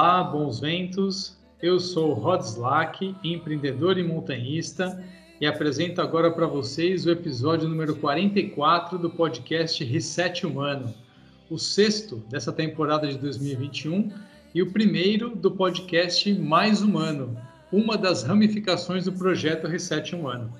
Olá, 0.00 0.22
bons 0.22 0.60
ventos. 0.60 1.36
Eu 1.60 1.80
sou 1.80 2.12
Rod 2.12 2.40
Slack, 2.42 3.16
empreendedor 3.24 3.98
e 3.98 4.04
montanhista, 4.04 5.04
e 5.40 5.44
apresento 5.44 6.00
agora 6.00 6.30
para 6.30 6.46
vocês 6.46 7.04
o 7.04 7.10
episódio 7.10 7.68
número 7.68 7.96
44 7.96 8.96
do 8.96 9.10
podcast 9.10 9.82
Reset 9.82 10.46
Humano, 10.46 10.94
o 11.50 11.58
sexto 11.58 12.22
dessa 12.30 12.52
temporada 12.52 13.08
de 13.08 13.18
2021 13.18 14.12
e 14.54 14.62
o 14.62 14.70
primeiro 14.70 15.30
do 15.30 15.50
podcast 15.50 16.32
Mais 16.32 16.80
Humano, 16.80 17.36
uma 17.72 17.98
das 17.98 18.22
ramificações 18.22 19.06
do 19.06 19.12
projeto 19.12 19.66
Reset 19.66 20.14
Humano. 20.14 20.54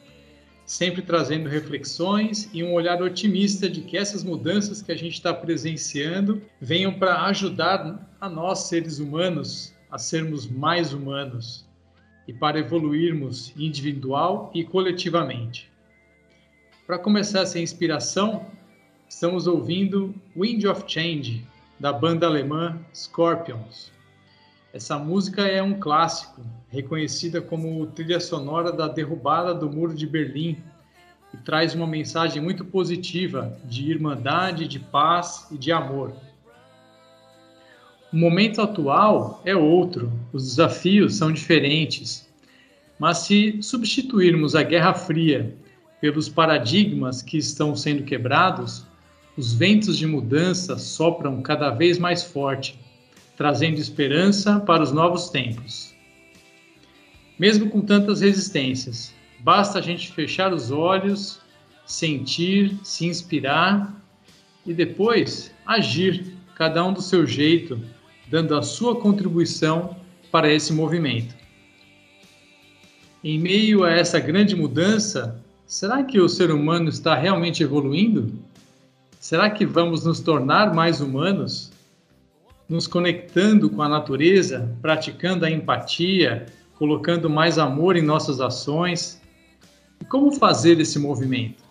Sempre 0.68 1.00
trazendo 1.00 1.48
reflexões 1.48 2.46
e 2.52 2.62
um 2.62 2.74
olhar 2.74 3.00
otimista 3.00 3.70
de 3.70 3.80
que 3.80 3.96
essas 3.96 4.22
mudanças 4.22 4.82
que 4.82 4.92
a 4.92 4.94
gente 4.94 5.14
está 5.14 5.32
presenciando 5.32 6.42
venham 6.60 6.92
para 6.92 7.24
ajudar 7.24 8.06
a 8.20 8.28
nós, 8.28 8.64
seres 8.64 8.98
humanos, 8.98 9.74
a 9.90 9.96
sermos 9.96 10.46
mais 10.46 10.92
humanos 10.92 11.66
e 12.28 12.34
para 12.34 12.58
evoluirmos 12.58 13.50
individual 13.56 14.50
e 14.54 14.62
coletivamente. 14.62 15.72
Para 16.86 16.98
começar 16.98 17.40
essa 17.40 17.58
inspiração, 17.58 18.44
estamos 19.08 19.46
ouvindo 19.46 20.14
Wind 20.36 20.66
of 20.66 20.84
Change, 20.86 21.46
da 21.80 21.94
banda 21.94 22.26
alemã 22.26 22.78
Scorpions. 22.94 23.90
Essa 24.70 24.98
música 24.98 25.42
é 25.42 25.62
um 25.62 25.80
clássico, 25.80 26.42
reconhecida 26.68 27.40
como 27.40 27.86
trilha 27.86 28.20
sonora 28.20 28.70
da 28.70 28.86
derrubada 28.86 29.54
do 29.54 29.70
Muro 29.70 29.94
de 29.94 30.06
Berlim 30.06 30.58
e 31.32 31.36
traz 31.36 31.74
uma 31.74 31.86
mensagem 31.86 32.42
muito 32.42 32.64
positiva 32.64 33.56
de 33.64 33.90
irmandade, 33.90 34.66
de 34.66 34.78
paz 34.78 35.46
e 35.50 35.58
de 35.58 35.70
amor. 35.70 36.14
O 38.12 38.16
momento 38.16 38.62
atual 38.62 39.42
é 39.44 39.54
outro, 39.54 40.10
os 40.32 40.44
desafios 40.44 41.16
são 41.16 41.30
diferentes. 41.30 42.26
Mas 42.98 43.18
se 43.18 43.62
substituirmos 43.62 44.54
a 44.54 44.62
Guerra 44.62 44.94
Fria 44.94 45.54
pelos 46.00 46.28
paradigmas 46.28 47.20
que 47.20 47.36
estão 47.36 47.76
sendo 47.76 48.04
quebrados, 48.04 48.86
os 49.36 49.52
ventos 49.52 49.98
de 49.98 50.06
mudança 50.06 50.78
sopram 50.78 51.42
cada 51.42 51.70
vez 51.70 51.98
mais 51.98 52.24
forte, 52.24 52.78
trazendo 53.36 53.78
esperança 53.78 54.58
para 54.58 54.82
os 54.82 54.90
novos 54.90 55.28
tempos. 55.28 55.94
Mesmo 57.38 57.68
com 57.68 57.80
tantas 57.80 58.20
resistências, 58.20 59.14
basta 59.40 59.78
a 59.78 59.82
gente 59.82 60.12
fechar 60.12 60.52
os 60.52 60.70
olhos, 60.70 61.40
sentir, 61.86 62.76
se 62.82 63.06
inspirar 63.06 63.94
e 64.66 64.74
depois 64.74 65.52
agir, 65.66 66.34
cada 66.54 66.84
um 66.84 66.92
do 66.92 67.00
seu 67.00 67.26
jeito, 67.26 67.80
dando 68.28 68.54
a 68.56 68.62
sua 68.62 68.96
contribuição 68.96 69.96
para 70.30 70.52
esse 70.52 70.72
movimento. 70.72 71.34
Em 73.22 73.38
meio 73.38 73.84
a 73.84 73.90
essa 73.90 74.20
grande 74.20 74.54
mudança, 74.54 75.42
será 75.66 76.02
que 76.02 76.20
o 76.20 76.28
ser 76.28 76.50
humano 76.50 76.88
está 76.88 77.14
realmente 77.14 77.62
evoluindo? 77.62 78.32
Será 79.18 79.50
que 79.50 79.66
vamos 79.66 80.04
nos 80.04 80.20
tornar 80.20 80.74
mais 80.74 81.00
humanos? 81.00 81.72
Nos 82.68 82.86
conectando 82.86 83.70
com 83.70 83.82
a 83.82 83.88
natureza, 83.88 84.72
praticando 84.82 85.44
a 85.44 85.50
empatia, 85.50 86.46
colocando 86.76 87.28
mais 87.28 87.58
amor 87.58 87.96
em 87.96 88.02
nossas 88.02 88.40
ações? 88.40 89.17
E 90.00 90.04
como 90.04 90.32
fazer 90.32 90.80
esse 90.80 90.98
movimento? 90.98 91.62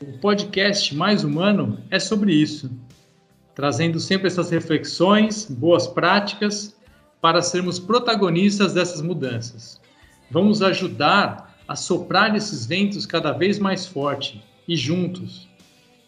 O 0.00 0.18
podcast 0.18 0.94
Mais 0.94 1.24
Humano 1.24 1.78
é 1.90 1.98
sobre 1.98 2.32
isso 2.32 2.70
trazendo 3.60 4.00
sempre 4.00 4.26
essas 4.26 4.48
reflexões, 4.48 5.44
boas 5.44 5.86
práticas, 5.86 6.74
para 7.20 7.42
sermos 7.42 7.78
protagonistas 7.78 8.72
dessas 8.72 9.02
mudanças. 9.02 9.78
Vamos 10.30 10.62
ajudar 10.62 11.58
a 11.68 11.76
soprar 11.76 12.34
esses 12.34 12.64
ventos 12.64 13.04
cada 13.04 13.32
vez 13.32 13.58
mais 13.58 13.86
forte 13.86 14.42
e 14.66 14.74
juntos. 14.74 15.46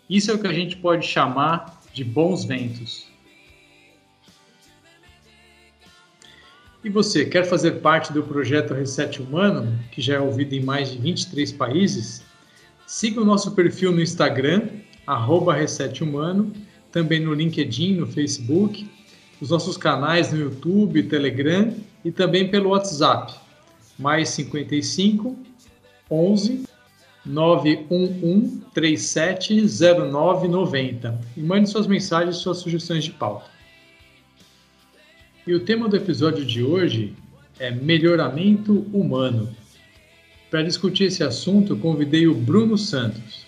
Isso 0.09 0.31
é 0.31 0.35
o 0.35 0.39
que 0.39 0.47
a 0.47 0.53
gente 0.53 0.77
pode 0.77 1.07
chamar 1.07 1.83
de 1.93 2.03
bons 2.03 2.47
ventos. 2.47 3.07
E 6.85 6.91
você, 6.91 7.25
quer 7.25 7.45
fazer 7.45 7.81
parte 7.81 8.13
do 8.13 8.25
projeto 8.25 8.75
Reset 8.75 9.23
Humano, 9.23 9.79
que 9.93 10.03
já 10.03 10.17
é 10.17 10.21
ouvido 10.21 10.53
em 10.53 10.61
mais 10.61 10.91
de 10.91 10.99
23 10.99 11.53
países? 11.53 12.25
Siga 12.85 13.21
o 13.21 13.25
nosso 13.25 13.53
perfil 13.53 13.93
no 13.93 14.03
Instagram, 14.03 14.65
arroba 15.07 15.55
Reset 15.55 16.03
Humano, 16.03 16.53
também 16.91 17.21
no 17.21 17.35
LinkedIn, 17.35 17.95
no 17.95 18.09
Facebook, 18.09 18.91
os 19.41 19.51
nossos 19.51 19.77
canais 19.77 20.33
no 20.33 20.41
YouTube, 20.41 21.05
Telegram 21.05 21.73
e 22.05 22.11
também 22.11 22.51
pelo 22.51 22.71
WhatsApp, 22.71 23.33
mais 23.97 24.31
55 24.31 25.39
11 26.11 26.65
911 27.25 28.61
370990 28.75 31.21
e 31.37 31.41
mande 31.41 31.71
suas 31.71 31.87
mensagens 31.87 32.35
e 32.37 32.41
suas 32.41 32.59
sugestões 32.59 33.05
de 33.05 33.13
pauta. 33.13 33.52
E 35.45 35.53
o 35.55 35.59
tema 35.59 35.89
do 35.89 35.97
episódio 35.97 36.45
de 36.45 36.63
hoje 36.63 37.15
é 37.59 37.69
melhoramento 37.69 38.87
humano. 38.93 39.49
Para 40.49 40.63
discutir 40.63 41.05
esse 41.05 41.25
assunto, 41.25 41.77
convidei 41.77 42.29
o 42.29 42.35
Bruno 42.35 42.79
Santos. 42.79 43.45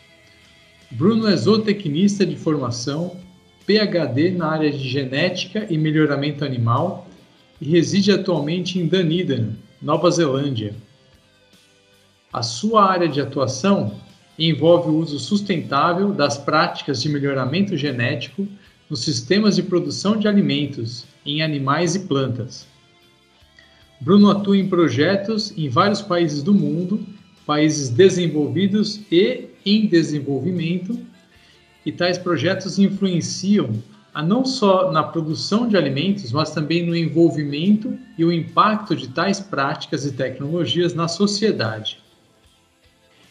Bruno 0.90 1.28
é 1.28 1.36
zootecnista 1.36 2.26
de 2.26 2.34
formação, 2.34 3.16
PhD 3.64 4.32
na 4.32 4.48
área 4.48 4.72
de 4.72 4.88
genética 4.88 5.68
e 5.70 5.78
melhoramento 5.78 6.44
animal 6.44 7.06
e 7.60 7.66
reside 7.66 8.10
atualmente 8.10 8.76
em 8.76 8.88
Dunedin, 8.88 9.56
Nova 9.80 10.10
Zelândia. 10.10 10.74
A 12.32 12.42
sua 12.42 12.90
área 12.90 13.08
de 13.08 13.20
atuação 13.20 14.00
envolve 14.36 14.88
o 14.88 14.96
uso 14.96 15.20
sustentável 15.20 16.12
das 16.12 16.36
práticas 16.36 17.00
de 17.00 17.08
melhoramento 17.08 17.76
genético 17.76 18.48
nos 18.88 19.00
sistemas 19.00 19.56
de 19.56 19.62
produção 19.62 20.16
de 20.16 20.28
alimentos 20.28 21.04
em 21.24 21.42
animais 21.42 21.94
e 21.94 22.00
plantas. 22.00 22.66
Bruno 24.00 24.30
atua 24.30 24.56
em 24.56 24.68
projetos 24.68 25.52
em 25.56 25.68
vários 25.68 26.02
países 26.02 26.42
do 26.42 26.52
mundo, 26.52 27.06
países 27.46 27.88
desenvolvidos 27.88 29.00
e 29.10 29.48
em 29.64 29.86
desenvolvimento, 29.86 30.98
e 31.86 31.92
tais 31.92 32.18
projetos 32.18 32.78
influenciam 32.78 33.82
a 34.12 34.22
não 34.22 34.44
só 34.44 34.92
na 34.92 35.02
produção 35.02 35.66
de 35.66 35.76
alimentos, 35.76 36.30
mas 36.30 36.52
também 36.52 36.86
no 36.86 36.94
envolvimento 36.94 37.98
e 38.16 38.24
o 38.24 38.32
impacto 38.32 38.94
de 38.94 39.08
tais 39.08 39.40
práticas 39.40 40.04
e 40.06 40.12
tecnologias 40.12 40.94
na 40.94 41.08
sociedade. 41.08 41.98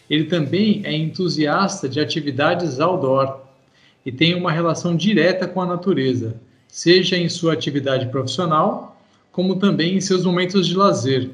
Ele 0.09 0.25
também 0.25 0.81
é 0.83 0.93
entusiasta 0.93 1.87
de 1.87 1.99
atividades 1.99 2.79
outdoor 2.79 3.42
e 4.05 4.11
tem 4.11 4.35
uma 4.35 4.51
relação 4.51 4.95
direta 4.95 5.47
com 5.47 5.61
a 5.61 5.65
natureza, 5.65 6.35
seja 6.67 7.17
em 7.17 7.29
sua 7.29 7.53
atividade 7.53 8.07
profissional, 8.07 9.01
como 9.31 9.55
também 9.55 9.95
em 9.95 10.01
seus 10.01 10.25
momentos 10.25 10.67
de 10.67 10.75
lazer, 10.75 11.31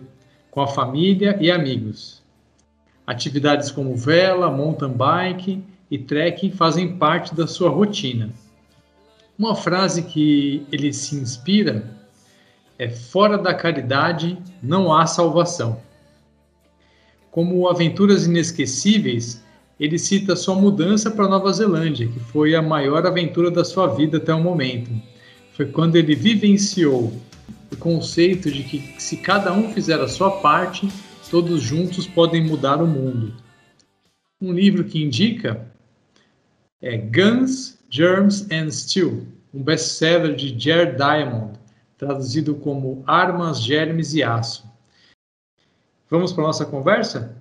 com 0.52 0.62
a 0.62 0.68
família 0.68 1.38
e 1.40 1.52
amigos. 1.52 2.22
Atividades 3.06 3.72
como 3.72 3.96
vela, 3.96 4.52
mountain 4.52 4.91
bike 4.91 5.64
e 5.90 5.97
trekking 5.97 6.52
fazem 6.52 6.97
parte 6.97 7.34
da 7.34 7.47
sua 7.47 7.70
rotina. 7.70 8.29
Uma 9.38 9.55
frase 9.55 10.03
que 10.03 10.66
ele 10.72 10.93
se 10.93 11.16
inspira 11.16 11.90
é: 12.78 12.90
fora 12.90 13.38
da 13.38 13.53
caridade 13.53 14.38
não 14.61 14.93
há 14.93 15.08
salvação. 15.08 15.82
Como 17.32 17.67
aventuras 17.67 18.26
inesquecíveis, 18.26 19.43
ele 19.79 19.97
cita 19.97 20.35
sua 20.35 20.55
mudança 20.55 21.09
para 21.09 21.28
Nova 21.28 21.53
Zelândia, 21.53 22.08
que 22.08 22.20
foi 22.20 22.53
a 22.53 22.61
maior 22.61 23.05
aventura 23.08 23.49
da 23.49 23.64
sua 23.64 23.87
vida 23.87 24.17
até 24.17 24.34
o 24.34 24.41
momento. 24.41 24.91
Foi 25.53 25.67
quando 25.67 25.96
ele 25.96 26.16
vivenciou 26.16 27.14
o 27.72 27.76
conceito 27.78 28.52
de 28.52 28.64
que 28.64 29.02
se 29.02 29.17
cada 29.17 29.53
um 29.53 29.72
fizer 29.72 29.99
a 30.02 30.08
sua 30.08 30.41
parte, 30.41 30.90
todos 31.29 31.61
juntos 31.61 32.05
podem 32.05 32.43
mudar 32.46 32.81
o 32.81 32.87
mundo. 32.87 33.34
Um 34.41 34.52
livro 34.52 34.84
que 34.84 35.02
indica 35.02 35.66
é 36.81 36.97
Guns, 36.97 37.78
Germs 37.90 38.47
and 38.52 38.72
Steel, 38.72 39.28
um 39.53 39.61
best-seller 39.61 40.35
de 40.35 40.58
Jared 40.59 40.97
Diamond, 40.97 41.58
traduzido 41.97 42.55
como 42.55 43.03
Armas, 43.05 43.61
Germes 43.61 44.14
e 44.14 44.23
Aço. 44.23 44.67
Vamos 46.09 46.34
para 46.34 46.43
a 46.43 46.47
nossa 46.47 46.66
conversa? 46.66 47.39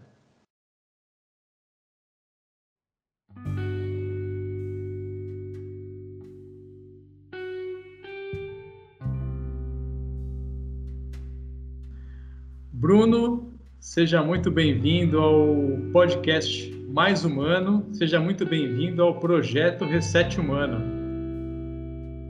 Bruno, 12.81 13.59
Seja 13.81 14.23
muito 14.23 14.53
bem-vindo 14.53 15.19
ao 15.19 15.57
podcast 15.93 16.71
Mais 16.89 17.25
Humano. 17.25 17.89
Seja 17.93 18.21
muito 18.21 18.47
bem-vindo 18.47 19.03
ao 19.03 19.19
projeto 19.19 19.85
Reset 19.85 20.39
Humano. 20.39 20.81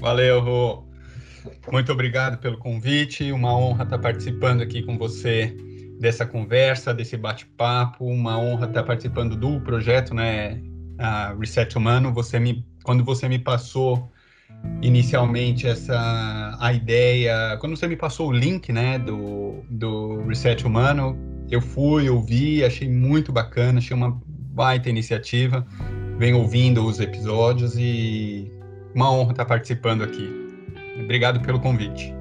Valeu, 0.01 0.41
Rô. 0.41 0.85
Muito 1.71 1.93
obrigado 1.93 2.39
pelo 2.39 2.57
convite. 2.57 3.31
Uma 3.31 3.55
honra 3.55 3.85
estar 3.85 3.99
participando 3.99 4.63
aqui 4.63 4.83
com 4.83 4.97
você 4.97 5.55
dessa 6.01 6.25
conversa, 6.25 6.95
desse 6.95 7.19
bate-papo. 7.19 8.07
Uma 8.07 8.39
honra 8.39 8.69
estar 8.69 8.85
participando 8.85 9.37
do 9.37 9.61
projeto, 9.61 10.15
né? 10.15 10.63
Reset 11.39 11.77
Humano. 11.77 12.11
Você 12.15 12.39
me, 12.39 12.65
quando 12.85 13.05
você 13.05 13.29
me 13.29 13.39
passou 13.39 14.11
inicialmente 14.83 15.67
essa 15.67 16.57
a 16.61 16.73
ideia, 16.73 17.57
quando 17.61 17.77
você 17.77 17.87
me 17.87 17.97
passou 17.97 18.29
o 18.29 18.33
link, 18.33 18.73
né, 18.73 18.99
do, 18.99 19.65
do 19.69 20.23
Reset 20.27 20.65
Humano, 20.67 21.17
eu 21.51 21.61
fui, 21.61 22.09
ouvi, 22.09 22.65
achei 22.65 22.89
muito 22.89 23.33
bacana, 23.33 23.79
achei 23.79 23.97
uma 23.97 24.21
baita 24.27 24.89
iniciativa. 24.89 25.67
Venho 26.19 26.39
ouvindo 26.39 26.85
os 26.85 27.01
episódios 27.01 27.77
e 27.79 28.51
uma 28.95 29.11
honra 29.13 29.31
estar 29.31 29.45
participando 29.45 30.03
aqui. 30.03 30.29
Obrigado 31.01 31.41
pelo 31.41 31.61
convite. 31.61 32.13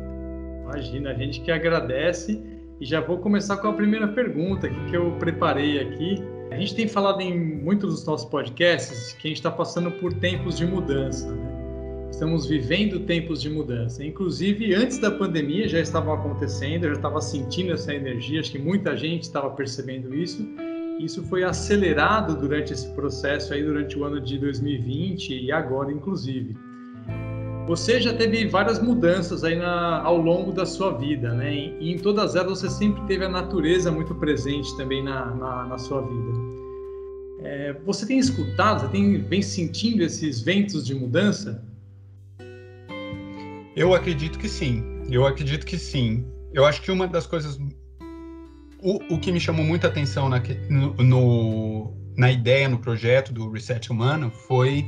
Imagina, 0.63 1.11
a 1.11 1.13
gente 1.13 1.41
que 1.41 1.51
agradece 1.51 2.41
e 2.79 2.85
já 2.85 3.01
vou 3.01 3.17
começar 3.17 3.57
com 3.57 3.69
a 3.69 3.73
primeira 3.73 4.07
pergunta 4.07 4.69
que 4.69 4.95
eu 4.95 5.11
preparei 5.13 5.79
aqui. 5.79 6.23
A 6.51 6.55
gente 6.55 6.75
tem 6.75 6.87
falado 6.87 7.21
em 7.21 7.37
muitos 7.37 7.95
dos 7.95 8.05
nossos 8.05 8.29
podcasts 8.29 9.13
que 9.13 9.27
a 9.27 9.29
gente 9.29 9.37
está 9.37 9.51
passando 9.51 9.91
por 9.91 10.13
tempos 10.13 10.57
de 10.57 10.65
mudança. 10.65 11.29
Né? 11.31 11.56
Estamos 12.17 12.47
vivendo 12.47 13.01
tempos 13.01 13.39
de 13.39 13.47
mudança. 13.47 14.03
Inclusive, 14.03 14.73
antes 14.73 14.97
da 14.97 15.11
pandemia 15.11 15.69
já 15.69 15.79
estavam 15.79 16.15
acontecendo, 16.15 16.85
eu 16.85 16.89
já 16.89 16.95
estava 16.95 17.21
sentindo 17.21 17.73
essa 17.73 17.93
energia, 17.93 18.39
acho 18.39 18.53
que 18.53 18.57
muita 18.57 18.97
gente 18.97 19.21
estava 19.21 19.51
percebendo 19.51 20.15
isso. 20.15 20.43
Isso 20.99 21.21
foi 21.27 21.43
acelerado 21.43 22.35
durante 22.35 22.73
esse 22.73 22.91
processo 22.95 23.53
aí, 23.53 23.63
durante 23.63 23.99
o 23.99 24.03
ano 24.03 24.19
de 24.19 24.35
2020 24.39 25.43
e 25.43 25.51
agora, 25.51 25.91
inclusive. 25.91 26.57
Você 27.67 28.01
já 28.01 28.15
teve 28.15 28.47
várias 28.47 28.81
mudanças 28.81 29.43
aí 29.43 29.55
na, 29.55 30.01
ao 30.01 30.17
longo 30.17 30.51
da 30.51 30.65
sua 30.65 30.97
vida, 30.97 31.35
né? 31.35 31.53
E, 31.53 31.91
em 31.91 31.99
todas 31.99 32.35
elas 32.35 32.61
você 32.61 32.69
sempre 32.71 32.99
teve 33.03 33.25
a 33.25 33.29
natureza 33.29 33.91
muito 33.91 34.15
presente 34.15 34.75
também 34.75 35.03
na, 35.03 35.35
na, 35.35 35.65
na 35.67 35.77
sua 35.77 36.01
vida. 36.01 36.31
É, 37.43 37.75
você 37.85 38.07
tem 38.07 38.17
escutado, 38.17 38.81
você 38.81 38.87
tem, 38.87 39.21
vem 39.21 39.43
sentindo 39.43 40.01
esses 40.01 40.41
ventos 40.41 40.83
de 40.83 40.95
mudança? 40.95 41.63
Eu 43.77 43.93
acredito 43.93 44.39
que 44.39 44.49
sim. 44.49 44.83
Eu 45.07 45.27
acredito 45.27 45.63
que 45.63 45.77
sim. 45.77 46.25
Eu 46.51 46.65
acho 46.65 46.81
que 46.81 46.91
uma 46.91 47.07
das 47.07 47.27
coisas. 47.27 47.59
O, 48.81 49.13
o 49.13 49.19
que 49.19 49.31
me 49.31 49.39
chamou 49.39 49.63
muita 49.63 49.87
atenção 49.87 50.27
na, 50.27 50.41
no, 50.67 50.95
no, 50.95 51.93
na 52.17 52.31
ideia, 52.31 52.67
no 52.67 52.79
projeto 52.79 53.31
do 53.31 53.51
Reset 53.51 53.91
Humano 53.91 54.31
foi 54.31 54.83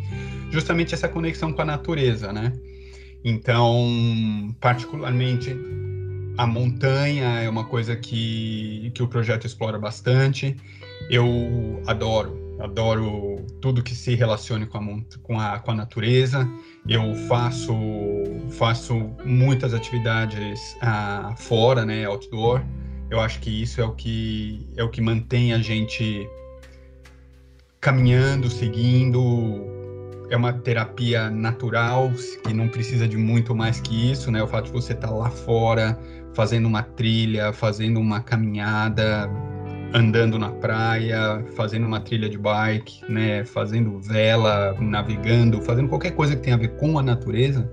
justamente 0.49 0.95
essa 0.95 1.07
conexão 1.07 1.53
com 1.53 1.61
a 1.61 1.65
natureza, 1.65 2.33
né? 2.33 2.51
Então, 3.23 4.55
particularmente, 4.59 5.55
a 6.39 6.47
montanha 6.47 7.41
é 7.41 7.49
uma 7.49 7.65
coisa 7.65 7.95
que, 7.95 8.91
que 8.95 9.03
o 9.03 9.07
projeto 9.07 9.45
explora 9.45 9.77
bastante. 9.77 10.55
Eu 11.09 11.81
adoro 11.85 12.49
adoro 12.59 13.37
tudo 13.61 13.81
que 13.81 13.95
se 13.95 14.15
relacione 14.15 14.65
com 14.65 14.77
a, 14.77 15.19
com 15.23 15.39
a, 15.39 15.59
com 15.59 15.71
a 15.71 15.75
natureza. 15.75 16.47
Eu 16.87 17.15
faço, 17.27 17.73
faço 18.51 19.11
muitas 19.25 19.73
atividades 19.73 20.75
uh, 20.77 21.35
fora, 21.37 21.85
né, 21.85 22.05
outdoor. 22.05 22.61
Eu 23.09 23.19
acho 23.19 23.39
que 23.39 23.61
isso 23.61 23.81
é 23.81 23.85
o 23.85 23.93
que, 23.93 24.67
é 24.75 24.83
o 24.83 24.89
que 24.89 25.01
mantém 25.01 25.53
a 25.53 25.59
gente 25.59 26.29
caminhando, 27.79 28.49
seguindo. 28.49 29.77
É 30.29 30.37
uma 30.37 30.53
terapia 30.53 31.27
natural, 31.27 32.11
que 32.45 32.53
não 32.53 32.67
precisa 32.67 33.07
de 33.07 33.17
muito 33.17 33.55
mais 33.55 33.81
que 33.81 34.11
isso, 34.11 34.29
né? 34.29 34.43
O 34.43 34.47
fato 34.47 34.65
de 34.65 34.71
você 34.71 34.93
estar 34.93 35.07
tá 35.07 35.13
lá 35.13 35.31
fora, 35.31 35.97
fazendo 36.33 36.67
uma 36.67 36.83
trilha, 36.83 37.51
fazendo 37.53 37.99
uma 37.99 38.21
caminhada, 38.21 39.29
andando 39.93 40.37
na 40.37 40.51
praia, 40.51 41.43
fazendo 41.55 41.85
uma 41.85 41.99
trilha 41.99 42.29
de 42.29 42.37
bike, 42.37 43.11
né, 43.11 43.43
fazendo 43.43 43.99
vela, 43.99 44.75
navegando, 44.79 45.61
fazendo 45.61 45.89
qualquer 45.89 46.11
coisa 46.11 46.35
que 46.35 46.43
tenha 46.43 46.55
a 46.55 46.59
ver 46.59 46.75
com 46.75 46.99
a 46.99 47.03
natureza, 47.03 47.69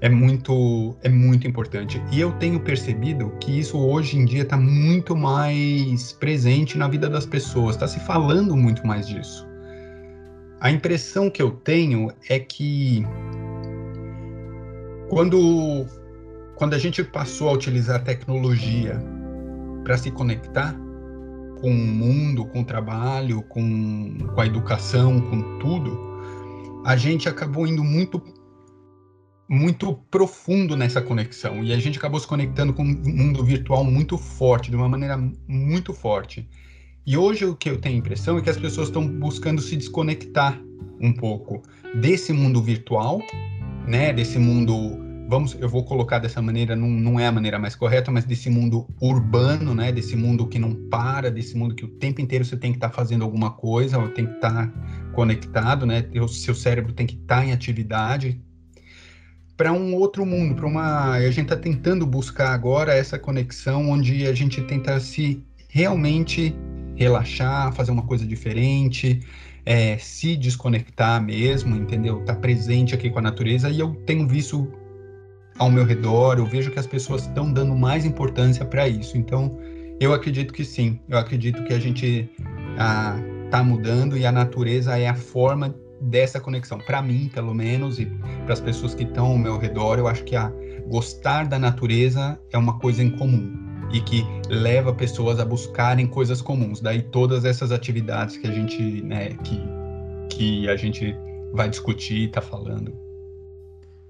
é 0.00 0.08
muito 0.08 0.96
é 1.02 1.08
muito 1.08 1.46
importante. 1.46 2.02
E 2.12 2.20
eu 2.20 2.32
tenho 2.32 2.60
percebido 2.60 3.30
que 3.40 3.60
isso 3.60 3.78
hoje 3.78 4.18
em 4.18 4.24
dia 4.24 4.42
está 4.42 4.56
muito 4.56 5.16
mais 5.16 6.12
presente 6.12 6.76
na 6.76 6.88
vida 6.88 7.08
das 7.08 7.24
pessoas, 7.24 7.76
está 7.76 7.86
se 7.86 8.00
falando 8.00 8.56
muito 8.56 8.86
mais 8.86 9.06
disso. 9.06 9.46
A 10.60 10.70
impressão 10.70 11.28
que 11.28 11.42
eu 11.42 11.50
tenho 11.50 12.10
é 12.28 12.38
que 12.38 13.04
quando 15.08 15.86
quando 16.62 16.74
a 16.74 16.78
gente 16.78 17.02
passou 17.02 17.48
a 17.48 17.52
utilizar 17.54 17.96
a 17.96 17.98
tecnologia 17.98 18.96
para 19.82 19.98
se 19.98 20.12
conectar, 20.12 20.72
com 21.60 21.68
o 21.68 21.74
mundo, 21.74 22.44
com 22.44 22.60
o 22.60 22.64
trabalho, 22.64 23.42
com, 23.48 24.16
com 24.32 24.40
a 24.40 24.46
educação, 24.46 25.20
com 25.22 25.58
tudo, 25.58 25.98
a 26.86 26.96
gente 26.96 27.28
acabou 27.28 27.66
indo 27.66 27.82
muito 27.82 28.22
muito 29.50 29.92
profundo 30.08 30.76
nessa 30.76 31.02
conexão 31.02 31.64
e 31.64 31.72
a 31.72 31.80
gente 31.80 31.98
acabou 31.98 32.20
se 32.20 32.28
conectando 32.28 32.72
com 32.72 32.84
um 32.84 32.94
mundo 32.94 33.44
virtual 33.44 33.82
muito 33.82 34.16
forte, 34.16 34.70
de 34.70 34.76
uma 34.76 34.88
maneira 34.88 35.18
muito 35.48 35.92
forte. 35.92 36.48
E 37.04 37.16
hoje 37.16 37.44
o 37.44 37.56
que 37.56 37.70
eu 37.70 37.80
tenho 37.80 37.96
a 37.96 37.98
impressão 37.98 38.38
é 38.38 38.40
que 38.40 38.50
as 38.50 38.56
pessoas 38.56 38.86
estão 38.86 39.04
buscando 39.04 39.60
se 39.60 39.76
desconectar 39.76 40.62
um 41.00 41.12
pouco 41.12 41.60
desse 41.96 42.32
mundo 42.32 42.62
virtual, 42.62 43.20
né, 43.84 44.12
desse 44.12 44.38
mundo 44.38 45.10
vamos, 45.32 45.56
eu 45.58 45.66
vou 45.66 45.82
colocar 45.82 46.18
dessa 46.18 46.42
maneira, 46.42 46.76
não, 46.76 46.88
não 46.88 47.18
é 47.18 47.26
a 47.26 47.32
maneira 47.32 47.58
mais 47.58 47.74
correta, 47.74 48.10
mas 48.10 48.26
desse 48.26 48.50
mundo 48.50 48.86
urbano, 49.00 49.74
né? 49.74 49.90
Desse 49.90 50.14
mundo 50.14 50.46
que 50.46 50.58
não 50.58 50.74
para, 50.90 51.30
desse 51.30 51.56
mundo 51.56 51.74
que 51.74 51.86
o 51.86 51.88
tempo 51.88 52.20
inteiro 52.20 52.44
você 52.44 52.54
tem 52.54 52.70
que 52.70 52.76
estar 52.76 52.90
tá 52.90 52.94
fazendo 52.94 53.24
alguma 53.24 53.50
coisa, 53.50 53.98
ou 53.98 54.10
tem 54.10 54.26
que 54.26 54.34
estar 54.34 54.68
tá 54.68 54.72
conectado, 55.14 55.86
né? 55.86 56.04
O 56.20 56.28
seu 56.28 56.54
cérebro 56.54 56.92
tem 56.92 57.06
que 57.06 57.14
estar 57.14 57.36
tá 57.36 57.46
em 57.46 57.50
atividade 57.50 58.38
para 59.56 59.72
um 59.72 59.94
outro 59.94 60.26
mundo, 60.26 60.54
para 60.54 60.66
uma. 60.66 61.12
A 61.12 61.30
gente 61.30 61.44
está 61.44 61.56
tentando 61.56 62.06
buscar 62.06 62.52
agora 62.52 62.92
essa 62.92 63.18
conexão 63.18 63.88
onde 63.88 64.26
a 64.26 64.34
gente 64.34 64.60
tenta 64.60 65.00
se 65.00 65.42
realmente 65.66 66.54
relaxar, 66.94 67.72
fazer 67.72 67.90
uma 67.90 68.02
coisa 68.02 68.26
diferente, 68.26 69.20
é, 69.64 69.96
se 69.96 70.36
desconectar 70.36 71.22
mesmo, 71.24 71.74
entendeu? 71.74 72.22
Tá 72.22 72.34
presente 72.34 72.94
aqui 72.94 73.08
com 73.08 73.18
a 73.18 73.22
natureza 73.22 73.70
e 73.70 73.80
eu 73.80 73.94
tenho 74.04 74.28
visto 74.28 74.81
ao 75.62 75.70
meu 75.70 75.84
redor, 75.84 76.38
eu 76.38 76.44
vejo 76.44 76.72
que 76.72 76.78
as 76.78 76.88
pessoas 76.88 77.22
estão 77.22 77.52
dando 77.52 77.74
mais 77.76 78.04
importância 78.04 78.64
para 78.64 78.88
isso. 78.88 79.16
Então, 79.16 79.56
eu 80.00 80.12
acredito 80.12 80.52
que 80.52 80.64
sim, 80.64 80.98
eu 81.08 81.16
acredito 81.16 81.62
que 81.62 81.72
a 81.72 81.78
gente 81.78 82.28
está 82.72 83.58
ah, 83.58 83.62
mudando 83.62 84.16
e 84.18 84.26
a 84.26 84.32
natureza 84.32 84.98
é 84.98 85.06
a 85.06 85.14
forma 85.14 85.72
dessa 86.00 86.40
conexão. 86.40 86.78
Para 86.78 87.00
mim, 87.00 87.30
pelo 87.32 87.54
menos, 87.54 88.00
e 88.00 88.06
para 88.44 88.54
as 88.54 88.60
pessoas 88.60 88.92
que 88.92 89.04
estão 89.04 89.26
ao 89.26 89.38
meu 89.38 89.56
redor, 89.56 90.00
eu 90.00 90.08
acho 90.08 90.24
que 90.24 90.34
a 90.34 90.52
gostar 90.88 91.46
da 91.46 91.60
natureza 91.60 92.40
é 92.52 92.58
uma 92.58 92.80
coisa 92.80 93.00
em 93.00 93.10
comum 93.10 93.56
e 93.92 94.00
que 94.00 94.24
leva 94.48 94.92
pessoas 94.92 95.38
a 95.38 95.44
buscarem 95.44 96.08
coisas 96.08 96.42
comuns. 96.42 96.80
Daí 96.80 97.02
todas 97.02 97.44
essas 97.44 97.70
atividades 97.70 98.36
que 98.36 98.48
a 98.48 98.50
gente, 98.50 98.82
né, 99.02 99.28
que, 99.44 99.62
que 100.28 100.68
a 100.68 100.74
gente 100.74 101.16
vai 101.52 101.68
discutir 101.68 102.16
e 102.16 102.24
está 102.24 102.40
falando. 102.40 103.01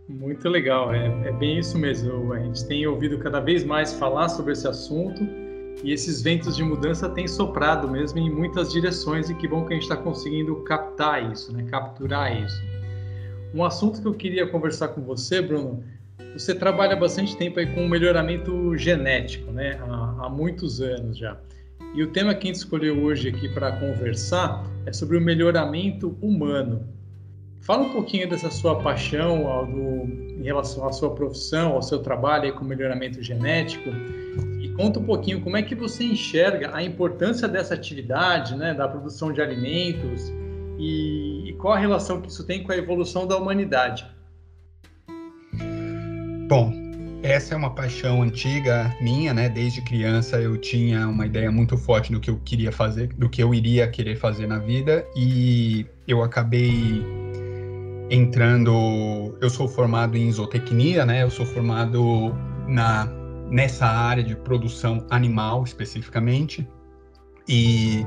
Muito 0.08 0.48
legal, 0.48 0.92
é, 0.92 1.06
é, 1.28 1.32
bem 1.32 1.58
isso 1.58 1.78
mesmo. 1.78 2.32
A 2.32 2.38
gente 2.40 2.66
tem 2.66 2.86
ouvido 2.86 3.18
cada 3.18 3.40
vez 3.40 3.64
mais 3.64 3.92
falar 3.94 4.28
sobre 4.28 4.52
esse 4.52 4.66
assunto 4.66 5.22
e 5.82 5.92
esses 5.92 6.20
ventos 6.20 6.56
de 6.56 6.62
mudança 6.62 7.08
têm 7.08 7.26
soprado 7.26 7.88
mesmo 7.88 8.18
em 8.18 8.30
muitas 8.30 8.72
direções 8.72 9.30
e 9.30 9.34
que 9.34 9.48
bom 9.48 9.64
que 9.64 9.72
a 9.72 9.76
gente 9.76 9.84
está 9.84 9.96
conseguindo 9.96 10.56
captar 10.64 11.32
isso, 11.32 11.52
né? 11.52 11.64
capturar 11.70 12.36
isso. 12.42 12.60
Um 13.54 13.64
assunto 13.64 14.00
que 14.00 14.08
eu 14.08 14.14
queria 14.14 14.46
conversar 14.46 14.88
com 14.88 15.02
você, 15.02 15.40
Bruno, 15.40 15.84
você 16.32 16.54
trabalha 16.54 16.96
bastante 16.96 17.36
tempo 17.36 17.58
aí 17.58 17.66
com 17.66 17.86
melhoramento 17.86 18.76
genético, 18.76 19.52
né? 19.52 19.78
há, 19.82 20.26
há 20.26 20.28
muitos 20.28 20.80
anos 20.80 21.16
já. 21.16 21.38
E 21.94 22.02
o 22.02 22.08
tema 22.08 22.34
que 22.34 22.44
a 22.44 22.46
gente 22.46 22.56
escolheu 22.56 23.02
hoje 23.02 23.28
aqui 23.28 23.48
para 23.48 23.72
conversar 23.72 24.64
é 24.86 24.92
sobre 24.92 25.16
o 25.16 25.20
melhoramento 25.20 26.16
humano. 26.22 26.88
Fala 27.62 27.84
um 27.84 27.90
pouquinho 27.90 28.28
dessa 28.28 28.50
sua 28.50 28.82
paixão 28.82 29.68
em 30.36 30.42
relação 30.42 30.86
à 30.86 30.90
sua 30.90 31.14
profissão, 31.14 31.74
ao 31.74 31.82
seu 31.82 32.00
trabalho 32.00 32.52
com 32.56 32.64
melhoramento 32.64 33.22
genético 33.22 33.88
e 34.60 34.68
conta 34.70 34.98
um 34.98 35.04
pouquinho 35.04 35.40
como 35.40 35.56
é 35.56 35.62
que 35.62 35.72
você 35.72 36.02
enxerga 36.02 36.74
a 36.74 36.82
importância 36.82 37.46
dessa 37.46 37.74
atividade, 37.74 38.56
né, 38.56 38.74
da 38.74 38.88
produção 38.88 39.32
de 39.32 39.40
alimentos 39.40 40.28
e, 40.76 41.50
e 41.50 41.52
qual 41.52 41.74
a 41.74 41.78
relação 41.78 42.20
que 42.20 42.28
isso 42.28 42.44
tem 42.44 42.64
com 42.64 42.72
a 42.72 42.76
evolução 42.76 43.28
da 43.28 43.36
humanidade. 43.36 44.04
Bom, 46.48 46.72
essa 47.22 47.54
é 47.54 47.56
uma 47.56 47.72
paixão 47.72 48.22
antiga 48.22 48.92
minha, 49.00 49.32
né? 49.32 49.48
Desde 49.48 49.80
criança 49.82 50.40
eu 50.40 50.56
tinha 50.56 51.06
uma 51.06 51.26
ideia 51.26 51.52
muito 51.52 51.78
forte 51.78 52.10
do 52.10 52.18
que 52.18 52.28
eu 52.28 52.40
queria 52.44 52.72
fazer, 52.72 53.06
do 53.14 53.30
que 53.30 53.40
eu 53.40 53.54
iria 53.54 53.86
querer 53.86 54.16
fazer 54.16 54.48
na 54.48 54.58
vida 54.58 55.06
e 55.14 55.86
eu 56.08 56.24
acabei 56.24 57.21
entrando. 58.10 59.36
Eu 59.40 59.50
sou 59.50 59.68
formado 59.68 60.16
em 60.16 60.30
zootecnia, 60.30 61.04
né? 61.04 61.22
Eu 61.22 61.30
sou 61.30 61.46
formado 61.46 62.34
na 62.66 63.08
nessa 63.50 63.86
área 63.86 64.22
de 64.22 64.34
produção 64.34 65.06
animal 65.10 65.62
especificamente 65.62 66.66
e 67.46 68.06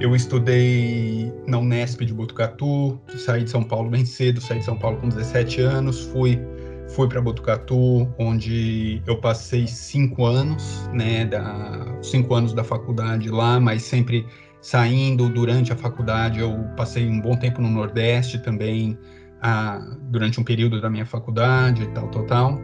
eu 0.00 0.16
estudei 0.16 1.32
na 1.46 1.58
Unesp 1.58 2.00
de 2.00 2.12
Botucatu, 2.12 2.98
saí 3.18 3.44
de 3.44 3.50
São 3.50 3.62
Paulo 3.62 3.88
bem 3.88 4.04
cedo, 4.04 4.40
saí 4.40 4.58
de 4.58 4.64
São 4.64 4.76
Paulo 4.76 4.96
com 4.96 5.08
17 5.08 5.60
anos, 5.60 6.06
fui 6.06 6.40
fui 6.88 7.08
para 7.08 7.20
Botucatu, 7.20 8.08
onde 8.18 9.00
eu 9.06 9.20
passei 9.20 9.66
cinco 9.66 10.24
anos, 10.24 10.88
né, 10.92 11.24
da, 11.24 11.86
cinco 12.02 12.34
anos 12.34 12.52
da 12.52 12.64
faculdade 12.64 13.30
lá, 13.30 13.60
mas 13.60 13.82
sempre 13.82 14.26
saindo 14.60 15.28
durante 15.28 15.72
a 15.72 15.76
faculdade. 15.76 16.40
Eu 16.40 16.52
passei 16.76 17.08
um 17.08 17.20
bom 17.20 17.36
tempo 17.36 17.62
no 17.62 17.70
Nordeste 17.70 18.40
também, 18.40 18.98
ah, 19.42 19.78
durante 20.10 20.40
um 20.40 20.44
período 20.44 20.80
da 20.80 20.90
minha 20.90 21.06
faculdade, 21.06 21.86
tal, 21.94 22.08
tal, 22.08 22.26
tal. 22.26 22.60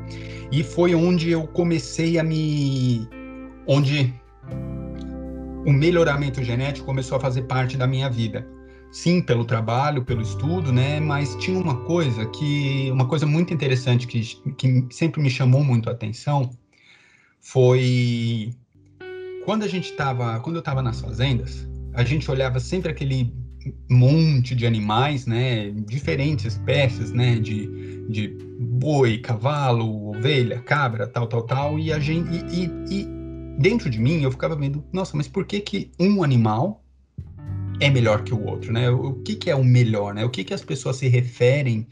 E 0.50 0.62
foi 0.62 0.94
onde 0.94 1.30
eu 1.30 1.46
comecei 1.46 2.18
a 2.18 2.22
me, 2.22 3.08
onde 3.66 4.14
o 5.66 5.72
melhoramento 5.72 6.42
genético 6.42 6.86
começou 6.86 7.18
a 7.18 7.20
fazer 7.20 7.42
parte 7.42 7.76
da 7.76 7.86
minha 7.86 8.08
vida. 8.08 8.46
Sim, 8.92 9.20
pelo 9.20 9.44
trabalho, 9.44 10.04
pelo 10.04 10.22
estudo, 10.22 10.72
né? 10.72 11.00
Mas 11.00 11.34
tinha 11.36 11.58
uma 11.58 11.82
coisa 11.84 12.24
que, 12.26 12.88
uma 12.90 13.06
coisa 13.06 13.26
muito 13.26 13.52
interessante 13.52 14.06
que, 14.06 14.22
que 14.56 14.86
sempre 14.90 15.20
me 15.20 15.28
chamou 15.28 15.64
muito 15.64 15.88
a 15.88 15.92
atenção 15.92 16.50
foi 17.40 18.54
quando 19.44 19.64
a 19.64 19.68
gente 19.68 19.90
estava, 19.90 20.40
quando 20.40 20.56
eu 20.56 20.60
estava 20.60 20.82
nas 20.82 21.00
fazendas, 21.00 21.68
a 21.94 22.02
gente 22.04 22.30
olhava 22.30 22.58
sempre 22.58 22.90
aquele 22.90 23.32
monte 23.90 24.54
de 24.54 24.66
animais, 24.66 25.26
né? 25.26 25.70
Diferentes 25.86 26.44
espécies, 26.44 27.12
né? 27.12 27.36
De, 27.36 28.06
de 28.08 28.28
boi, 28.58 29.18
cavalo, 29.18 30.10
ovelha, 30.10 30.60
cabra, 30.60 31.06
tal, 31.06 31.26
tal, 31.26 31.42
tal. 31.42 31.78
E 31.78 31.92
a 31.92 31.98
gente, 31.98 32.28
e, 32.30 32.64
e, 32.64 33.00
e 33.00 33.08
dentro 33.58 33.88
de 33.88 33.98
mim 33.98 34.22
eu 34.22 34.30
ficava 34.30 34.56
vendo, 34.56 34.84
nossa, 34.92 35.16
mas 35.16 35.28
por 35.28 35.44
que 35.44 35.60
que 35.60 35.90
um 35.98 36.22
animal 36.22 36.84
é 37.80 37.90
melhor 37.90 38.22
que 38.22 38.32
o 38.32 38.44
outro, 38.44 38.72
né? 38.72 38.90
O 38.90 39.14
que 39.14 39.36
que 39.36 39.50
é 39.50 39.54
o 39.54 39.64
melhor, 39.64 40.14
né? 40.14 40.24
O 40.24 40.30
que 40.30 40.44
que 40.44 40.54
as 40.54 40.64
pessoas 40.64 40.96
se 40.96 41.08
referem 41.08 41.86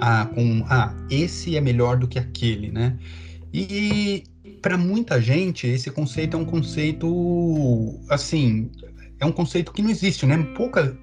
a 0.00 0.26
com, 0.26 0.64
ah, 0.68 0.94
esse 1.10 1.56
é 1.56 1.60
melhor 1.60 1.98
do 1.98 2.08
que 2.08 2.18
aquele, 2.18 2.70
né? 2.70 2.98
E 3.52 4.24
para 4.62 4.76
muita 4.76 5.20
gente 5.20 5.66
esse 5.66 5.90
conceito 5.90 6.36
é 6.36 6.40
um 6.40 6.44
conceito 6.44 7.98
assim, 8.08 8.70
é 9.18 9.26
um 9.26 9.32
conceito 9.32 9.72
que 9.72 9.82
não 9.82 9.90
existe, 9.90 10.26
né? 10.26 10.36
Pouca 10.56 10.96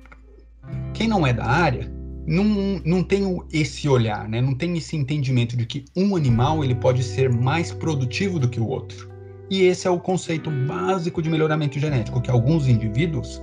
quem 0.97 1.07
não 1.07 1.27
é 1.27 1.31
da 1.31 1.45
área 1.45 1.91
não, 2.25 2.81
não 2.83 3.03
tem 3.03 3.23
esse 3.53 3.87
olhar, 3.87 4.27
né? 4.27 4.41
Não 4.41 4.55
tem 4.55 4.75
esse 4.75 4.97
entendimento 4.97 5.55
de 5.55 5.65
que 5.65 5.85
um 5.95 6.15
animal 6.15 6.63
ele 6.63 6.73
pode 6.75 7.03
ser 7.03 7.31
mais 7.31 7.71
produtivo 7.71 8.39
do 8.39 8.49
que 8.49 8.59
o 8.59 8.67
outro. 8.67 9.09
E 9.49 9.61
esse 9.61 9.87
é 9.87 9.91
o 9.91 9.99
conceito 9.99 10.49
básico 10.49 11.21
de 11.21 11.29
melhoramento 11.29 11.79
genético, 11.79 12.19
que 12.19 12.29
alguns 12.29 12.67
indivíduos, 12.67 13.41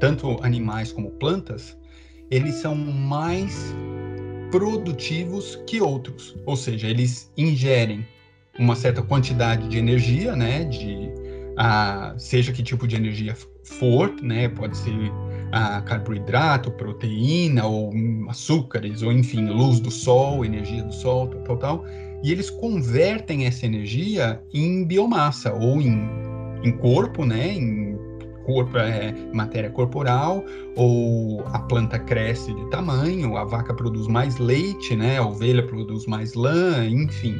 tanto 0.00 0.36
animais 0.44 0.92
como 0.92 1.10
plantas, 1.12 1.78
eles 2.30 2.56
são 2.56 2.74
mais 2.74 3.74
produtivos 4.50 5.58
que 5.66 5.80
outros, 5.80 6.36
ou 6.44 6.56
seja, 6.56 6.88
eles 6.88 7.32
ingerem 7.36 8.06
uma 8.58 8.74
certa 8.74 9.00
quantidade 9.00 9.68
de 9.68 9.78
energia, 9.78 10.34
né, 10.36 10.64
de 10.64 11.10
ah, 11.56 12.14
seja 12.18 12.52
que 12.52 12.62
tipo 12.62 12.86
de 12.86 12.96
energia 12.96 13.34
for, 13.64 14.14
né, 14.20 14.48
pode 14.48 14.76
ser 14.76 14.92
ah, 15.52 15.80
carboidrato, 15.82 16.70
proteína 16.70 17.66
ou 17.66 17.92
açúcares, 18.28 19.02
ou 19.02 19.12
enfim, 19.12 19.46
luz 19.46 19.80
do 19.80 19.90
sol, 19.90 20.44
energia 20.44 20.82
do 20.82 20.92
sol, 20.92 21.28
tal, 21.28 21.42
tal, 21.42 21.56
tal 21.56 21.84
e 22.22 22.32
eles 22.32 22.50
convertem 22.50 23.46
essa 23.46 23.66
energia 23.66 24.42
em 24.52 24.84
biomassa 24.84 25.52
ou 25.52 25.80
em, 25.80 26.08
em 26.62 26.72
corpo, 26.72 27.24
né? 27.24 27.52
Em 27.52 27.96
corpo, 28.44 28.76
é, 28.78 29.14
matéria 29.32 29.70
corporal, 29.70 30.44
ou 30.76 31.44
a 31.46 31.58
planta 31.60 31.98
cresce 31.98 32.54
de 32.54 32.70
tamanho, 32.70 33.36
a 33.36 33.44
vaca 33.44 33.74
produz 33.74 34.06
mais 34.06 34.38
leite, 34.38 34.94
né? 34.94 35.18
A 35.18 35.26
ovelha 35.26 35.66
produz 35.66 36.06
mais 36.06 36.34
lã, 36.34 36.86
enfim. 36.86 37.38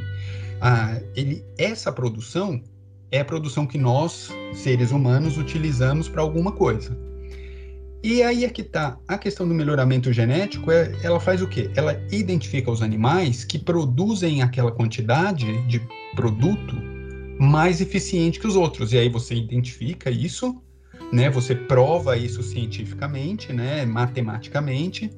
Ah, 0.61 0.99
ele, 1.15 1.43
essa 1.57 1.91
produção 1.91 2.61
é 3.11 3.19
a 3.19 3.25
produção 3.25 3.65
que 3.65 3.77
nós, 3.77 4.29
seres 4.53 4.91
humanos, 4.91 5.37
utilizamos 5.37 6.09
para 6.09 6.21
alguma 6.21 6.51
coisa. 6.51 6.97
E 8.03 8.21
aí 8.21 8.45
é 8.45 8.49
que 8.49 8.61
está 8.61 8.97
a 9.07 9.17
questão 9.17 9.47
do 9.47 9.53
melhoramento 9.53 10.13
genético, 10.13 10.71
é, 10.71 10.95
ela 11.03 11.19
faz 11.19 11.41
o 11.41 11.47
quê? 11.47 11.69
Ela 11.75 11.99
identifica 12.11 12.69
os 12.69 12.81
animais 12.81 13.43
que 13.43 13.57
produzem 13.57 14.41
aquela 14.41 14.71
quantidade 14.71 15.45
de 15.67 15.81
produto 16.15 16.75
mais 17.39 17.81
eficiente 17.81 18.39
que 18.39 18.47
os 18.47 18.55
outros. 18.55 18.93
E 18.93 18.97
aí 18.97 19.09
você 19.09 19.35
identifica 19.35 20.11
isso, 20.11 20.61
né? 21.11 21.29
Você 21.29 21.55
prova 21.55 22.15
isso 22.17 22.43
cientificamente, 22.43 23.51
né? 23.51 23.85
Matematicamente, 23.85 25.11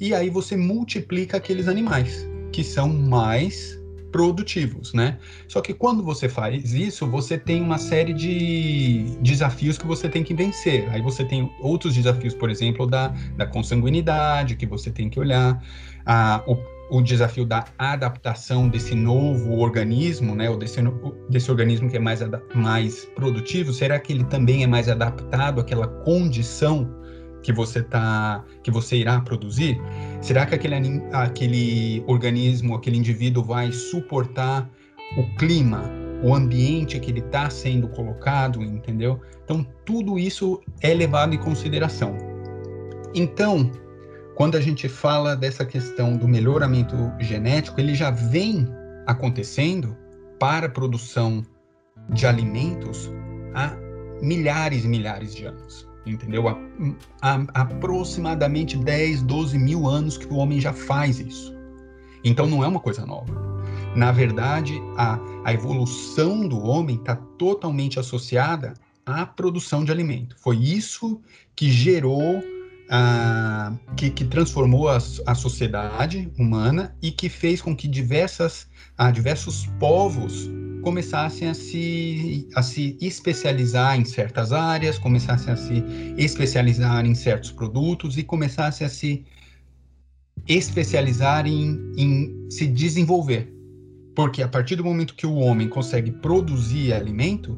e 0.00 0.14
aí 0.14 0.30
você 0.30 0.56
multiplica 0.56 1.36
aqueles 1.36 1.68
animais 1.68 2.26
que 2.52 2.64
são 2.64 2.88
mais 2.88 3.79
produtivos, 4.10 4.92
né? 4.92 5.18
Só 5.48 5.60
que 5.60 5.72
quando 5.72 6.02
você 6.02 6.28
faz 6.28 6.72
isso, 6.72 7.06
você 7.06 7.38
tem 7.38 7.62
uma 7.62 7.78
série 7.78 8.12
de 8.12 9.04
desafios 9.20 9.78
que 9.78 9.86
você 9.86 10.08
tem 10.08 10.22
que 10.22 10.34
vencer. 10.34 10.88
Aí 10.90 11.00
você 11.00 11.24
tem 11.24 11.50
outros 11.60 11.94
desafios, 11.94 12.34
por 12.34 12.50
exemplo, 12.50 12.86
da, 12.86 13.08
da 13.36 13.46
consanguinidade, 13.46 14.56
que 14.56 14.66
você 14.66 14.90
tem 14.90 15.08
que 15.08 15.18
olhar, 15.18 15.62
a, 16.04 16.42
o, 16.46 16.56
o 16.90 17.00
desafio 17.00 17.44
da 17.44 17.64
adaptação 17.78 18.68
desse 18.68 18.94
novo 18.94 19.58
organismo, 19.58 20.34
né? 20.34 20.50
Ou 20.50 20.56
desse, 20.56 20.80
desse 21.28 21.50
organismo 21.50 21.88
que 21.88 21.96
é 21.96 22.00
mais, 22.00 22.20
mais 22.54 23.04
produtivo, 23.14 23.72
será 23.72 23.98
que 23.98 24.12
ele 24.12 24.24
também 24.24 24.64
é 24.64 24.66
mais 24.66 24.88
adaptado 24.88 25.60
àquela 25.60 25.86
condição 25.86 26.88
que 27.42 27.52
você 27.52 27.82
tá, 27.82 28.44
que 28.62 28.70
você 28.70 28.96
irá 28.96 29.20
produzir? 29.20 29.80
Será 30.20 30.44
que 30.44 30.54
aquele, 30.54 31.02
aquele 31.12 32.04
organismo, 32.06 32.74
aquele 32.74 32.98
indivíduo 32.98 33.42
vai 33.42 33.72
suportar 33.72 34.68
o 35.16 35.36
clima, 35.36 35.82
o 36.22 36.34
ambiente 36.34 37.00
que 37.00 37.10
ele 37.10 37.20
está 37.20 37.48
sendo 37.48 37.88
colocado, 37.88 38.62
entendeu? 38.62 39.20
Então 39.44 39.66
tudo 39.84 40.18
isso 40.18 40.60
é 40.82 40.92
levado 40.92 41.34
em 41.34 41.38
consideração. 41.38 42.16
Então, 43.14 43.70
quando 44.36 44.56
a 44.56 44.60
gente 44.60 44.88
fala 44.88 45.34
dessa 45.34 45.64
questão 45.64 46.16
do 46.16 46.28
melhoramento 46.28 46.96
genético, 47.18 47.80
ele 47.80 47.94
já 47.94 48.10
vem 48.10 48.68
acontecendo 49.06 49.96
para 50.38 50.66
a 50.66 50.70
produção 50.70 51.42
de 52.10 52.26
alimentos 52.26 53.10
há 53.54 53.74
milhares 54.22 54.84
e 54.84 54.88
milhares 54.88 55.34
de 55.34 55.46
anos 55.46 55.89
entendeu? 56.06 56.48
Há, 56.48 57.44
aproximadamente 57.54 58.76
10, 58.76 59.22
12 59.22 59.58
mil 59.58 59.86
anos 59.86 60.16
que 60.16 60.26
o 60.26 60.36
homem 60.36 60.60
já 60.60 60.72
faz 60.72 61.18
isso. 61.18 61.54
Então 62.24 62.46
não 62.46 62.62
é 62.62 62.68
uma 62.68 62.80
coisa 62.80 63.06
nova. 63.06 63.32
Na 63.94 64.12
verdade, 64.12 64.80
a, 64.96 65.18
a 65.44 65.52
evolução 65.52 66.46
do 66.46 66.62
homem 66.62 66.96
está 66.96 67.16
totalmente 67.16 67.98
associada 67.98 68.74
à 69.04 69.26
produção 69.26 69.84
de 69.84 69.90
alimento. 69.90 70.36
Foi 70.38 70.56
isso 70.56 71.20
que 71.56 71.70
gerou, 71.70 72.42
ah, 72.88 73.72
que, 73.96 74.10
que, 74.10 74.24
transformou 74.24 74.88
a, 74.88 74.98
a, 75.26 75.34
sociedade 75.34 76.30
humana 76.38 76.94
e 77.02 77.10
que 77.10 77.28
fez 77.28 77.60
com 77.60 77.74
que 77.74 77.88
diversas, 77.88 78.68
diversos 79.12 79.66
povos 79.78 80.48
começassem 80.80 81.48
a 81.48 81.54
se, 81.54 82.48
a 82.54 82.62
se 82.62 82.96
especializar 83.00 83.98
em 83.98 84.04
certas 84.04 84.52
áreas, 84.52 84.98
começassem 84.98 85.52
a 85.52 85.56
se 85.56 85.84
especializar 86.16 87.04
em 87.04 87.14
certos 87.14 87.52
produtos 87.52 88.18
e 88.18 88.22
começassem 88.22 88.86
a 88.86 88.90
se 88.90 89.24
especializar 90.46 91.46
em, 91.46 91.78
em 91.96 92.50
se 92.50 92.66
desenvolver. 92.66 93.52
Porque 94.14 94.42
a 94.42 94.48
partir 94.48 94.76
do 94.76 94.84
momento 94.84 95.14
que 95.14 95.26
o 95.26 95.36
homem 95.36 95.68
consegue 95.68 96.10
produzir 96.10 96.92
alimento, 96.92 97.56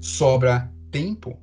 sobra 0.00 0.72
tempo 0.90 1.36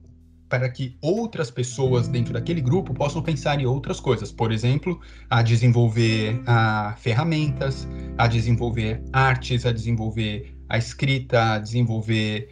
para 0.48 0.70
que 0.70 0.96
outras 1.02 1.52
pessoas 1.52 2.08
dentro 2.08 2.34
daquele 2.34 2.62
grupo 2.62 2.94
possam 2.94 3.22
pensar 3.22 3.60
em 3.60 3.66
outras 3.66 4.00
coisas. 4.00 4.32
Por 4.32 4.52
exemplo, 4.52 5.00
a 5.30 5.42
desenvolver 5.42 6.42
a 6.46 6.96
ferramentas, 6.98 7.88
a 8.18 8.28
desenvolver 8.28 9.04
artes, 9.12 9.66
a 9.66 9.72
desenvolver 9.72 10.55
a 10.70 10.78
escrita, 10.78 11.54
a 11.54 11.60
desenvolver 11.60 12.50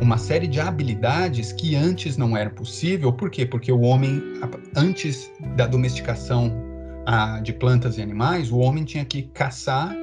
uma 0.00 0.18
série 0.18 0.46
de 0.46 0.60
habilidades 0.60 1.52
que 1.52 1.74
antes 1.74 2.16
não 2.16 2.36
era 2.36 2.50
possível. 2.50 3.12
Por 3.12 3.30
quê? 3.30 3.44
Porque 3.44 3.72
o 3.72 3.80
homem, 3.80 4.22
antes 4.76 5.30
da 5.56 5.66
domesticação 5.66 6.52
de 7.42 7.52
plantas 7.52 7.98
e 7.98 8.02
animais, 8.02 8.52
o 8.52 8.58
homem 8.58 8.84
tinha 8.84 9.04
que 9.04 9.22
caçar 9.22 9.96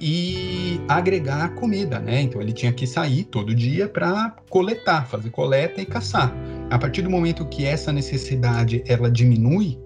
e 0.00 0.80
agregar 0.88 1.54
comida, 1.54 2.00
né? 2.00 2.22
Então 2.22 2.40
ele 2.40 2.52
tinha 2.52 2.72
que 2.72 2.86
sair 2.86 3.24
todo 3.24 3.54
dia 3.54 3.88
para 3.88 4.34
coletar, 4.48 5.06
fazer 5.06 5.30
coleta 5.30 5.80
e 5.80 5.86
caçar. 5.86 6.34
A 6.70 6.78
partir 6.78 7.02
do 7.02 7.10
momento 7.10 7.44
que 7.46 7.64
essa 7.64 7.92
necessidade 7.92 8.82
ela 8.86 9.10
diminui 9.10 9.78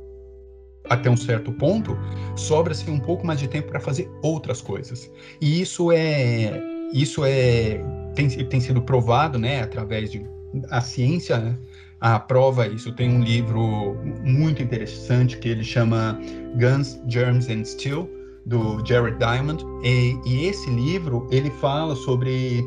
até 0.89 1.11
um 1.11 1.17
certo 1.17 1.51
ponto, 1.53 1.99
sobra-se 2.37 2.89
um 2.89 3.01
pouco 3.01 3.27
mais 3.27 3.41
de 3.41 3.49
tempo 3.49 3.69
para 3.69 3.81
fazer 3.81 4.09
outras 4.23 4.63
coisas. 4.63 5.11
E 5.41 5.61
isso 5.61 5.91
é 5.91 6.63
isso 6.93 7.25
é 7.25 7.81
tem, 8.15 8.29
tem 8.29 8.61
sido 8.61 8.81
provado, 8.81 9.39
né, 9.39 9.63
através 9.63 10.11
de 10.11 10.25
a 10.71 10.81
ciência, 10.81 11.39
né, 11.39 11.57
aprova 12.01 12.67
isso. 12.67 12.93
Tem 12.93 13.11
um 13.11 13.23
livro 13.23 13.97
muito 14.25 14.63
interessante 14.63 15.37
que 15.39 15.49
ele 15.49 15.63
chama 15.63 16.19
Guns, 16.59 16.99
Germs 17.07 17.49
and 17.49 17.65
Steel, 17.65 18.09
do 18.47 18.83
Jared 18.87 19.19
Diamond. 19.19 19.65
E, 19.83 20.19
e 20.25 20.47
esse 20.47 20.71
livro, 20.71 21.27
ele 21.31 21.51
fala 21.51 21.95
sobre 21.95 22.65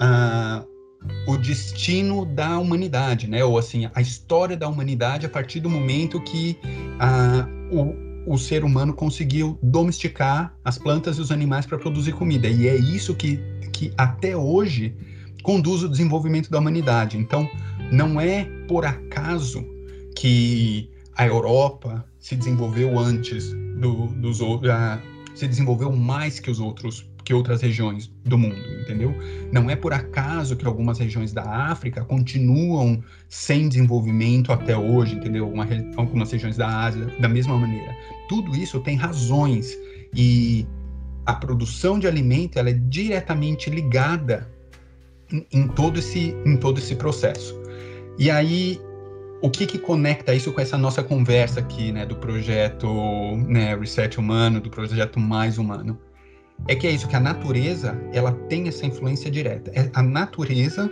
uh, 0.00 0.64
o 1.26 1.36
destino 1.36 2.24
da 2.24 2.58
humanidade, 2.58 3.28
né? 3.28 3.44
Ou 3.44 3.58
assim, 3.58 3.88
a 3.94 4.00
história 4.00 4.56
da 4.56 4.68
humanidade 4.68 5.26
a 5.26 5.28
partir 5.28 5.60
do 5.60 5.68
momento 5.68 6.20
que 6.20 6.56
uh, 7.00 7.76
o, 7.76 8.11
o 8.26 8.38
ser 8.38 8.64
humano 8.64 8.92
conseguiu 8.92 9.58
domesticar 9.62 10.54
as 10.64 10.78
plantas 10.78 11.18
e 11.18 11.20
os 11.20 11.30
animais 11.30 11.66
para 11.66 11.78
produzir 11.78 12.12
comida. 12.12 12.48
E 12.48 12.68
é 12.68 12.76
isso 12.76 13.14
que, 13.14 13.38
que 13.72 13.92
até 13.96 14.36
hoje 14.36 14.94
conduz 15.42 15.82
o 15.82 15.88
desenvolvimento 15.88 16.50
da 16.50 16.58
humanidade. 16.58 17.18
Então, 17.18 17.48
não 17.90 18.20
é 18.20 18.44
por 18.68 18.84
acaso 18.84 19.64
que 20.16 20.88
a 21.16 21.26
Europa 21.26 22.04
se 22.18 22.36
desenvolveu 22.36 22.98
antes 22.98 23.52
do, 23.78 24.06
dos 24.06 24.40
outros, 24.40 24.72
se 25.34 25.48
desenvolveu 25.48 25.90
mais 25.92 26.38
que 26.38 26.50
os 26.50 26.60
outros, 26.60 27.06
que 27.24 27.32
outras 27.32 27.62
regiões 27.62 28.12
do 28.24 28.36
mundo, 28.36 28.56
entendeu? 28.80 29.14
Não 29.52 29.70
é 29.70 29.76
por 29.76 29.92
acaso 29.92 30.56
que 30.56 30.66
algumas 30.66 30.98
regiões 30.98 31.32
da 31.32 31.42
África 31.42 32.04
continuam 32.04 33.02
sem 33.28 33.68
desenvolvimento 33.68 34.52
até 34.52 34.76
hoje, 34.76 35.14
entendeu? 35.14 35.48
Uma, 35.48 35.66
algumas 35.96 36.30
regiões 36.30 36.56
da 36.56 36.68
Ásia 36.68 37.06
da 37.20 37.28
mesma 37.28 37.56
maneira. 37.56 37.94
Tudo 38.28 38.56
isso 38.56 38.80
tem 38.80 38.96
razões 38.96 39.76
e 40.14 40.66
a 41.24 41.34
produção 41.34 41.98
de 41.98 42.06
alimento 42.06 42.58
ela 42.58 42.70
é 42.70 42.74
diretamente 42.74 43.70
ligada 43.70 44.50
em, 45.32 45.46
em 45.52 45.68
todo 45.68 45.98
esse 45.98 46.36
em 46.44 46.56
todo 46.56 46.78
esse 46.78 46.96
processo. 46.96 47.60
E 48.18 48.30
aí, 48.30 48.80
o 49.40 49.50
que, 49.50 49.66
que 49.66 49.78
conecta 49.78 50.34
isso 50.34 50.52
com 50.52 50.60
essa 50.60 50.76
nossa 50.76 51.02
conversa 51.02 51.60
aqui, 51.60 51.90
né, 51.90 52.04
do 52.04 52.16
projeto 52.16 52.86
né, 53.48 53.74
Reset 53.74 54.18
Humano, 54.18 54.60
do 54.60 54.70
projeto 54.70 55.18
Mais 55.18 55.58
Humano? 55.58 55.98
É 56.68 56.74
que 56.74 56.86
é 56.86 56.90
isso, 56.90 57.08
que 57.08 57.16
a 57.16 57.20
natureza, 57.20 57.98
ela 58.12 58.32
tem 58.48 58.68
essa 58.68 58.86
influência 58.86 59.30
direta. 59.30 59.70
É, 59.74 59.90
a 59.94 60.02
natureza, 60.02 60.90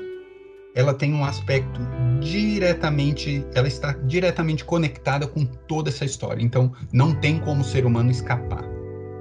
ela 0.74 0.92
tem 0.92 1.14
um 1.14 1.24
aspecto 1.24 1.80
diretamente, 2.20 3.44
ela 3.54 3.68
está 3.68 3.92
diretamente 3.92 4.64
conectada 4.64 5.26
com 5.26 5.44
toda 5.44 5.88
essa 5.88 6.04
história. 6.04 6.42
Então, 6.42 6.72
não 6.92 7.14
tem 7.14 7.38
como 7.38 7.60
o 7.60 7.64
ser 7.64 7.86
humano 7.86 8.10
escapar, 8.10 8.64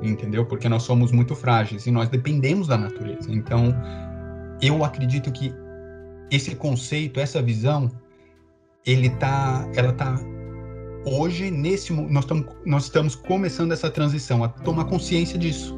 entendeu? 0.02 0.46
Porque 0.46 0.68
nós 0.68 0.84
somos 0.84 1.12
muito 1.12 1.36
frágeis 1.36 1.86
e 1.86 1.92
nós 1.92 2.10
dependemos 2.10 2.68
da 2.68 2.78
natureza. 2.78 3.32
Então, 3.32 3.76
eu 4.62 4.84
acredito 4.84 5.32
que 5.32 5.54
esse 6.32 6.56
conceito, 6.56 7.20
essa 7.20 7.42
visão, 7.42 7.92
ele 8.86 9.10
tá, 9.12 9.70
ela 9.76 9.94
tá 9.94 10.16
hoje 11.06 11.50
nesse 11.50 11.94
nós 11.94 12.24
estamos 12.24 12.46
nós 12.66 12.84
estamos 12.84 13.16
começando 13.16 13.72
essa 13.72 13.90
transição 13.90 14.44
a 14.44 14.50
tomar 14.50 14.86
consciência 14.86 15.38
disso, 15.38 15.78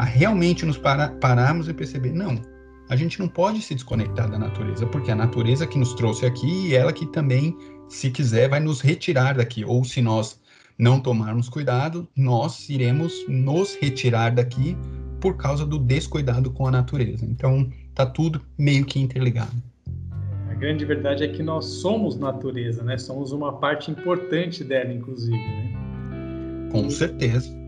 a 0.00 0.04
realmente 0.04 0.64
nos 0.64 0.78
para, 0.78 1.08
pararmos 1.08 1.68
e 1.68 1.74
perceber 1.74 2.12
não, 2.12 2.40
a 2.88 2.96
gente 2.96 3.20
não 3.20 3.28
pode 3.28 3.60
se 3.60 3.74
desconectar 3.74 4.30
da 4.30 4.38
natureza, 4.38 4.86
porque 4.86 5.10
a 5.10 5.14
natureza 5.14 5.66
que 5.66 5.78
nos 5.78 5.92
trouxe 5.92 6.24
aqui 6.24 6.68
e 6.68 6.74
ela 6.74 6.90
que 6.90 7.04
também, 7.04 7.54
se 7.86 8.10
quiser, 8.10 8.48
vai 8.48 8.60
nos 8.60 8.80
retirar 8.80 9.34
daqui, 9.34 9.62
ou 9.62 9.84
se 9.84 10.00
nós 10.00 10.40
não 10.78 10.98
tomarmos 11.00 11.50
cuidado, 11.50 12.08
nós 12.16 12.66
iremos 12.70 13.12
nos 13.28 13.74
retirar 13.74 14.30
daqui 14.30 14.74
por 15.20 15.36
causa 15.36 15.66
do 15.66 15.78
descuidado 15.78 16.50
com 16.50 16.66
a 16.66 16.70
natureza. 16.70 17.26
Então, 17.26 17.70
tá 17.94 18.06
tudo 18.06 18.40
meio 18.56 18.86
que 18.86 18.98
interligado 18.98 19.62
grande 20.60 20.84
verdade 20.84 21.24
é 21.24 21.28
que 21.28 21.42
nós 21.42 21.64
somos 21.64 22.18
natureza, 22.18 22.84
né? 22.84 22.98
Somos 22.98 23.32
uma 23.32 23.54
parte 23.54 23.90
importante 23.90 24.62
dela, 24.62 24.92
inclusive, 24.92 25.38
né? 25.38 25.72
Com 26.70 26.90
certeza. 26.90 27.59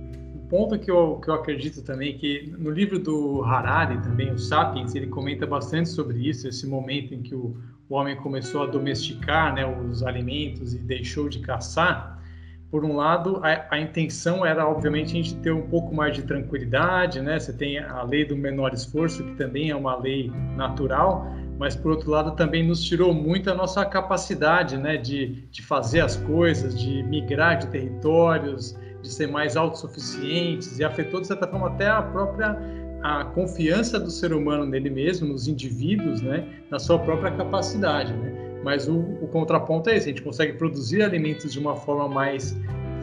Ponto 0.52 0.78
que 0.78 0.90
eu, 0.90 1.18
que 1.18 1.30
eu 1.30 1.34
acredito 1.34 1.80
também 1.80 2.18
que 2.18 2.52
no 2.58 2.70
livro 2.70 2.98
do 2.98 3.42
Harari, 3.42 3.96
também, 4.02 4.30
o 4.30 4.38
Sapiens, 4.38 4.94
ele 4.94 5.06
comenta 5.06 5.46
bastante 5.46 5.88
sobre 5.88 6.28
isso, 6.28 6.46
esse 6.46 6.66
momento 6.66 7.14
em 7.14 7.22
que 7.22 7.34
o, 7.34 7.56
o 7.88 7.94
homem 7.94 8.14
começou 8.16 8.62
a 8.62 8.66
domesticar 8.66 9.54
né, 9.54 9.64
os 9.64 10.02
alimentos 10.02 10.74
e 10.74 10.78
deixou 10.78 11.26
de 11.30 11.38
caçar. 11.38 12.22
Por 12.70 12.84
um 12.84 12.94
lado, 12.94 13.40
a, 13.42 13.66
a 13.70 13.80
intenção 13.80 14.44
era, 14.44 14.68
obviamente, 14.68 15.12
a 15.12 15.22
gente 15.22 15.34
ter 15.36 15.52
um 15.52 15.68
pouco 15.68 15.94
mais 15.94 16.14
de 16.14 16.22
tranquilidade, 16.22 17.22
né? 17.22 17.40
Você 17.40 17.54
tem 17.54 17.78
a 17.78 18.02
lei 18.02 18.26
do 18.26 18.36
menor 18.36 18.74
esforço, 18.74 19.24
que 19.24 19.34
também 19.36 19.70
é 19.70 19.74
uma 19.74 19.96
lei 19.98 20.30
natural, 20.54 21.32
mas 21.58 21.74
por 21.74 21.92
outro 21.92 22.10
lado 22.10 22.32
também 22.32 22.62
nos 22.62 22.84
tirou 22.84 23.14
muito 23.14 23.50
a 23.50 23.54
nossa 23.54 23.86
capacidade 23.86 24.76
né, 24.76 24.98
de, 24.98 25.46
de 25.50 25.62
fazer 25.62 26.00
as 26.00 26.14
coisas, 26.14 26.78
de 26.78 27.02
migrar 27.04 27.58
de 27.58 27.68
territórios, 27.68 28.76
de 29.02 29.12
ser 29.12 29.26
mais 29.26 29.56
autossuficientes 29.56 30.78
e 30.78 30.84
afetou 30.84 31.20
de 31.20 31.26
certa 31.26 31.46
forma 31.46 31.68
até 31.68 31.88
a 31.88 32.00
própria 32.02 32.56
a 33.02 33.24
confiança 33.24 33.98
do 33.98 34.10
ser 34.10 34.32
humano 34.32 34.64
nele 34.64 34.88
mesmo, 34.88 35.26
nos 35.26 35.48
indivíduos, 35.48 36.22
né, 36.22 36.46
na 36.70 36.78
sua 36.78 36.98
própria 37.00 37.32
capacidade. 37.32 38.12
Né? 38.12 38.60
Mas 38.62 38.88
o, 38.88 38.96
o 39.20 39.28
contraponto 39.28 39.90
é 39.90 39.96
esse: 39.96 40.06
a 40.06 40.08
gente 40.10 40.22
consegue 40.22 40.52
produzir 40.52 41.02
alimentos 41.02 41.52
de 41.52 41.58
uma 41.58 41.74
forma 41.74 42.08
mais 42.08 42.56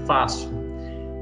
fácil. 0.08 0.50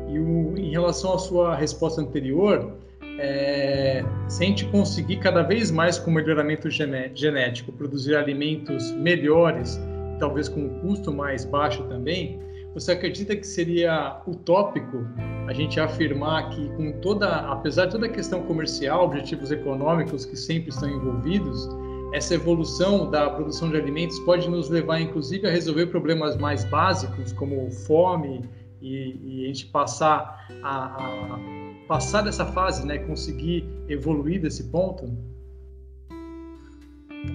E 0.07 0.19
o, 0.19 0.55
em 0.57 0.71
relação 0.71 1.13
à 1.13 1.17
sua 1.17 1.55
resposta 1.55 2.01
anterior, 2.01 2.71
é, 3.19 4.05
se 4.29 4.43
a 4.43 4.45
gente 4.45 4.65
conseguir 4.65 5.17
cada 5.17 5.41
vez 5.41 5.71
mais 5.71 5.97
com 5.97 6.11
melhoramento 6.11 6.69
genético 6.69 7.71
produzir 7.71 8.15
alimentos 8.15 8.91
melhores, 8.91 9.79
talvez 10.19 10.47
com 10.47 10.61
um 10.61 10.79
custo 10.81 11.11
mais 11.11 11.43
baixo 11.43 11.83
também, 11.85 12.39
você 12.79 12.91
acredita 12.91 13.35
que 13.35 13.47
seria 13.47 14.21
utópico 14.27 15.03
a 15.47 15.53
gente 15.53 15.79
afirmar 15.79 16.51
que 16.51 16.69
com 16.75 16.91
toda, 17.01 17.27
apesar 17.51 17.87
de 17.87 17.93
toda 17.93 18.05
a 18.05 18.09
questão 18.09 18.43
comercial, 18.43 19.03
objetivos 19.03 19.49
econômicos 19.49 20.25
que 20.25 20.35
sempre 20.35 20.69
estão 20.69 20.87
envolvidos, 20.87 21.67
essa 22.13 22.35
evolução 22.35 23.09
da 23.09 23.31
produção 23.31 23.71
de 23.71 23.77
alimentos 23.77 24.19
pode 24.19 24.47
nos 24.47 24.69
levar, 24.69 25.01
inclusive, 25.01 25.47
a 25.47 25.51
resolver 25.51 25.87
problemas 25.87 26.37
mais 26.37 26.65
básicos, 26.65 27.33
como 27.33 27.71
fome, 27.71 28.47
e, 28.79 29.17
e 29.23 29.45
a 29.45 29.47
gente 29.47 29.65
passar 29.65 30.47
a, 30.61 30.85
a 31.03 31.39
passar 31.87 32.21
dessa 32.21 32.45
fase, 32.45 32.85
né, 32.85 32.99
conseguir 32.99 33.67
evoluir 33.89 34.39
desse 34.39 34.65
ponto? 34.65 35.17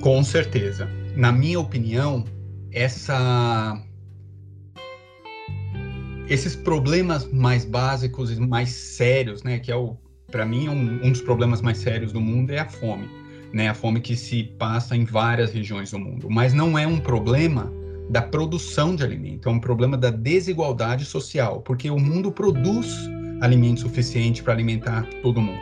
Com 0.01 0.23
certeza. 0.23 0.89
Na 1.17 1.33
minha 1.33 1.59
opinião, 1.59 2.25
essa 2.71 3.83
esses 6.33 6.57
problemas 6.57 7.31
mais 7.31 7.67
básicos 7.67 8.31
e 8.31 8.41
mais 8.41 8.71
sérios, 8.71 9.43
né, 9.43 9.59
que 9.59 9.71
é 9.71 9.77
o 9.77 9.99
para 10.31 10.47
mim 10.47 10.67
um, 10.67 11.07
um, 11.07 11.13
dos 11.13 11.21
problemas 11.21 11.61
mais 11.61 11.77
sérios 11.77 12.11
do 12.11 12.23
mundo 12.23 12.53
é 12.53 12.59
a 12.59 12.67
fome, 12.67 13.07
né, 13.53 13.69
a 13.69 13.75
fome 13.75 14.01
que 14.01 14.17
se 14.17 14.45
passa 14.59 14.97
em 14.97 15.05
várias 15.05 15.53
regiões 15.53 15.91
do 15.91 15.99
mundo, 15.99 16.31
mas 16.31 16.55
não 16.55 16.79
é 16.79 16.87
um 16.87 16.99
problema 16.99 17.71
da 18.09 18.23
produção 18.23 18.97
de 18.97 19.05
alimento, 19.05 19.47
é 19.47 19.53
um 19.53 19.61
problema 19.61 19.95
da 19.95 20.09
desigualdade 20.09 21.05
social, 21.05 21.61
porque 21.61 21.91
o 21.91 21.99
mundo 21.99 22.33
produz 22.33 22.97
alimento 23.43 23.81
suficiente 23.81 24.43
para 24.43 24.55
alimentar 24.55 25.07
todo 25.21 25.43
mundo. 25.43 25.61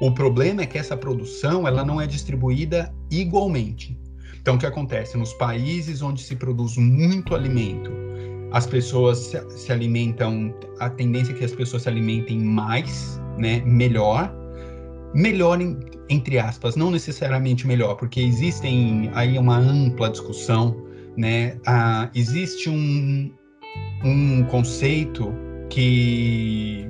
O 0.00 0.10
problema 0.10 0.62
é 0.62 0.66
que 0.66 0.76
essa 0.76 0.96
produção 0.96 1.68
ela 1.68 1.84
não 1.84 2.00
é 2.00 2.06
distribuída 2.06 2.92
igualmente. 3.12 3.96
Então, 4.40 4.56
o 4.56 4.58
que 4.58 4.66
acontece? 4.66 5.16
Nos 5.16 5.32
países 5.34 6.02
onde 6.02 6.20
se 6.20 6.34
produz 6.34 6.76
muito 6.76 7.32
alimento, 7.34 8.03
as 8.54 8.66
pessoas 8.68 9.34
se, 9.48 9.72
alimentam, 9.72 10.54
a 10.78 10.88
tendência 10.88 11.32
é 11.32 11.34
que 11.34 11.44
as 11.44 11.52
pessoas 11.52 11.82
se 11.82 11.88
alimentem 11.88 12.38
mais, 12.38 13.20
né, 13.36 13.60
melhor, 13.66 14.32
melhor 15.12 15.60
em, 15.60 15.80
entre 16.08 16.38
aspas, 16.38 16.76
não 16.76 16.88
necessariamente 16.88 17.66
melhor, 17.66 17.96
porque 17.96 18.20
existem 18.20 19.10
aí 19.12 19.36
uma 19.36 19.58
ampla 19.58 20.08
discussão, 20.08 20.76
né, 21.16 21.58
existe 22.14 22.70
um, 22.70 23.32
um 24.04 24.44
conceito 24.44 25.34
que 25.68 26.88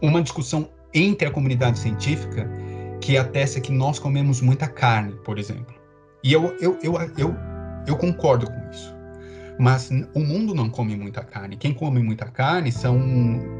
uma 0.00 0.22
discussão 0.22 0.70
entre 0.94 1.26
a 1.26 1.32
comunidade 1.32 1.80
científica 1.80 2.48
que 3.00 3.18
atesta 3.18 3.60
que 3.60 3.72
nós 3.72 3.98
comemos 3.98 4.40
muita 4.40 4.68
carne, 4.68 5.16
por 5.24 5.36
exemplo. 5.36 5.74
E 6.22 6.32
eu, 6.32 6.56
eu, 6.60 6.78
eu, 6.80 6.94
eu, 7.18 7.34
eu 7.88 7.96
concordo 7.96 8.46
com 8.46 8.70
isso. 8.70 8.93
Mas 9.58 9.90
o 10.14 10.20
mundo 10.20 10.54
não 10.54 10.68
come 10.68 10.96
muita 10.96 11.22
carne. 11.22 11.56
Quem 11.56 11.72
come 11.72 12.02
muita 12.02 12.26
carne 12.26 12.72
são 12.72 13.00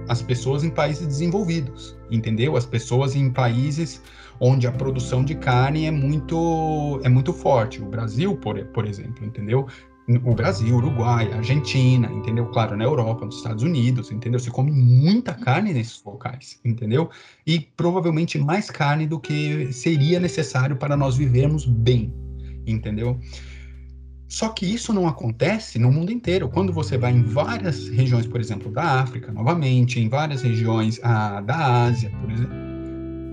as 0.08 0.20
pessoas 0.20 0.64
em 0.64 0.70
países 0.70 1.06
desenvolvidos, 1.06 1.96
entendeu? 2.10 2.56
As 2.56 2.66
pessoas 2.66 3.14
em 3.14 3.30
países 3.30 4.02
onde 4.40 4.66
a 4.66 4.72
produção 4.72 5.24
de 5.24 5.34
carne 5.36 5.86
é 5.86 5.90
muito 5.90 7.00
é 7.04 7.08
muito 7.08 7.32
forte. 7.32 7.80
O 7.80 7.86
Brasil, 7.86 8.36
por, 8.36 8.62
por 8.66 8.86
exemplo, 8.86 9.24
entendeu? 9.24 9.68
O 10.06 10.34
Brasil, 10.34 10.76
Uruguai, 10.76 11.32
Argentina, 11.32 12.10
entendeu? 12.12 12.46
Claro, 12.48 12.76
na 12.76 12.84
Europa, 12.84 13.24
nos 13.24 13.36
Estados 13.36 13.62
Unidos, 13.62 14.10
entendeu? 14.10 14.38
Se 14.38 14.50
come 14.50 14.70
muita 14.70 15.32
carne 15.32 15.72
nesses 15.72 16.02
locais, 16.04 16.60
entendeu? 16.62 17.08
E 17.46 17.58
provavelmente 17.58 18.38
mais 18.38 18.70
carne 18.70 19.06
do 19.06 19.18
que 19.18 19.72
seria 19.72 20.20
necessário 20.20 20.76
para 20.76 20.94
nós 20.94 21.16
vivermos 21.16 21.64
bem, 21.64 22.12
entendeu? 22.66 23.18
Só 24.28 24.48
que 24.48 24.66
isso 24.66 24.92
não 24.92 25.06
acontece 25.06 25.78
no 25.78 25.92
mundo 25.92 26.10
inteiro. 26.10 26.48
Quando 26.48 26.72
você 26.72 26.96
vai 26.96 27.12
em 27.12 27.22
várias 27.22 27.88
regiões, 27.88 28.26
por 28.26 28.40
exemplo, 28.40 28.70
da 28.70 29.00
África, 29.00 29.30
novamente, 29.30 30.00
em 30.00 30.08
várias 30.08 30.42
regiões 30.42 30.98
ah, 31.02 31.40
da 31.40 31.84
Ásia, 31.84 32.10
por 32.20 32.30
exemplo, 32.30 32.54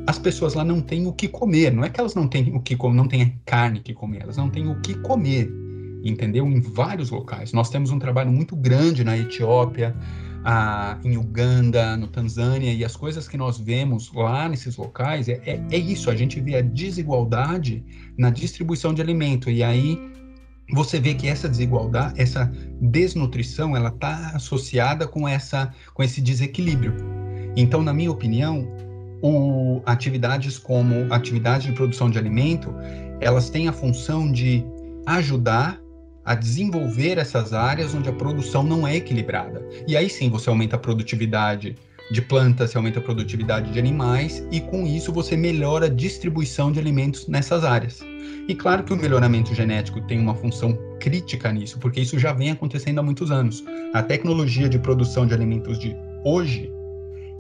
as 0.08 0.20
pessoas 0.20 0.54
lá 0.54 0.64
não 0.64 0.82
têm 0.82 1.08
o 1.08 1.14
que 1.14 1.28
comer. 1.28 1.72
Não 1.72 1.84
é 1.84 1.90
que 1.90 2.00
elas 2.00 2.16
não 2.16 2.28
têm 2.28 2.54
o 2.56 2.60
que 2.60 2.78
não 2.94 3.08
têm 3.08 3.40
carne 3.46 3.80
que 3.80 3.94
comer, 3.94 4.24
elas 4.24 4.38
não 4.38 4.50
têm 4.50 4.68
o 4.68 4.80
que 4.82 4.94
comer, 4.96 5.52
entendeu? 6.04 6.46
Em 6.46 6.60
vários 6.60 7.10
locais. 7.10 7.54
Nós 7.54 7.70
temos 7.70 7.92
um 7.92 8.00
trabalho 8.00 8.32
muito 8.32 8.56
grande 8.56 9.04
na 9.04 9.18
Etiópia, 9.18 9.96
ah, 10.44 10.98
em 11.04 11.18
Uganda, 11.18 11.96
no 11.96 12.08
Tanzânia, 12.08 12.74
e 12.74 12.84
as 12.84 12.96
coisas 12.96 13.28
que 13.28 13.38
nós 13.38 13.58
vemos 13.58 14.12
lá 14.14 14.50
nesses 14.50 14.76
locais 14.76 15.30
é, 15.30 15.42
é, 15.46 15.64
é 15.72 15.78
isso. 15.78 16.10
A 16.10 16.16
gente 16.16 16.40
vê 16.42 16.58
a 16.58 16.62
desigualdade 16.62 17.84
na 18.18 18.30
distribuição 18.30 18.94
de 18.94 19.02
alimento. 19.02 19.50
E 19.50 19.64
aí 19.64 20.11
você 20.72 21.00
vê 21.00 21.14
que 21.14 21.28
essa 21.28 21.50
desigualdade, 21.50 22.20
essa 22.20 22.52
desnutrição, 22.80 23.76
ela 23.76 23.90
está 23.90 24.32
associada 24.34 25.08
com 25.08 25.28
essa, 25.28 25.74
com 25.94 26.04
esse 26.04 26.22
desequilíbrio. 26.22 26.96
Então, 27.56 27.82
na 27.82 27.94
minha 27.94 28.12
opinião, 28.12 28.68
o, 29.22 29.82
atividades 29.86 30.58
como 30.58 31.14
atividade 31.14 31.68
de 31.68 31.74
produção 31.74 32.10
de 32.10 32.18
alimento, 32.18 32.74
elas 33.20 33.50
têm 33.50 33.68
a 33.68 33.74
função 33.74 34.32
de 34.32 34.66
ajudar 35.06 35.80
a 36.24 36.36
desenvolver 36.36 37.18
essas 37.18 37.52
áreas 37.52 37.96
onde 37.96 38.10
a 38.10 38.14
produção 38.14 38.64
não 38.64 38.88
é 38.88 38.96
equilibrada. 38.96 39.68
E 39.88 39.98
aí 39.98 40.10
sim 40.10 40.30
você 40.30 40.50
aumenta 40.50 40.76
a 40.76 40.80
produtividade 40.80 41.76
de 42.12 42.22
plantas, 42.22 42.72
você 42.72 42.78
aumenta 42.78 43.00
a 43.00 43.02
produtividade 43.02 43.72
de 43.72 43.80
animais 43.80 44.46
e 44.52 44.60
com 44.60 44.86
isso 44.86 45.14
você 45.14 45.38
melhora 45.38 45.86
a 45.86 45.90
distribuição 45.90 46.72
de 46.72 46.80
alimentos 46.80 47.28
nessas 47.28 47.64
áreas. 47.64 48.02
E 48.48 48.54
claro 48.54 48.84
que 48.84 48.94
o 48.94 48.98
melhoramento 48.98 49.56
genético 49.56 50.02
tem 50.02 50.20
uma 50.20 50.36
função 50.36 50.78
crítica 51.00 51.52
nisso, 51.52 51.80
porque 51.80 52.02
isso 52.02 52.20
já 52.20 52.34
vem 52.34 52.52
acontecendo 52.52 53.00
há 53.00 53.04
muitos 53.04 53.32
anos. 53.32 53.64
A 53.94 54.04
tecnologia 54.04 54.68
de 54.68 54.78
produção 54.78 55.26
de 55.26 55.34
alimentos 55.34 55.80
de 55.80 55.96
hoje 56.26 56.70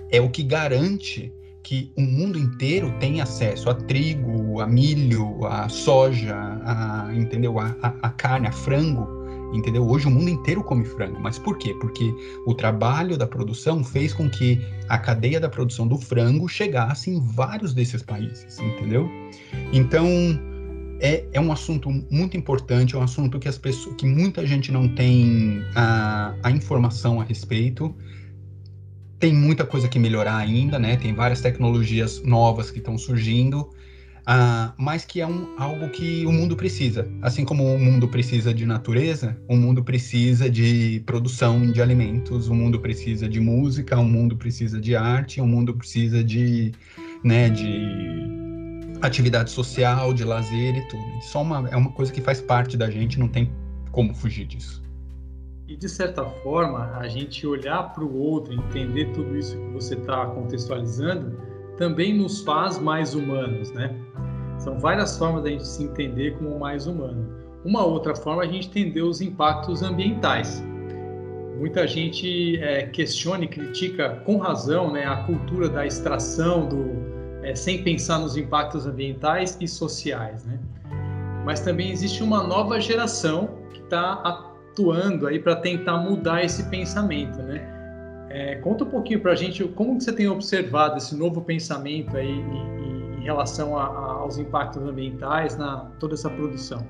é 0.09 0.21
o 0.21 0.29
que 0.29 0.41
garante 0.41 1.33
que 1.63 1.91
o 1.95 2.01
mundo 2.01 2.39
inteiro 2.39 2.91
tem 2.99 3.21
acesso 3.21 3.69
a 3.69 3.73
trigo, 3.75 4.61
a 4.61 4.67
milho, 4.67 5.45
a 5.45 5.69
soja, 5.69 6.35
a, 6.35 7.09
entendeu? 7.13 7.59
A, 7.59 7.75
a, 7.81 7.93
a, 8.03 8.09
carne, 8.09 8.47
a 8.47 8.51
frango, 8.51 9.07
entendeu? 9.53 9.87
Hoje 9.87 10.07
o 10.07 10.11
mundo 10.11 10.29
inteiro 10.29 10.63
come 10.63 10.85
frango, 10.85 11.19
mas 11.19 11.37
por 11.37 11.57
quê? 11.57 11.75
Porque 11.79 12.13
o 12.45 12.53
trabalho 12.53 13.17
da 13.17 13.27
produção 13.27 13.83
fez 13.83 14.13
com 14.13 14.29
que 14.29 14.61
a 14.87 14.97
cadeia 14.97 15.39
da 15.39 15.49
produção 15.49 15.87
do 15.87 15.97
frango 15.97 16.47
chegasse 16.47 17.09
em 17.09 17.19
vários 17.19 17.73
desses 17.73 18.01
países, 18.01 18.59
entendeu? 18.59 19.09
Então 19.73 20.07
é, 20.99 21.25
é 21.33 21.41
um 21.41 21.51
assunto 21.51 21.89
muito 22.09 22.37
importante, 22.37 22.95
é 22.95 22.97
um 22.97 23.03
assunto 23.03 23.39
que 23.39 23.47
as 23.47 23.57
pessoas, 23.57 23.95
que 23.95 24.05
muita 24.05 24.45
gente 24.45 24.71
não 24.71 24.87
tem 24.87 25.63
a, 25.75 26.33
a 26.43 26.51
informação 26.51 27.19
a 27.19 27.23
respeito 27.23 27.95
tem 29.21 29.31
muita 29.31 29.63
coisa 29.63 29.87
que 29.87 29.99
melhorar 29.99 30.35
ainda, 30.35 30.79
né? 30.79 30.97
Tem 30.97 31.13
várias 31.13 31.41
tecnologias 31.41 32.23
novas 32.23 32.71
que 32.71 32.79
estão 32.79 32.97
surgindo, 32.97 33.69
uh, 34.21 34.73
mas 34.77 35.05
que 35.05 35.21
é 35.21 35.27
um, 35.27 35.55
algo 35.57 35.89
que 35.89 36.25
o 36.25 36.31
mundo 36.31 36.55
precisa. 36.55 37.07
Assim 37.21 37.45
como 37.45 37.63
o 37.63 37.79
mundo 37.79 38.07
precisa 38.07 38.53
de 38.53 38.65
natureza, 38.65 39.37
o 39.47 39.55
mundo 39.55 39.83
precisa 39.83 40.49
de 40.49 41.01
produção 41.05 41.71
de 41.71 41.81
alimentos, 41.81 42.47
o 42.47 42.53
mundo 42.53 42.79
precisa 42.79 43.27
de 43.27 43.39
música, 43.39 43.97
o 43.97 44.05
mundo 44.05 44.35
precisa 44.35 44.79
de 44.79 44.95
arte, 44.95 45.41
o 45.41 45.47
mundo 45.47 45.73
precisa 45.75 46.23
de, 46.23 46.71
né, 47.23 47.49
de 47.49 48.41
atividade 49.01 49.49
social, 49.49 50.13
de 50.13 50.23
lazer 50.23 50.75
e 50.75 50.87
tudo. 50.87 51.03
É 51.03 51.37
uma, 51.37 51.69
é 51.69 51.75
uma 51.75 51.91
coisa 51.91 52.11
que 52.11 52.21
faz 52.21 52.41
parte 52.41 52.77
da 52.77 52.89
gente, 52.89 53.19
não 53.19 53.27
tem 53.27 53.51
como 53.91 54.13
fugir 54.13 54.45
disso. 54.45 54.81
E 55.67 55.75
de 55.77 55.87
certa 55.87 56.25
forma, 56.25 56.97
a 56.97 57.07
gente 57.07 57.47
olhar 57.47 57.93
para 57.93 58.03
o 58.03 58.13
outro, 58.13 58.53
entender 58.53 59.05
tudo 59.13 59.37
isso 59.37 59.57
que 59.57 59.67
você 59.69 59.95
está 59.95 60.25
contextualizando, 60.25 61.37
também 61.81 62.13
nos 62.13 62.41
faz 62.41 62.77
mais 62.77 63.15
humanos, 63.15 63.71
né? 63.71 63.91
São 64.59 64.77
várias 64.77 65.17
formas 65.17 65.43
da 65.43 65.49
gente 65.49 65.67
se 65.67 65.83
entender 65.83 66.37
como 66.37 66.59
mais 66.59 66.85
humano. 66.85 67.27
Uma 67.65 67.83
outra 67.83 68.15
forma 68.15 68.43
é 68.43 68.47
a 68.47 68.51
gente 68.51 68.67
entender 68.67 69.01
os 69.01 69.19
impactos 69.19 69.81
ambientais. 69.81 70.63
Muita 71.57 71.87
gente 71.87 72.61
é, 72.61 72.85
questiona 72.85 73.45
e 73.45 73.47
critica 73.47 74.21
com 74.27 74.37
razão 74.37 74.93
né, 74.93 75.07
a 75.07 75.23
cultura 75.23 75.67
da 75.69 75.83
extração, 75.83 76.69
do, 76.69 76.85
é, 77.43 77.55
sem 77.55 77.83
pensar 77.83 78.19
nos 78.19 78.37
impactos 78.37 78.85
ambientais 78.85 79.57
e 79.59 79.67
sociais. 79.67 80.45
Né? 80.45 80.59
Mas 81.43 81.61
também 81.61 81.89
existe 81.89 82.21
uma 82.21 82.43
nova 82.43 82.79
geração 82.79 83.57
que 83.73 83.81
está 83.81 84.21
atuando 84.23 85.25
aí 85.25 85.39
para 85.39 85.55
tentar 85.55 85.97
mudar 85.97 86.43
esse 86.43 86.69
pensamento, 86.69 87.39
né? 87.39 87.70
É, 88.33 88.55
conta 88.55 88.85
um 88.85 88.89
pouquinho 88.89 89.19
para 89.19 89.33
a 89.33 89.35
gente 89.35 89.61
como 89.69 89.99
você 89.99 90.13
tem 90.13 90.27
observado 90.29 90.97
esse 90.97 91.13
novo 91.13 91.41
pensamento 91.41 92.15
aí 92.15 92.29
em, 92.29 93.19
em 93.19 93.23
relação 93.23 93.77
a, 93.77 93.83
a, 93.83 94.11
aos 94.21 94.37
impactos 94.37 94.81
ambientais 94.81 95.57
na 95.57 95.91
toda 95.99 96.13
essa 96.13 96.29
produção. 96.29 96.87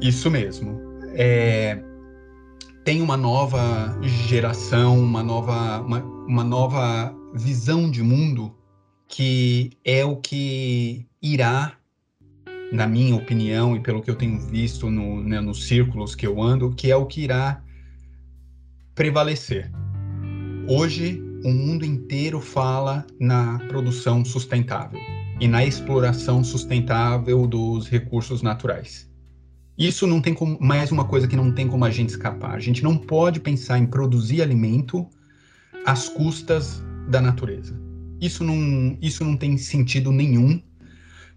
Isso 0.00 0.30
mesmo. 0.30 0.80
É, 1.14 1.82
tem 2.84 3.02
uma 3.02 3.16
nova 3.16 3.98
geração, 4.00 4.96
uma 4.96 5.24
nova, 5.24 5.80
uma, 5.80 5.98
uma 6.00 6.44
nova 6.44 7.12
visão 7.34 7.90
de 7.90 8.02
mundo 8.02 8.54
que 9.08 9.70
é 9.84 10.04
o 10.04 10.16
que 10.16 11.04
irá 11.20 11.76
na 12.72 12.86
minha 12.86 13.14
opinião 13.16 13.76
e 13.76 13.80
pelo 13.80 14.00
que 14.00 14.10
eu 14.10 14.16
tenho 14.16 14.38
visto 14.38 14.88
no, 14.90 15.20
né, 15.20 15.40
nos 15.40 15.66
círculos 15.66 16.14
que 16.14 16.26
eu 16.26 16.40
ando, 16.40 16.70
que 16.70 16.90
é 16.90 16.96
o 16.96 17.04
que 17.04 17.22
irá 17.22 17.61
prevalecer. 18.94 19.70
Hoje, 20.68 21.22
o 21.44 21.50
mundo 21.50 21.84
inteiro 21.84 22.40
fala 22.40 23.06
na 23.18 23.58
produção 23.68 24.24
sustentável 24.24 25.00
e 25.40 25.48
na 25.48 25.64
exploração 25.64 26.44
sustentável 26.44 27.46
dos 27.46 27.88
recursos 27.88 28.42
naturais. 28.42 29.10
Isso 29.76 30.06
não 30.06 30.20
tem 30.20 30.34
como, 30.34 30.58
mais 30.60 30.92
uma 30.92 31.04
coisa 31.04 31.26
que 31.26 31.34
não 31.34 31.52
tem 31.52 31.66
como 31.66 31.84
a 31.84 31.90
gente 31.90 32.10
escapar. 32.10 32.54
A 32.54 32.60
gente 32.60 32.82
não 32.82 32.96
pode 32.96 33.40
pensar 33.40 33.78
em 33.78 33.86
produzir 33.86 34.42
alimento 34.42 35.08
às 35.86 36.08
custas 36.08 36.82
da 37.08 37.20
natureza. 37.20 37.74
Isso 38.20 38.44
não, 38.44 38.96
isso 39.00 39.24
não 39.24 39.36
tem 39.36 39.56
sentido 39.56 40.12
nenhum 40.12 40.60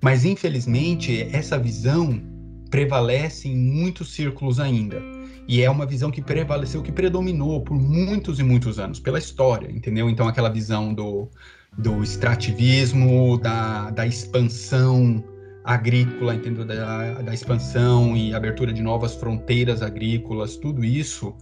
mas, 0.05 0.23
infelizmente, 0.23 1.23
essa 1.31 1.57
visão 1.57 2.21
prevalece 2.69 3.47
em 3.47 3.57
muitos 3.57 4.13
círculos 4.13 4.59
ainda. 4.59 5.01
E 5.47 5.61
é 5.61 5.69
uma 5.69 5.85
visão 5.85 6.09
que 6.09 6.21
prevaleceu, 6.21 6.81
que 6.81 6.91
predominou 6.91 7.61
por 7.61 7.77
muitos 7.77 8.39
e 8.39 8.43
muitos 8.43 8.79
anos, 8.79 8.99
pela 8.99 9.19
história, 9.19 9.71
entendeu? 9.71 10.09
Então, 10.09 10.27
aquela 10.27 10.49
visão 10.49 10.93
do, 10.93 11.29
do 11.77 12.01
extrativismo, 12.01 13.37
da, 13.37 13.91
da 13.91 14.07
expansão 14.07 15.23
agrícola, 15.63 16.33
entendeu? 16.33 16.65
Da, 16.65 17.21
da 17.21 17.33
expansão 17.33 18.17
e 18.17 18.33
abertura 18.33 18.73
de 18.73 18.81
novas 18.81 19.15
fronteiras 19.15 19.81
agrícolas, 19.81 20.57
tudo 20.57 20.83
isso, 20.83 21.35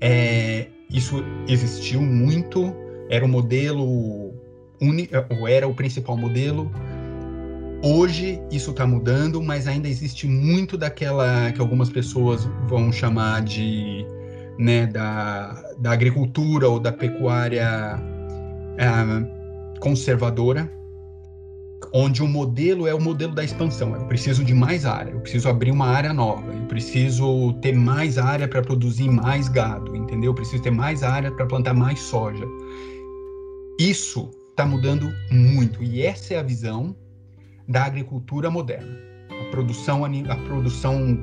é, 0.00 0.68
isso 0.90 1.24
existiu 1.48 2.00
muito, 2.00 2.72
era 3.10 3.24
o 3.24 3.28
modelo, 3.28 4.34
uni, 4.80 5.08
ou 5.30 5.48
era 5.48 5.66
o 5.66 5.74
principal 5.74 6.16
modelo, 6.16 6.70
Hoje 7.82 8.42
isso 8.50 8.72
está 8.72 8.84
mudando, 8.84 9.40
mas 9.40 9.68
ainda 9.68 9.88
existe 9.88 10.26
muito 10.26 10.76
daquela 10.76 11.52
que 11.52 11.60
algumas 11.60 11.88
pessoas 11.88 12.44
vão 12.68 12.90
chamar 12.90 13.42
de 13.42 14.04
né, 14.58 14.86
da, 14.86 15.52
da 15.78 15.92
agricultura 15.92 16.68
ou 16.68 16.80
da 16.80 16.90
pecuária 16.90 17.96
uh, 17.96 19.78
conservadora, 19.78 20.68
onde 21.94 22.20
o 22.20 22.26
modelo 22.26 22.88
é 22.88 22.92
o 22.92 23.00
modelo 23.00 23.32
da 23.32 23.44
expansão. 23.44 23.94
Eu 23.94 24.06
preciso 24.06 24.42
de 24.42 24.52
mais 24.52 24.84
área, 24.84 25.12
eu 25.12 25.20
preciso 25.20 25.48
abrir 25.48 25.70
uma 25.70 25.86
área 25.86 26.12
nova, 26.12 26.52
eu 26.52 26.66
preciso 26.66 27.52
ter 27.62 27.72
mais 27.72 28.18
área 28.18 28.48
para 28.48 28.60
produzir 28.60 29.08
mais 29.08 29.48
gado, 29.48 29.94
entendeu? 29.94 30.32
Eu 30.32 30.34
preciso 30.34 30.60
ter 30.60 30.72
mais 30.72 31.04
área 31.04 31.30
para 31.30 31.46
plantar 31.46 31.74
mais 31.74 32.00
soja. 32.00 32.44
Isso 33.78 34.28
está 34.50 34.66
mudando 34.66 35.08
muito 35.30 35.80
e 35.84 36.02
essa 36.02 36.34
é 36.34 36.38
a 36.40 36.42
visão 36.42 36.96
da 37.68 37.84
agricultura 37.84 38.50
moderna. 38.50 38.96
A 39.30 39.50
produção, 39.50 40.04
a 40.04 40.36
produção 40.46 41.18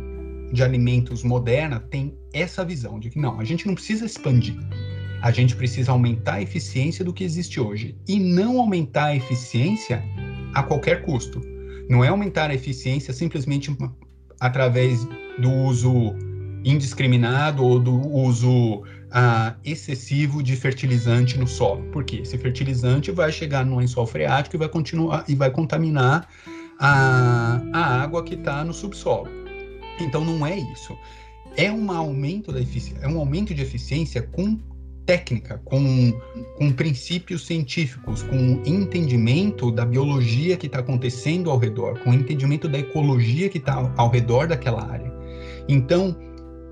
de 0.54 0.64
alimentos 0.64 1.24
moderna 1.24 1.80
tem 1.80 2.16
essa 2.32 2.64
visão 2.64 3.00
de 3.00 3.10
que 3.10 3.20
não, 3.20 3.40
a 3.40 3.44
gente 3.44 3.66
não 3.66 3.74
precisa 3.74 4.06
expandir. 4.06 4.56
A 5.22 5.32
gente 5.32 5.56
precisa 5.56 5.92
aumentar 5.92 6.36
a 6.36 6.42
eficiência 6.42 7.04
do 7.04 7.12
que 7.12 7.24
existe 7.24 7.60
hoje 7.60 7.98
e 8.08 8.20
não 8.20 8.60
aumentar 8.60 9.06
a 9.06 9.16
eficiência 9.16 10.04
a 10.54 10.62
qualquer 10.62 11.02
custo. 11.02 11.42
Não 11.90 12.04
é 12.04 12.10
aumentar 12.10 12.52
a 12.52 12.54
eficiência 12.54 13.14
simplesmente 13.14 13.76
através 14.40 15.06
do 15.40 15.52
uso 15.52 16.14
indiscriminado 16.64 17.64
ou 17.64 17.80
do 17.80 17.96
uso 17.96 18.84
uh, 19.16 19.56
excessivo 19.64 20.44
de 20.44 20.56
fertilizante 20.56 21.40
no 21.40 21.48
solo. 21.48 21.84
Porque 21.92 22.18
esse 22.18 22.38
fertilizante 22.38 23.12
vai 23.12 23.32
chegar 23.32 23.66
no 23.66 23.78
lençol 23.78 24.06
freático 24.06 24.58
e 24.58 24.60
vai 24.60 24.70
continuar 24.70 25.24
e 25.28 25.34
vai 25.34 25.50
contaminar 25.50 26.28
a, 26.80 27.62
a 27.74 28.04
água 28.04 28.24
que 28.24 28.36
está 28.36 28.64
no 28.64 28.74
subsolo. 28.74 29.30
Então 30.00 30.26
não 30.26 30.46
é 30.46 30.58
isso. 30.58 30.96
É 31.56 31.72
um 31.72 31.90
aumento 31.90 32.52
da 32.52 32.60
eficiência, 32.60 33.06
é 33.06 33.08
um 33.08 33.18
aumento 33.18 33.54
de 33.54 33.62
eficiência 33.62 34.22
com 34.22 34.60
técnica, 35.06 35.62
com, 35.64 36.12
com 36.58 36.72
princípios 36.72 37.46
científicos, 37.46 38.24
com 38.24 38.62
entendimento 38.66 39.72
da 39.72 39.86
biologia 39.86 40.58
que 40.58 40.66
está 40.66 40.80
acontecendo 40.80 41.50
ao 41.50 41.58
redor, 41.58 42.00
com 42.00 42.12
entendimento 42.12 42.68
da 42.68 42.80
ecologia 42.80 43.48
que 43.48 43.60
está 43.60 43.94
ao 43.96 44.10
redor 44.10 44.48
daquela 44.48 44.84
área. 44.84 45.14
Então, 45.70 46.18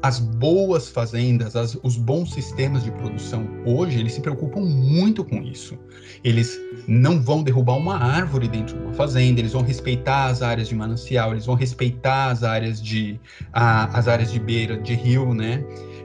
as 0.04 0.20
boas 0.20 0.90
fazendas, 0.90 1.56
as, 1.56 1.78
os 1.82 1.96
bons 1.96 2.34
sistemas 2.34 2.84
de 2.84 2.92
produção 2.92 3.48
hoje, 3.66 3.98
eles 3.98 4.12
se 4.12 4.20
preocupam 4.20 4.60
muito 4.60 5.24
com 5.24 5.42
isso. 5.42 5.80
Eles 6.22 6.60
não 6.86 7.22
vão 7.22 7.42
derrubar 7.42 7.78
uma 7.78 7.96
árvore 7.96 8.50
dentro 8.50 8.78
de 8.78 8.84
uma 8.84 8.94
fazenda, 8.94 9.40
eles 9.40 9.54
vão 9.54 9.62
respeitar 9.62 10.26
as 10.26 10.42
áreas 10.42 10.68
de 10.68 10.76
manancial, 10.76 11.32
eles 11.32 11.46
vão 11.46 11.56
respeitar 11.56 12.32
as 12.32 12.44
áreas 12.44 12.84
de, 12.84 13.18
a, 13.54 13.98
as 13.98 14.10
áreas 14.10 14.30
de 14.30 14.42
beira 14.42 14.78
de 14.78 14.94
rio, 14.94 15.34
né? 15.34 15.64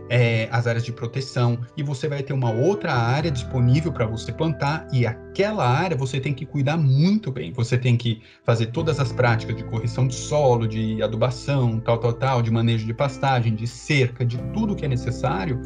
É, 0.09 0.49
as 0.51 0.66
áreas 0.66 0.85
de 0.85 0.92
proteção, 0.92 1.59
e 1.77 1.83
você 1.83 2.09
vai 2.09 2.23
ter 2.23 2.33
uma 2.33 2.51
outra 2.51 2.92
área 2.92 3.31
disponível 3.31 3.92
para 3.92 4.07
você 4.07 4.33
plantar, 4.33 4.87
e 4.92 5.07
aquela 5.07 5.68
área 5.68 5.97
você 5.97 6.18
tem 6.21 6.33
que 6.33 6.47
cuidar 6.47 6.77
muito 6.77 7.31
bem. 7.31 7.53
Você 7.53 7.77
tem 7.77 7.97
que 7.97 8.23
fazer 8.44 8.66
todas 8.66 8.99
as 9.01 9.12
práticas 9.12 9.57
de 9.57 9.64
correção 9.64 10.07
de 10.07 10.14
solo, 10.14 10.66
de 10.66 11.03
adubação, 11.03 11.81
tal, 11.81 11.99
tal, 11.99 12.12
tal, 12.12 12.42
de 12.42 12.51
manejo 12.51 12.87
de 12.87 12.94
pastagem, 12.94 13.55
de 13.55 13.66
cerca, 13.66 14.25
de 14.25 14.38
tudo 14.53 14.75
que 14.75 14.85
é 14.85 14.88
necessário 14.88 15.61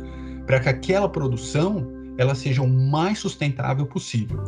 para 0.46 0.60
que 0.60 0.68
aquela 0.68 1.08
produção 1.08 1.86
ela 2.18 2.34
seja 2.34 2.62
o 2.62 2.68
mais 2.68 3.18
sustentável 3.18 3.86
possível. 3.86 4.42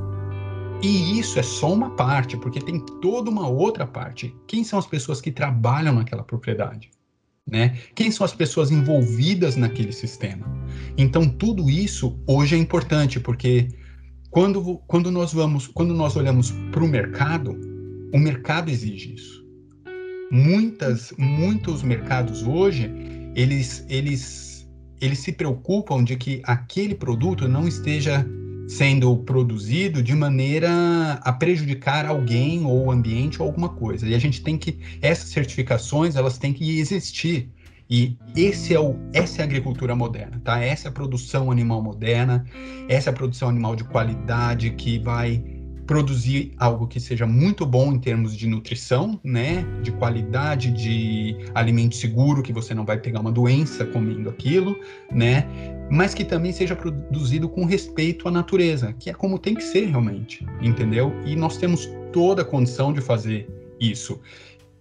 E 0.82 1.18
isso 1.18 1.38
é 1.38 1.42
só 1.42 1.72
uma 1.72 1.90
parte, 1.96 2.36
porque 2.36 2.60
tem 2.60 2.78
toda 3.00 3.30
uma 3.30 3.48
outra 3.48 3.86
parte. 3.86 4.34
Quem 4.46 4.62
são 4.62 4.78
as 4.78 4.86
pessoas 4.86 5.20
que 5.20 5.32
trabalham 5.32 5.94
naquela 5.94 6.22
propriedade? 6.22 6.90
Né? 7.46 7.78
Quem 7.94 8.10
são 8.10 8.24
as 8.24 8.34
pessoas 8.34 8.70
envolvidas 8.70 9.54
naquele 9.54 9.92
sistema? 9.92 10.46
Então 10.96 11.28
tudo 11.28 11.68
isso 11.68 12.18
hoje 12.26 12.54
é 12.56 12.58
importante 12.58 13.20
porque 13.20 13.68
quando, 14.30 14.78
quando 14.86 15.10
nós 15.10 15.32
vamos, 15.32 15.66
quando 15.66 15.94
nós 15.94 16.16
olhamos 16.16 16.52
para 16.72 16.82
o 16.82 16.88
mercado, 16.88 17.52
o 18.12 18.18
mercado 18.18 18.70
exige 18.70 19.14
isso. 19.14 19.44
Muitas, 20.30 21.12
muitos 21.18 21.82
mercados 21.82 22.42
hoje 22.42 22.90
eles, 23.34 23.84
eles, 23.88 24.68
eles 25.00 25.18
se 25.18 25.32
preocupam 25.32 26.02
de 26.02 26.16
que 26.16 26.40
aquele 26.44 26.94
produto 26.94 27.46
não 27.46 27.68
esteja 27.68 28.26
sendo 28.66 29.16
produzido 29.18 30.02
de 30.02 30.14
maneira 30.14 31.20
a 31.22 31.32
prejudicar 31.32 32.06
alguém 32.06 32.64
ou 32.64 32.86
o 32.86 32.90
ambiente 32.90 33.40
ou 33.40 33.46
alguma 33.46 33.68
coisa. 33.68 34.06
E 34.06 34.14
a 34.14 34.18
gente 34.18 34.42
tem 34.42 34.56
que 34.56 34.78
essas 35.00 35.30
certificações, 35.30 36.16
elas 36.16 36.38
têm 36.38 36.52
que 36.52 36.78
existir. 36.78 37.50
E 37.88 38.16
esse 38.34 38.74
é 38.74 38.80
o, 38.80 38.96
essa 39.12 39.40
é 39.40 39.42
a 39.42 39.44
agricultura 39.44 39.94
moderna, 39.94 40.40
tá? 40.42 40.58
Essa 40.58 40.88
é 40.88 40.90
a 40.90 40.92
produção 40.92 41.50
animal 41.50 41.82
moderna, 41.82 42.44
essa 42.88 43.10
é 43.10 43.12
a 43.12 43.14
produção 43.14 43.48
animal 43.48 43.76
de 43.76 43.84
qualidade 43.84 44.70
que 44.70 44.98
vai 44.98 45.44
produzir 45.86 46.52
algo 46.58 46.86
que 46.86 46.98
seja 46.98 47.26
muito 47.26 47.66
bom 47.66 47.92
em 47.92 47.98
termos 47.98 48.36
de 48.36 48.46
nutrição, 48.46 49.20
né, 49.22 49.64
de 49.82 49.92
qualidade, 49.92 50.70
de 50.70 51.36
alimento 51.54 51.94
seguro, 51.94 52.42
que 52.42 52.52
você 52.52 52.74
não 52.74 52.84
vai 52.84 52.98
pegar 52.98 53.20
uma 53.20 53.32
doença 53.32 53.84
comendo 53.84 54.28
aquilo, 54.28 54.76
né, 55.10 55.46
mas 55.90 56.14
que 56.14 56.24
também 56.24 56.52
seja 56.52 56.74
produzido 56.74 57.48
com 57.48 57.64
respeito 57.64 58.28
à 58.28 58.30
natureza, 58.30 58.94
que 58.98 59.10
é 59.10 59.14
como 59.14 59.38
tem 59.38 59.54
que 59.54 59.62
ser 59.62 59.86
realmente, 59.86 60.46
entendeu? 60.60 61.12
E 61.24 61.36
nós 61.36 61.56
temos 61.56 61.88
toda 62.12 62.42
a 62.42 62.44
condição 62.44 62.92
de 62.92 63.00
fazer 63.00 63.48
isso. 63.78 64.20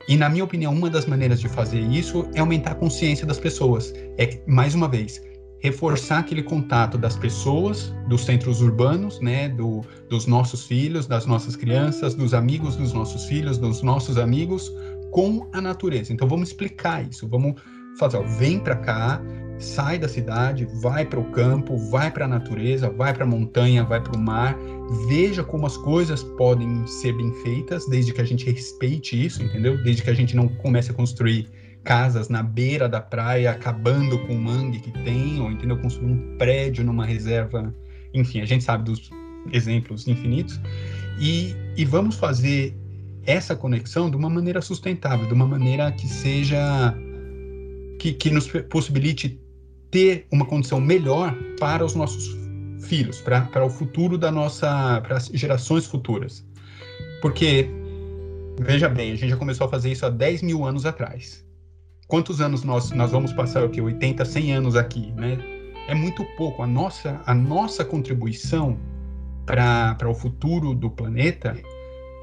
E 0.08 0.18
na 0.18 0.30
minha 0.30 0.44
opinião, 0.44 0.74
uma 0.74 0.90
das 0.90 1.06
maneiras 1.06 1.40
de 1.40 1.48
fazer 1.48 1.80
isso 1.80 2.28
é 2.34 2.40
aumentar 2.40 2.72
a 2.72 2.76
consciência 2.76 3.26
das 3.26 3.40
pessoas. 3.40 3.94
É 4.18 4.38
mais 4.46 4.76
uma 4.76 4.88
vez, 4.88 5.22
reforçar 5.64 6.20
aquele 6.20 6.44
contato 6.44 6.98
das 6.98 7.16
pessoas, 7.16 7.96
dos 8.10 8.26
centros 8.26 8.62
urbanos, 8.62 9.22
né, 9.22 9.48
do, 9.48 9.82
dos 10.10 10.28
nossos 10.28 10.66
filhos, 10.68 11.08
das 11.08 11.26
nossas 11.26 11.56
crianças, 11.56 12.14
dos 12.14 12.34
amigos 12.34 12.76
dos 12.76 12.92
nossos 12.92 13.24
filhos, 13.26 13.58
dos 13.58 13.82
nossos 13.82 14.18
amigos, 14.18 14.70
com 15.10 15.48
a 15.54 15.62
natureza. 15.62 16.12
Então 16.12 16.28
vamos 16.28 16.50
explicar 16.50 17.08
isso, 17.10 17.30
vamos 17.30 17.56
fazer, 17.98 18.18
ó, 18.18 18.24
vem 18.24 18.60
para 18.60 18.76
cá, 18.76 19.22
sai 19.58 19.98
da 19.98 20.10
cidade, 20.10 20.68
vai 20.82 21.06
para 21.06 21.20
o 21.20 21.32
campo, 21.32 21.78
vai 21.90 22.12
para 22.12 22.26
a 22.26 22.28
natureza, 22.28 22.90
vai 22.90 23.14
para 23.14 23.24
a 23.24 23.28
montanha, 23.28 23.86
vai 23.86 24.02
para 24.02 24.18
o 24.18 24.20
mar, 24.20 24.58
veja 25.08 25.46
como 25.46 25.66
as 25.66 25.78
coisas 25.78 26.24
podem 26.38 26.86
ser 26.86 27.14
bem 27.14 27.32
feitas, 27.36 27.88
desde 27.88 28.12
que 28.12 28.20
a 28.20 28.26
gente 28.26 28.52
respeite 28.52 29.26
isso, 29.26 29.42
entendeu? 29.42 29.82
Desde 29.82 30.04
que 30.04 30.10
a 30.10 30.14
gente 30.14 30.36
não 30.36 30.50
comece 30.50 30.92
a 30.92 30.94
construir 30.94 31.48
casas 31.84 32.30
na 32.30 32.42
beira 32.42 32.88
da 32.88 33.02
praia, 33.02 33.52
acabando 33.52 34.18
com 34.20 34.34
o 34.34 34.42
mangue 34.42 34.80
que 34.80 34.92
tem, 35.04 35.40
ou 35.40 35.52
entendeu? 35.52 35.78
Construir 35.78 36.12
um 36.12 36.38
prédio 36.38 36.84
numa 36.84 37.06
reserva, 37.06 37.74
enfim, 38.14 38.42
a 38.42 38.46
gente 38.46 38.64
sabe 38.64 38.86
dos 38.86 39.10
exemplos 39.52 40.08
infinitos. 40.08 40.60
E, 41.20 41.56
e 41.78 41.86
vamos 41.86 42.16
fazer 42.16 42.76
essa 43.26 43.56
conexão 43.56 44.10
de 44.10 44.16
uma 44.16 44.30
maneira 44.30 44.62
sustentável, 44.62 45.28
de 45.28 45.34
uma 45.34 45.46
maneira 45.46 45.92
que 45.92 46.08
seja 46.08 46.96
que, 48.00 48.14
que 48.14 48.30
nos 48.30 48.48
possibilite 48.70 49.40
ter 49.92 50.26
uma 50.32 50.46
condição 50.46 50.82
melhor 50.82 51.36
para 51.60 51.86
os 51.86 51.96
nossos 51.96 52.36
filhos, 52.82 53.22
para, 53.22 53.64
o 53.64 53.70
futuro 53.70 54.18
da 54.18 54.32
nossa, 54.32 55.02
para 55.02 55.18
as 55.18 55.28
gerações 55.28 55.86
futuras. 55.86 56.46
Porque, 57.22 57.70
veja 58.60 58.90
bem, 58.90 59.12
a 59.12 59.16
gente 59.16 59.30
já 59.30 59.38
começou 59.38 59.68
a 59.68 59.70
fazer 59.70 59.92
isso 59.92 60.06
há 60.06 60.10
10 60.10 60.42
mil 60.42 60.66
anos 60.66 60.86
atrás 60.86 61.43
quantos 62.14 62.40
anos 62.42 62.64
nós, 62.64 62.92
nós 62.92 63.10
vamos 63.10 63.34
passar 63.34 63.64
aqui? 63.64 63.82
80, 63.82 64.24
100 64.24 64.54
anos 64.54 64.76
aqui, 64.76 65.12
né? 65.14 65.36
É 65.88 65.96
muito 65.96 66.24
pouco. 66.38 66.62
A 66.62 66.68
nossa, 66.68 67.20
a 67.26 67.34
nossa 67.34 67.84
contribuição 67.84 68.78
para 69.48 69.98
o 70.08 70.14
futuro 70.14 70.76
do 70.76 70.92
planeta 70.92 71.58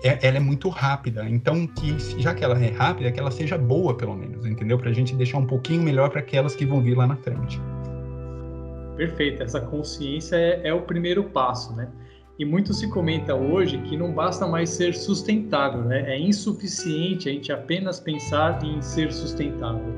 é, 0.04 0.24
ela 0.24 0.36
é 0.36 0.40
muito 0.40 0.68
rápida. 0.68 1.28
Então, 1.28 1.66
que 1.66 1.98
já 2.20 2.32
que 2.32 2.44
ela 2.44 2.56
é 2.56 2.70
rápida, 2.70 3.10
que 3.10 3.18
ela 3.18 3.32
seja 3.32 3.58
boa, 3.58 3.96
pelo 3.96 4.14
menos, 4.14 4.46
entendeu? 4.46 4.78
Para 4.78 4.90
a 4.90 4.92
gente 4.92 5.12
deixar 5.16 5.38
um 5.38 5.46
pouquinho 5.46 5.82
melhor 5.82 6.08
para 6.08 6.20
aquelas 6.20 6.54
que 6.54 6.64
vão 6.64 6.80
vir 6.80 6.96
lá 6.96 7.08
na 7.08 7.16
frente. 7.16 7.60
Perfeito. 8.96 9.42
Essa 9.42 9.60
consciência 9.60 10.36
é, 10.36 10.68
é 10.68 10.72
o 10.72 10.82
primeiro 10.82 11.24
passo, 11.24 11.74
né? 11.74 11.88
E 12.40 12.44
muito 12.46 12.72
se 12.72 12.88
comenta 12.88 13.34
hoje 13.34 13.76
que 13.82 13.98
não 13.98 14.14
basta 14.14 14.46
mais 14.46 14.70
ser 14.70 14.94
sustentável, 14.94 15.84
né? 15.84 16.10
É 16.10 16.18
insuficiente 16.18 17.28
a 17.28 17.32
gente 17.32 17.52
apenas 17.52 18.00
pensar 18.00 18.64
em 18.64 18.80
ser 18.80 19.12
sustentável, 19.12 19.92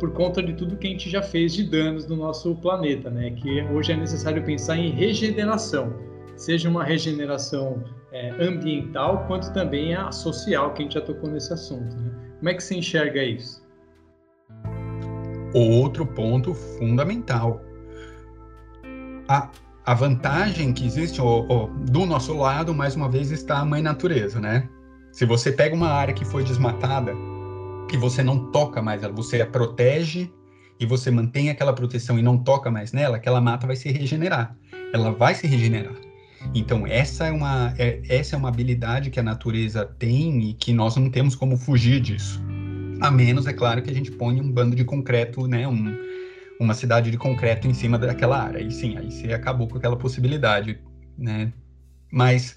por 0.00 0.12
conta 0.12 0.42
de 0.42 0.54
tudo 0.54 0.76
que 0.76 0.88
a 0.88 0.90
gente 0.90 1.08
já 1.08 1.22
fez 1.22 1.54
de 1.54 1.62
danos 1.62 2.04
no 2.08 2.16
nosso 2.16 2.52
planeta, 2.56 3.08
né? 3.08 3.30
Que 3.30 3.62
hoje 3.72 3.92
é 3.92 3.96
necessário 3.96 4.42
pensar 4.42 4.76
em 4.76 4.90
regeneração, 4.90 5.94
seja 6.34 6.68
uma 6.68 6.82
regeneração 6.82 7.84
é, 8.10 8.30
ambiental, 8.44 9.24
quanto 9.28 9.52
também 9.52 9.94
a 9.94 10.10
social, 10.10 10.74
que 10.74 10.82
a 10.82 10.84
gente 10.84 10.94
já 10.94 11.00
tocou 11.00 11.30
nesse 11.30 11.52
assunto, 11.52 11.94
né? 11.94 12.10
Como 12.40 12.48
é 12.48 12.54
que 12.54 12.62
você 12.64 12.74
enxerga 12.74 13.22
isso? 13.22 13.64
Outro 15.54 16.04
ponto 16.04 16.52
fundamental. 16.54 17.60
A 19.28 19.48
a 19.88 19.94
vantagem 19.94 20.70
que 20.70 20.84
existe 20.84 21.18
ó, 21.18 21.46
ó, 21.48 21.66
do 21.66 22.04
nosso 22.04 22.36
lado, 22.36 22.74
mais 22.74 22.94
uma 22.94 23.08
vez, 23.08 23.30
está 23.30 23.60
a 23.60 23.64
mãe 23.64 23.80
natureza, 23.80 24.38
né? 24.38 24.68
Se 25.10 25.24
você 25.24 25.50
pega 25.50 25.74
uma 25.74 25.88
área 25.88 26.12
que 26.12 26.26
foi 26.26 26.44
desmatada, 26.44 27.14
que 27.88 27.96
você 27.96 28.22
não 28.22 28.52
toca 28.52 28.82
mais 28.82 29.02
ela, 29.02 29.14
você 29.14 29.40
a 29.40 29.46
protege 29.46 30.30
e 30.78 30.84
você 30.84 31.10
mantém 31.10 31.48
aquela 31.48 31.72
proteção 31.72 32.18
e 32.18 32.22
não 32.22 32.36
toca 32.36 32.70
mais 32.70 32.92
nela, 32.92 33.16
aquela 33.16 33.40
mata 33.40 33.66
vai 33.66 33.76
se 33.76 33.90
regenerar. 33.90 34.54
Ela 34.92 35.10
vai 35.10 35.34
se 35.34 35.46
regenerar. 35.46 35.96
Então 36.54 36.86
essa 36.86 37.24
é 37.24 37.32
uma 37.32 37.72
é, 37.78 38.02
essa 38.10 38.36
é 38.36 38.38
uma 38.38 38.50
habilidade 38.50 39.08
que 39.08 39.18
a 39.18 39.22
natureza 39.22 39.86
tem 39.98 40.50
e 40.50 40.52
que 40.52 40.70
nós 40.70 40.96
não 40.96 41.08
temos 41.08 41.34
como 41.34 41.56
fugir 41.56 41.98
disso. 41.98 42.42
A 43.00 43.10
menos, 43.10 43.46
é 43.46 43.54
claro, 43.54 43.80
que 43.80 43.90
a 43.90 43.94
gente 43.94 44.10
ponha 44.10 44.42
um 44.42 44.52
bando 44.52 44.76
de 44.76 44.84
concreto, 44.84 45.46
né, 45.46 45.66
um, 45.66 45.96
uma 46.58 46.74
cidade 46.74 47.10
de 47.10 47.16
concreto 47.16 47.68
em 47.68 47.74
cima 47.74 47.98
daquela 47.98 48.42
área. 48.42 48.60
E 48.60 48.70
sim, 48.70 48.96
aí 48.96 49.10
você 49.10 49.32
acabou 49.32 49.68
com 49.68 49.78
aquela 49.78 49.96
possibilidade, 49.96 50.78
né? 51.16 51.52
Mas 52.10 52.56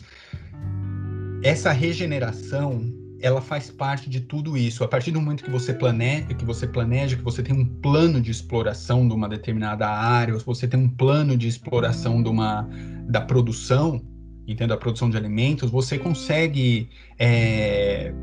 essa 1.44 1.72
regeneração, 1.72 2.92
ela 3.20 3.42
faz 3.42 3.70
parte 3.70 4.10
de 4.10 4.22
tudo 4.22 4.58
isso. 4.58 4.84
A 4.84 4.88
partir 4.88 5.12
do 5.12 5.22
momento 5.22 5.44
que 5.44 5.52
você 5.52 5.74
planeja, 5.74 6.34
que 6.34 6.46
você 6.46 6.68
planeja, 6.68 7.16
que 7.16 7.24
você 7.24 7.44
tem 7.44 7.56
um 7.56 7.66
plano 7.66 8.20
de 8.20 8.32
exploração 8.32 9.08
de 9.08 9.14
uma 9.14 9.30
determinada 9.30 9.88
área, 9.88 10.34
ou 10.34 10.40
você 10.40 10.68
tem 10.68 10.80
um 10.80 10.90
plano 10.90 11.38
de 11.38 11.48
exploração 11.48 12.24
de 12.24 12.30
uma 12.30 12.68
da 13.08 13.22
produção, 13.22 14.02
entendo 14.48 14.74
a 14.74 14.78
produção 14.78 15.10
de 15.10 15.18
alimentos, 15.18 15.70
você 15.70 15.98
consegue 15.98 16.90
é, 17.20 18.14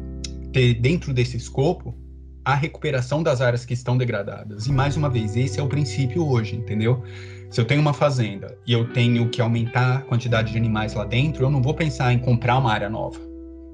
ter 0.52 0.74
dentro 0.74 1.12
desse 1.12 1.36
escopo 1.36 1.94
a 2.48 2.54
recuperação 2.54 3.22
das 3.22 3.42
áreas 3.42 3.66
que 3.66 3.74
estão 3.74 3.98
degradadas. 3.98 4.66
E 4.66 4.72
mais 4.72 4.96
uma 4.96 5.10
vez, 5.10 5.36
esse 5.36 5.60
é 5.60 5.62
o 5.62 5.66
princípio 5.66 6.26
hoje, 6.26 6.56
entendeu? 6.56 7.02
Se 7.50 7.60
eu 7.60 7.64
tenho 7.66 7.78
uma 7.78 7.92
fazenda 7.92 8.56
e 8.66 8.72
eu 8.72 8.90
tenho 8.90 9.28
que 9.28 9.42
aumentar 9.42 9.98
a 9.98 10.00
quantidade 10.00 10.52
de 10.52 10.56
animais 10.56 10.94
lá 10.94 11.04
dentro, 11.04 11.44
eu 11.44 11.50
não 11.50 11.60
vou 11.60 11.74
pensar 11.74 12.10
em 12.10 12.18
comprar 12.18 12.56
uma 12.56 12.72
área 12.72 12.88
nova. 12.88 13.20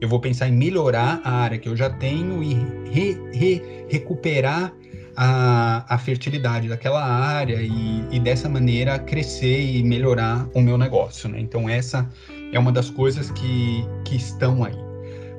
Eu 0.00 0.08
vou 0.08 0.18
pensar 0.18 0.48
em 0.48 0.52
melhorar 0.52 1.20
a 1.22 1.30
área 1.30 1.56
que 1.56 1.68
eu 1.68 1.76
já 1.76 1.88
tenho 1.88 2.42
e 2.42 2.54
re, 2.90 3.16
re, 3.32 3.62
recuperar 3.88 4.74
a, 5.16 5.94
a, 5.94 5.96
fertilidade 5.96 6.68
daquela 6.68 7.00
área 7.00 7.62
e, 7.62 8.04
e, 8.10 8.18
dessa 8.18 8.48
maneira 8.48 8.98
crescer 8.98 9.60
e 9.60 9.84
melhorar 9.84 10.48
o 10.52 10.60
meu 10.60 10.76
negócio. 10.76 11.28
Né? 11.28 11.38
Então, 11.38 11.68
essa 11.68 12.10
é 12.52 12.58
uma 12.58 12.72
das 12.72 12.90
coisas 12.90 13.30
que, 13.30 13.86
que 14.04 14.16
estão 14.16 14.64
aí. 14.64 14.83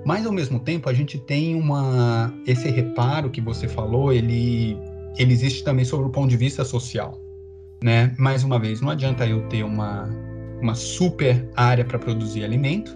Mas, 0.05 0.25
ao 0.25 0.31
mesmo 0.31 0.59
tempo, 0.59 0.87
a 0.87 0.93
gente 0.93 1.17
tem 1.17 1.55
uma. 1.55 2.31
Esse 2.45 2.69
reparo 2.69 3.29
que 3.29 3.41
você 3.41 3.67
falou, 3.67 4.13
ele, 4.13 4.77
ele 5.17 5.33
existe 5.33 5.63
também 5.63 5.83
sobre 5.83 6.05
o 6.05 6.09
ponto 6.09 6.29
de 6.29 6.37
vista 6.37 6.63
social. 6.63 7.19
Né? 7.83 8.13
Mais 8.17 8.43
uma 8.43 8.59
vez, 8.59 8.81
não 8.81 8.89
adianta 8.89 9.25
eu 9.25 9.41
ter 9.49 9.63
uma, 9.63 10.07
uma 10.61 10.75
super 10.75 11.49
área 11.55 11.83
para 11.83 11.99
produzir 11.99 12.43
alimento 12.43 12.95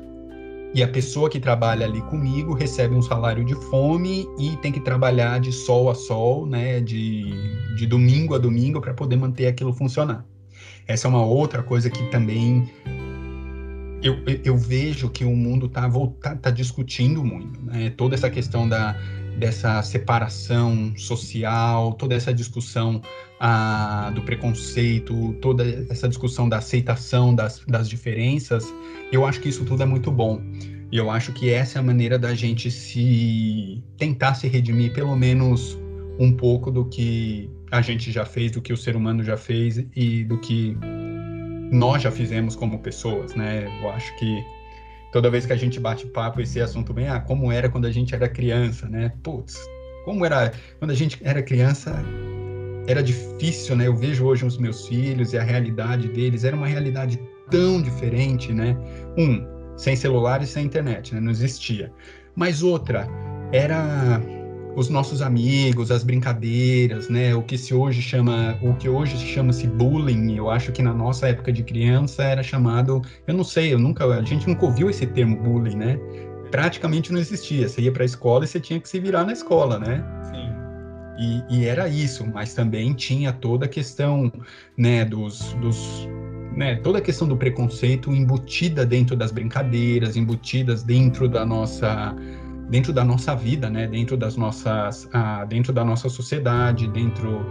e 0.74 0.84
a 0.84 0.88
pessoa 0.88 1.30
que 1.30 1.39
trabalha 1.39 1.86
ali 1.86 2.02
comigo 2.04 2.54
recebe 2.54 2.93
um 2.93 3.02
salário 3.02 3.43
de 3.43 3.56
fome 3.56 4.28
e 4.38 4.56
tem 4.58 4.72
que 4.72 4.80
trabalhar 4.80 5.39
de 5.39 5.52
sol 5.52 5.89
a 5.89 5.95
sol, 5.95 6.45
né, 6.45 6.80
de, 6.80 7.34
de 7.76 7.88
domingo 7.88 8.36
a 8.36 8.38
domingo 8.38 8.80
para 8.80 8.93
poder 8.93 9.15
manter 9.15 9.48
aquilo 9.48 9.74
funcionar. 9.74 10.24
Essa 10.88 11.08
é 11.08 11.10
uma 11.10 11.26
outra 11.26 11.63
coisa 11.63 11.89
que 11.89 12.04
também 12.12 12.69
eu, 14.02 14.18
eu 14.44 14.58
vejo 14.58 15.10
que 15.10 15.24
o 15.24 15.36
mundo 15.36 15.66
está 15.66 15.90
tá, 16.22 16.36
tá 16.36 16.52
discutindo 16.52 17.24
muito, 17.24 17.62
né? 17.62 17.90
Toda 17.92 18.16
essa 18.16 18.30
questão 18.30 18.68
da, 18.68 18.96
dessa 19.38 19.82
separação 19.82 20.94
social, 20.96 21.94
toda 21.94 22.16
essa 22.16 22.34
discussão 22.34 23.02
ah, 23.40 24.12
do 24.14 24.22
preconceito, 24.22 25.34
toda 25.42 25.64
essa 25.90 26.08
discussão 26.08 26.48
da 26.48 26.58
aceitação 26.58 27.34
das, 27.34 27.64
das 27.68 27.90
diferenças, 27.90 28.74
eu 29.12 29.26
acho 29.26 29.40
que 29.42 29.50
isso 29.50 29.66
tudo 29.66 29.84
é 29.84 29.86
muito 29.86 30.12
bom. 30.12 30.42
E 30.92 30.98
eu 30.98 31.12
acho 31.12 31.32
que 31.34 31.52
essa 31.52 31.78
é 31.78 31.80
a 31.80 31.84
maneira 31.84 32.18
da 32.18 32.34
gente 32.34 32.72
se 32.72 33.84
tentar 33.98 34.34
se 34.34 34.48
redimir, 34.48 34.92
pelo 34.92 35.16
menos 35.16 35.78
um 36.20 36.32
pouco 36.32 36.72
do 36.72 36.86
que 36.86 37.50
a 37.72 37.82
gente 37.82 38.12
já 38.12 38.26
fez, 38.26 38.52
do 38.52 38.62
que 38.62 38.74
o 38.74 38.78
ser 38.78 38.96
humano 38.96 39.24
já 39.24 39.38
fez 39.38 39.86
e 39.96 40.24
do 40.24 40.38
que 40.40 40.76
nós 41.71 42.01
já 42.01 42.12
fizemos 42.12 42.55
como 42.55 42.79
pessoas, 42.79 43.36
né? 43.36 43.67
Eu 43.82 43.89
acho 43.89 44.15
que 44.17 44.43
toda 45.12 45.29
vez 45.29 45.45
que 45.45 45.53
a 45.53 45.55
gente 45.55 45.79
bate 45.79 46.05
papo 46.08 46.41
esse 46.41 46.60
assunto 46.60 46.93
vem, 46.93 47.08
ah, 47.08 47.19
como 47.19 47.51
era 47.51 47.69
quando 47.69 47.86
a 47.86 47.91
gente 47.91 48.13
era 48.13 48.27
criança, 48.27 48.88
né? 48.88 49.12
Putz, 49.23 49.60
como 50.05 50.25
era 50.25 50.51
quando 50.79 50.91
a 50.91 50.95
gente 50.95 51.19
era 51.23 51.41
criança, 51.41 51.93
era 52.88 53.03
difícil, 53.03 53.75
né? 53.75 53.88
Eu 53.88 53.95
vejo 53.95 54.25
hoje 54.25 54.45
os 54.45 54.58
meus 54.58 54.88
filhos 54.88 55.34
e 55.34 55.38
a 55.38 55.43
realidade 55.43 56.08
deles 56.08 56.43
era 56.43 56.55
uma 56.55 56.67
realidade 56.67 57.19
tão 57.51 57.82
diferente, 57.82 58.51
né? 58.51 58.75
Um, 59.17 59.45
sem 59.77 59.95
celular 59.95 60.41
e 60.41 60.47
sem 60.47 60.65
internet, 60.65 61.13
né? 61.13 61.21
Não 61.21 61.32
existia. 61.32 61.91
Mas 62.36 62.63
outra, 62.63 63.08
era 63.51 64.21
os 64.75 64.89
nossos 64.89 65.21
amigos, 65.21 65.91
as 65.91 66.03
brincadeiras, 66.03 67.10
né? 67.10 67.36
O 67.36 67.41
que 67.41 67.58
se 67.58 67.73
hoje 67.73 68.01
chama, 68.01 68.58
o 68.62 68.73
que 68.75 68.88
hoje 68.88 69.17
chama-se 69.17 69.67
bullying, 69.67 70.36
eu 70.36 70.49
acho 70.49 70.71
que 70.71 70.82
na 70.82 70.93
nossa 70.93 71.27
época 71.27 71.51
de 71.51 71.63
criança 71.63 72.23
era 72.23 72.43
chamado, 72.43 73.01
eu 73.27 73.34
não 73.34 73.43
sei, 73.43 73.73
eu 73.73 73.79
nunca, 73.79 74.05
a 74.05 74.21
gente 74.21 74.47
nunca 74.47 74.65
ouviu 74.65 74.89
esse 74.89 75.05
termo 75.05 75.36
bullying, 75.38 75.75
né? 75.75 75.99
Praticamente 76.51 77.12
não 77.12 77.19
existia. 77.19 77.67
Você 77.67 77.82
ia 77.82 77.91
para 77.91 78.03
a 78.03 78.05
escola 78.05 78.43
e 78.43 78.47
você 78.47 78.60
tinha 78.60 78.79
que 78.79 78.89
se 78.89 78.99
virar 78.99 79.25
na 79.25 79.34
escola, 79.34 79.79
né? 79.79 80.03
Sim. 80.23 80.49
E, 81.19 81.43
e, 81.49 81.65
era 81.65 81.88
isso, 81.89 82.25
mas 82.25 82.53
também 82.53 82.93
tinha 82.93 83.34
toda 83.34 83.65
a 83.65 83.67
questão, 83.67 84.32
né, 84.77 85.03
dos, 85.03 85.51
dos 85.55 86.08
né, 86.55 86.75
toda 86.77 86.99
a 86.99 87.01
questão 87.01 87.27
do 87.27 87.36
preconceito 87.36 88.12
embutida 88.12 88.86
dentro 88.86 89.15
das 89.15 89.32
brincadeiras, 89.32 90.15
embutidas 90.15 90.82
dentro 90.82 91.27
da 91.27 91.45
nossa 91.45 92.15
dentro 92.69 92.93
da 92.93 93.03
nossa 93.03 93.36
vida, 93.36 93.69
né? 93.69 93.88
Dentro 93.88 94.15
das 94.15 94.36
nossas, 94.36 95.10
ah, 95.13 95.45
dentro 95.45 95.73
da 95.73 95.84
nossa 95.84 96.08
sociedade, 96.10 96.88
dentro 96.88 97.45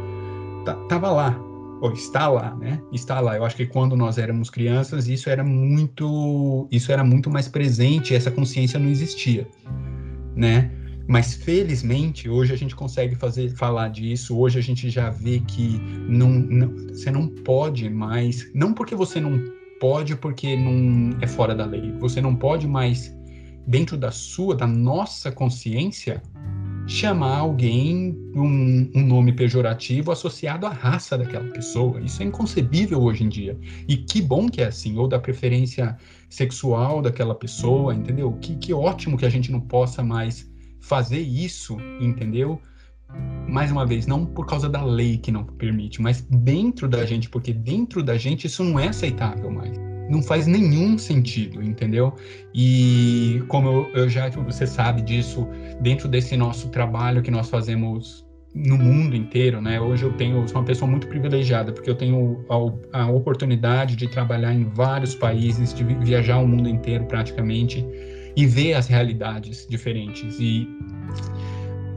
tava 0.89 1.11
lá, 1.11 1.39
ou 1.81 1.93
está 1.93 2.29
lá, 2.29 2.55
né? 2.57 2.81
Está 2.93 3.21
lá. 3.21 3.37
Eu 3.37 3.45
acho 3.45 3.57
que 3.57 3.67
quando 3.67 3.97
nós 3.97 4.19
éramos 4.19 4.51
crianças, 4.51 5.09
isso 5.09 5.31
era 5.31 5.45
muito, 5.45 6.69
isso 6.71 6.93
era 6.93 7.05
muito 7.05 7.31
mais 7.31 7.49
presente. 7.49 8.15
Essa 8.15 8.31
consciência 8.31 8.79
não 8.79 8.89
existia, 8.89 9.47
né? 10.35 10.71
Mas 11.07 11.35
felizmente 11.35 12.29
hoje 12.29 12.53
a 12.53 12.57
gente 12.57 12.77
consegue 12.77 13.15
fazer 13.15 13.51
falar 13.57 13.89
disso. 13.89 14.39
Hoje 14.39 14.59
a 14.59 14.63
gente 14.63 14.91
já 14.91 15.09
vê 15.09 15.41
que 15.41 15.81
não, 16.07 16.29
não 16.29 16.69
você 16.89 17.11
não 17.11 17.29
pode 17.29 17.89
mais, 17.89 18.51
não 18.55 18.75
porque 18.75 18.95
você 18.95 19.19
não 19.19 19.43
pode, 19.81 20.17
porque 20.17 20.55
não 20.57 21.17
é 21.21 21.27
fora 21.27 21.55
da 21.55 21.65
lei. 21.65 21.93
Você 21.99 22.21
não 22.21 22.37
pode 22.37 22.67
mais 22.67 23.17
dentro 23.69 23.99
da 23.99 24.11
sua, 24.11 24.57
da 24.57 24.67
nossa 24.67 25.31
consciência, 25.31 26.23
chamar 26.87 27.37
alguém 27.37 28.17
um, 28.35 28.91
um, 28.95 29.07
nome 29.07 29.31
pejorativo 29.31 30.11
associado 30.11 30.67
à 30.67 30.71
raça 30.71 31.19
daquela 31.19 31.45
pessoa. 31.51 32.01
Isso 32.01 32.23
é 32.23 32.25
inconcebível 32.25 33.03
hoje 33.03 33.25
em 33.25 33.29
dia. 33.29 33.59
E 33.87 33.99
que 33.99 34.23
bom 34.23 34.49
que 34.49 34.63
é 34.63 34.69
assim, 34.69 34.97
ou 34.97 35.07
da 35.07 35.19
preferência 35.19 35.99
sexual 36.31 37.03
daquela 37.03 37.35
pessoa, 37.35 37.95
entendeu? 37.95 38.33
Que, 38.41 38.57
que 38.57 38.73
ótimo 38.73 39.19
que 39.19 39.27
a 39.27 39.31
gente 39.31 39.53
não 39.53 39.61
possa 39.61 40.03
mais 40.03 40.51
fazer 40.81 41.21
isso, 41.21 41.77
entendeu? 42.01 42.59
Mais 43.47 43.71
uma 43.71 43.85
vez, 43.85 44.07
não 44.07 44.25
por 44.25 44.47
causa 44.47 44.67
da 44.67 44.83
lei 44.83 45.19
que 45.19 45.31
não 45.31 45.45
permite, 45.45 46.01
mas 46.01 46.23
dentro 46.23 46.89
da 46.89 47.05
gente, 47.05 47.29
porque 47.29 47.53
dentro 47.53 48.03
da 48.03 48.17
gente 48.17 48.47
isso 48.47 48.65
não 48.65 48.81
é 48.81 48.89
aceitável 48.89 49.51
mais 49.51 49.88
não 50.09 50.23
faz 50.23 50.47
nenhum 50.47 50.97
sentido, 50.97 51.63
entendeu? 51.63 52.15
E 52.55 53.43
como 53.49 53.69
eu, 53.69 53.91
eu 53.95 54.09
já, 54.09 54.29
você 54.31 54.67
sabe 54.67 55.03
disso, 55.03 55.47
dentro 55.81 56.09
desse 56.09 56.37
nosso 56.37 56.71
trabalho 56.71 57.23
que 57.23 57.31
nós 57.31 57.49
fazemos 57.49 58.27
no 58.55 58.77
mundo 58.77 59.15
inteiro, 59.15 59.61
né? 59.61 59.81
Hoje 59.81 60.05
eu 60.05 60.13
tenho, 60.15 60.47
sou 60.49 60.59
uma 60.59 60.65
pessoa 60.65 60.91
muito 60.91 61.07
privilegiada, 61.07 61.73
porque 61.73 61.89
eu 61.89 61.95
tenho 61.95 62.45
a, 62.93 63.03
a 63.03 63.11
oportunidade 63.11 63.95
de 63.95 64.09
trabalhar 64.09 64.53
em 64.53 64.65
vários 64.65 65.15
países, 65.15 65.75
de 65.75 65.85
viajar 65.85 66.39
o 66.39 66.49
mundo 66.49 66.69
inteiro 66.69 67.05
praticamente 67.05 67.87
e 68.37 68.47
ver 68.47 68.75
as 68.75 68.87
realidades 68.87 69.67
diferentes. 69.69 70.39
E 70.41 70.67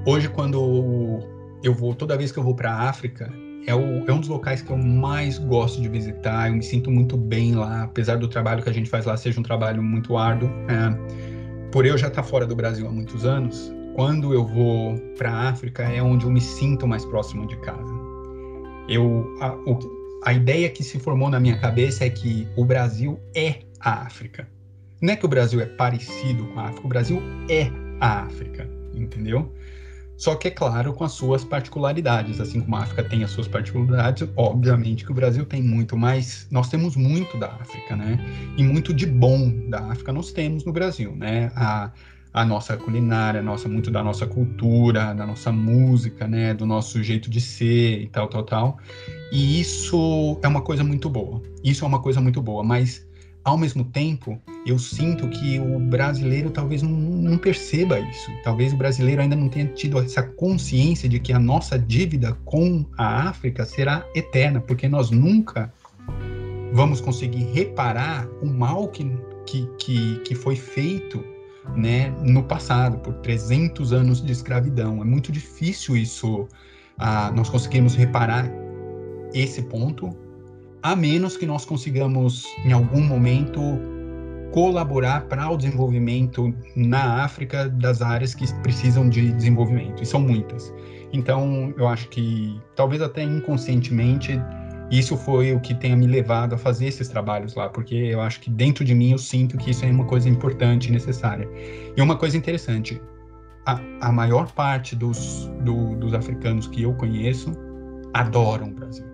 hoje, 0.05 0.27
quando 0.29 1.19
eu 1.63 1.73
vou, 1.73 1.95
toda 1.95 2.17
vez 2.17 2.31
que 2.31 2.39
eu 2.39 2.43
vou 2.43 2.55
para 2.55 2.71
a 2.71 2.89
África, 2.89 3.31
é, 3.67 3.75
o, 3.75 4.05
é 4.07 4.13
um 4.13 4.19
dos 4.19 4.29
locais 4.29 4.61
que 4.61 4.71
eu 4.71 4.77
mais 4.77 5.37
gosto 5.37 5.81
de 5.81 5.87
visitar. 5.87 6.49
Eu 6.49 6.55
me 6.55 6.63
sinto 6.63 6.89
muito 6.89 7.15
bem 7.15 7.55
lá, 7.55 7.83
apesar 7.83 8.17
do 8.17 8.27
trabalho 8.27 8.63
que 8.63 8.69
a 8.69 8.73
gente 8.73 8.89
faz 8.89 9.05
lá 9.05 9.15
seja 9.15 9.39
um 9.39 9.43
trabalho 9.43 9.81
muito 9.81 10.17
árduo. 10.17 10.49
É, 10.67 11.69
por 11.71 11.85
eu 11.85 11.97
já 11.97 12.07
estar 12.07 12.23
fora 12.23 12.45
do 12.45 12.55
Brasil 12.55 12.87
há 12.87 12.91
muitos 12.91 13.25
anos, 13.25 13.71
quando 13.95 14.33
eu 14.33 14.45
vou 14.45 14.97
para 15.17 15.31
a 15.31 15.49
África 15.49 15.83
é 15.83 16.01
onde 16.01 16.25
eu 16.25 16.31
me 16.31 16.41
sinto 16.41 16.87
mais 16.87 17.05
próximo 17.05 17.47
de 17.47 17.55
casa. 17.57 17.93
Eu, 18.89 19.25
a, 19.39 19.53
o, 19.53 19.79
a 20.25 20.33
ideia 20.33 20.69
que 20.69 20.83
se 20.83 20.99
formou 20.99 21.29
na 21.29 21.39
minha 21.39 21.57
cabeça 21.59 22.05
é 22.05 22.09
que 22.09 22.47
o 22.55 22.65
Brasil 22.65 23.19
é 23.35 23.59
a 23.79 24.05
África. 24.05 24.47
Não 25.01 25.13
é 25.13 25.15
que 25.15 25.25
o 25.25 25.29
Brasil 25.29 25.59
é 25.59 25.65
parecido 25.65 26.45
com 26.47 26.59
a 26.59 26.65
África, 26.65 26.85
o 26.85 26.89
Brasil 26.89 27.21
é 27.49 27.71
a 27.99 28.23
África, 28.23 28.69
entendeu? 28.93 29.51
Só 30.21 30.35
que, 30.35 30.49
é 30.49 30.51
claro, 30.51 30.93
com 30.93 31.03
as 31.03 31.13
suas 31.13 31.43
particularidades. 31.43 32.39
Assim 32.39 32.61
como 32.61 32.75
a 32.75 32.81
África 32.81 33.03
tem 33.03 33.23
as 33.23 33.31
suas 33.31 33.47
particularidades, 33.47 34.29
obviamente 34.35 35.03
que 35.03 35.11
o 35.11 35.15
Brasil 35.15 35.47
tem 35.47 35.63
muito, 35.63 35.97
mas 35.97 36.47
nós 36.51 36.69
temos 36.69 36.95
muito 36.95 37.39
da 37.39 37.47
África, 37.47 37.95
né? 37.95 38.19
E 38.55 38.61
muito 38.61 38.93
de 38.93 39.07
bom 39.07 39.51
da 39.67 39.79
África 39.79 40.13
nós 40.13 40.31
temos 40.31 40.63
no 40.63 40.71
Brasil, 40.71 41.15
né? 41.15 41.51
A, 41.55 41.91
a 42.31 42.45
nossa 42.45 42.77
culinária, 42.77 43.39
a 43.39 43.43
nossa, 43.43 43.67
muito 43.67 43.89
da 43.89 44.03
nossa 44.03 44.27
cultura, 44.27 45.11
da 45.15 45.25
nossa 45.25 45.51
música, 45.51 46.27
né? 46.27 46.53
Do 46.53 46.67
nosso 46.67 47.01
jeito 47.01 47.27
de 47.27 47.41
ser 47.41 48.03
e 48.03 48.07
tal, 48.07 48.27
tal, 48.27 48.43
tal. 48.43 48.77
E 49.31 49.59
isso 49.59 50.37
é 50.43 50.47
uma 50.47 50.61
coisa 50.61 50.83
muito 50.83 51.09
boa. 51.09 51.41
Isso 51.63 51.83
é 51.83 51.87
uma 51.87 51.99
coisa 51.99 52.21
muito 52.21 52.39
boa, 52.43 52.63
mas 52.63 53.03
ao 53.43 53.57
mesmo 53.57 53.83
tempo, 53.83 54.39
eu 54.65 54.77
sinto 54.77 55.27
que 55.29 55.59
o 55.59 55.79
brasileiro 55.79 56.51
talvez 56.51 56.81
não, 56.81 56.91
não, 56.91 57.37
perceba 57.37 57.99
isso. 57.99 58.29
Talvez 58.43 58.73
o 58.73 58.77
brasileiro 58.77 59.21
ainda 59.21 59.35
não 59.35 59.49
tenha 59.49 59.67
tido 59.67 59.99
essa 59.99 60.21
consciência 60.21 61.09
de 61.09 61.19
que 61.19 61.33
a 61.33 61.39
nossa 61.39 61.77
dívida 61.77 62.37
com 62.45 62.85
a 62.97 63.29
África 63.29 63.65
será 63.65 64.05
eterna, 64.13 64.61
porque 64.61 64.87
nós 64.87 65.09
nunca 65.09 65.73
vamos 66.73 67.01
conseguir 67.01 67.43
reparar 67.51 68.27
o 68.41 68.45
mal 68.45 68.87
que, 68.87 69.11
que, 69.45 69.67
que, 69.77 70.19
que 70.19 70.35
foi 70.35 70.55
feito 70.55 71.23
né, 71.75 72.13
no 72.21 72.43
passado, 72.43 72.97
por 72.99 73.13
300 73.15 73.93
anos 73.93 74.23
de 74.23 74.31
escravidão. 74.31 75.01
É 75.01 75.05
muito 75.05 75.31
difícil 75.31 75.97
isso, 75.97 76.47
ah, 76.97 77.31
nós 77.35 77.49
conseguirmos 77.49 77.95
reparar 77.95 78.49
esse 79.33 79.61
ponto, 79.63 80.15
a 80.83 80.95
menos 80.95 81.37
que 81.37 81.45
nós 81.45 81.65
consigamos, 81.65 82.45
em 82.65 82.71
algum 82.71 83.01
momento, 83.01 83.61
colaborar 84.51 85.25
para 85.25 85.49
o 85.49 85.57
desenvolvimento 85.57 86.53
na 86.75 87.23
África 87.23 87.69
das 87.69 88.01
áreas 88.01 88.33
que 88.33 88.51
precisam 88.61 89.07
de 89.07 89.31
desenvolvimento, 89.31 90.01
e 90.01 90.05
são 90.05 90.19
muitas. 90.19 90.73
Então, 91.13 91.73
eu 91.77 91.87
acho 91.87 92.09
que, 92.09 92.59
talvez 92.75 93.01
até 93.01 93.23
inconscientemente, 93.23 94.39
isso 94.89 95.15
foi 95.15 95.53
o 95.53 95.59
que 95.59 95.73
tenha 95.73 95.95
me 95.95 96.05
levado 96.05 96.55
a 96.55 96.57
fazer 96.57 96.87
esses 96.87 97.07
trabalhos 97.07 97.55
lá, 97.55 97.69
porque 97.69 97.95
eu 97.95 98.19
acho 98.19 98.41
que 98.41 98.49
dentro 98.49 98.83
de 98.83 98.93
mim 98.93 99.11
eu 99.11 99.17
sinto 99.17 99.57
que 99.57 99.71
isso 99.71 99.85
é 99.85 99.89
uma 99.89 100.05
coisa 100.05 100.27
importante 100.27 100.89
e 100.89 100.91
necessária. 100.91 101.47
E 101.95 102.01
uma 102.01 102.17
coisa 102.17 102.35
interessante, 102.35 103.01
a, 103.65 103.79
a 104.01 104.11
maior 104.11 104.51
parte 104.51 104.95
dos, 104.95 105.49
do, 105.63 105.95
dos 105.95 106.13
africanos 106.13 106.67
que 106.67 106.83
eu 106.83 106.93
conheço 106.93 107.53
adoram 108.13 108.67
o 108.67 108.73
Brasil. 108.73 109.10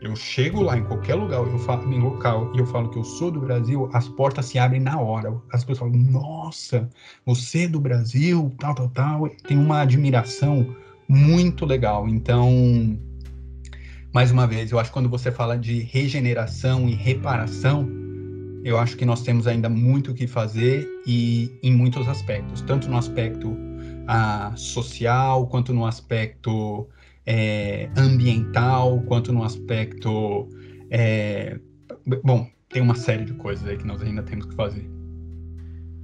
Eu 0.00 0.16
chego 0.16 0.62
lá 0.62 0.78
em 0.78 0.84
qualquer 0.84 1.14
lugar, 1.14 1.40
eu 1.40 1.58
falo, 1.58 1.92
em 1.92 2.00
local, 2.00 2.50
e 2.54 2.58
eu 2.58 2.66
falo 2.66 2.88
que 2.88 2.98
eu 2.98 3.04
sou 3.04 3.30
do 3.30 3.38
Brasil, 3.38 3.90
as 3.92 4.08
portas 4.08 4.46
se 4.46 4.58
abrem 4.58 4.80
na 4.80 4.98
hora. 4.98 5.34
As 5.52 5.62
pessoas 5.62 5.90
falam, 5.90 6.10
nossa, 6.10 6.88
você 7.26 7.64
é 7.64 7.68
do 7.68 7.78
Brasil, 7.78 8.50
tal, 8.58 8.74
tal, 8.74 8.88
tal. 8.88 9.28
Tem 9.46 9.58
uma 9.58 9.80
admiração 9.82 10.74
muito 11.06 11.66
legal. 11.66 12.08
Então, 12.08 12.98
mais 14.10 14.30
uma 14.30 14.46
vez, 14.46 14.70
eu 14.70 14.78
acho 14.78 14.88
que 14.88 14.94
quando 14.94 15.08
você 15.08 15.30
fala 15.30 15.58
de 15.58 15.80
regeneração 15.80 16.88
e 16.88 16.94
reparação, 16.94 17.86
eu 18.64 18.78
acho 18.78 18.96
que 18.96 19.04
nós 19.04 19.22
temos 19.22 19.46
ainda 19.46 19.68
muito 19.68 20.12
o 20.12 20.14
que 20.14 20.26
fazer 20.26 20.88
e 21.06 21.50
em 21.62 21.74
muitos 21.74 22.08
aspectos, 22.08 22.62
tanto 22.62 22.88
no 22.88 22.96
aspecto 22.96 23.54
ah, 24.06 24.52
social, 24.56 25.46
quanto 25.46 25.74
no 25.74 25.84
aspecto 25.84 26.88
é, 27.26 27.90
ambiental, 27.96 29.00
quanto 29.02 29.32
no 29.32 29.42
aspecto. 29.42 30.48
É, 30.90 31.58
bom, 32.24 32.46
tem 32.68 32.82
uma 32.82 32.94
série 32.94 33.24
de 33.24 33.34
coisas 33.34 33.66
aí 33.66 33.76
que 33.76 33.86
nós 33.86 34.02
ainda 34.02 34.22
temos 34.22 34.46
que 34.46 34.54
fazer. 34.54 34.88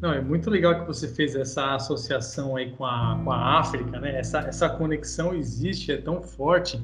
Não, 0.00 0.12
é 0.12 0.20
muito 0.20 0.50
legal 0.50 0.80
que 0.80 0.86
você 0.86 1.08
fez 1.08 1.34
essa 1.34 1.74
associação 1.74 2.54
aí 2.56 2.70
com 2.72 2.84
a, 2.84 3.18
com 3.24 3.32
a 3.32 3.58
África, 3.58 3.98
né? 3.98 4.18
Essa, 4.18 4.40
essa 4.40 4.68
conexão 4.68 5.34
existe, 5.34 5.90
é 5.90 5.96
tão 5.96 6.22
forte 6.22 6.80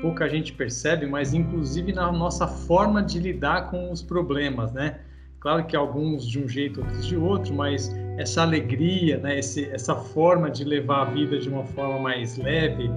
pouca 0.00 0.28
gente 0.28 0.52
percebe, 0.52 1.06
mas 1.06 1.34
inclusive 1.34 1.92
na 1.92 2.10
nossa 2.10 2.46
forma 2.46 3.02
de 3.02 3.18
lidar 3.18 3.70
com 3.70 3.90
os 3.90 4.02
problemas, 4.02 4.72
né? 4.72 5.00
Claro 5.38 5.64
que 5.64 5.74
alguns 5.74 6.26
de 6.26 6.38
um 6.38 6.46
jeito, 6.46 6.80
outros 6.80 7.06
de 7.06 7.16
outro, 7.16 7.54
mas 7.54 7.94
essa 8.18 8.42
alegria, 8.42 9.18
né? 9.18 9.38
Esse, 9.38 9.64
essa 9.66 9.94
forma 9.94 10.50
de 10.50 10.64
levar 10.64 11.02
a 11.02 11.10
vida 11.10 11.38
de 11.38 11.48
uma 11.48 11.64
forma 11.64 11.98
mais 11.98 12.36
leve 12.36 12.90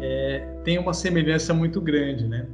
é, 0.00 0.46
tem 0.64 0.78
uma 0.78 0.92
semelhança 0.94 1.52
muito 1.54 1.80
grande, 1.80 2.26
né? 2.26 2.46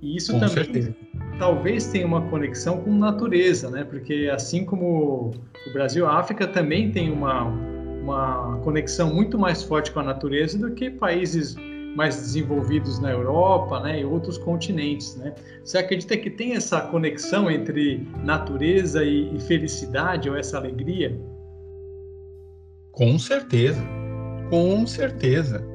E 0.00 0.16
isso 0.16 0.32
com 0.32 0.40
também 0.40 0.64
certeza. 0.64 0.96
talvez 1.38 1.86
tenha 1.86 2.06
uma 2.06 2.22
conexão 2.22 2.78
com 2.78 2.92
natureza, 2.92 3.70
né? 3.70 3.84
Porque 3.84 4.28
assim 4.32 4.64
como 4.64 5.30
o 5.66 5.72
Brasil, 5.72 6.06
a 6.06 6.18
África 6.18 6.46
também 6.46 6.90
tem 6.90 7.10
uma, 7.10 7.44
uma 7.44 8.58
conexão 8.64 9.14
muito 9.14 9.38
mais 9.38 9.62
forte 9.62 9.92
com 9.92 10.00
a 10.00 10.02
natureza 10.02 10.58
do 10.58 10.72
que 10.72 10.90
países 10.90 11.54
mais 11.94 12.16
desenvolvidos 12.16 12.98
na 12.98 13.10
Europa 13.10 13.80
né, 13.80 14.00
e 14.00 14.04
outros 14.04 14.38
continentes. 14.38 15.14
Né? 15.16 15.34
Você 15.62 15.78
acredita 15.78 16.16
que 16.16 16.30
tem 16.30 16.54
essa 16.54 16.80
conexão 16.80 17.50
entre 17.50 18.06
natureza 18.24 19.04
e, 19.04 19.34
e 19.34 19.40
felicidade 19.40 20.28
ou 20.28 20.36
essa 20.36 20.56
alegria? 20.56 21.20
Com 22.92 23.18
certeza, 23.18 23.82
com 24.50 24.86
certeza. 24.86 25.71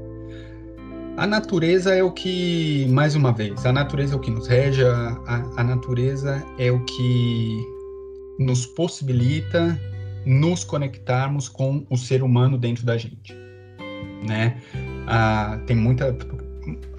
A 1.18 1.26
natureza 1.26 1.95
é 1.95 2.03
o 2.03 2.11
que, 2.11 2.86
mais 2.89 3.15
uma 3.15 3.34
vez, 3.34 3.65
a 3.65 3.74
natureza 3.74 4.13
é 4.13 4.18
o 4.18 4.20
que 4.20 4.30
nos 4.30 4.45
rege, 4.45 4.86
a, 4.86 5.18
a, 5.57 5.63
natureza 5.63 6.45
é 6.59 6.72
o 6.72 6.80
que 6.86 7.65
nos 8.38 8.68
possibilita 8.68 9.80
nos 10.28 10.63
conectarmos 10.63 11.49
com 11.49 11.84
o 11.89 11.97
ser 11.97 12.22
humano 12.22 12.55
dentro 12.55 12.86
da 12.86 12.95
gente, 12.97 13.34
né? 14.28 14.61
Ah, 15.07 15.59
tem 15.65 15.76
muita 15.76 16.15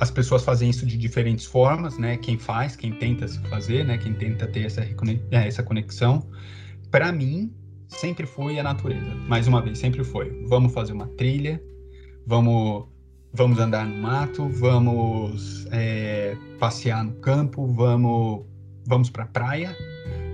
as 0.01 0.11
pessoas 0.11 0.43
fazem 0.43 0.69
isso 0.69 0.85
de 0.85 0.97
diferentes 0.97 1.45
formas, 1.45 1.97
né? 1.97 2.17
Quem 2.17 2.37
faz, 2.37 2.75
quem 2.75 2.91
tenta 2.91 3.29
se 3.29 3.39
fazer, 3.49 3.85
né? 3.85 3.99
Quem 3.99 4.15
tenta 4.15 4.49
ter 4.49 4.65
essa, 4.65 4.81
é, 4.83 5.47
essa 5.47 5.63
conexão. 5.63 6.27
Para 6.91 7.13
mim, 7.13 7.53
sempre 7.87 8.27
foi 8.27 8.59
a 8.59 8.65
natureza. 8.65 9.15
Mais 9.29 9.47
uma 9.47 9.63
vez, 9.63 9.79
sempre 9.79 10.03
foi. 10.03 10.45
Vamos 10.49 10.73
fazer 10.73 10.93
uma 10.93 11.07
trilha, 11.07 11.63
vamos, 12.27 12.87
vamos 13.39 13.61
andar 13.61 13.87
no 13.87 14.03
mato, 14.03 14.49
vamos 14.49 15.65
é, 15.71 16.37
passear 16.59 17.05
no 17.05 17.13
campo, 17.21 17.69
vamos, 17.69 18.45
vamos 18.85 19.09
para 19.11 19.23
a 19.23 19.27
praia, 19.29 19.77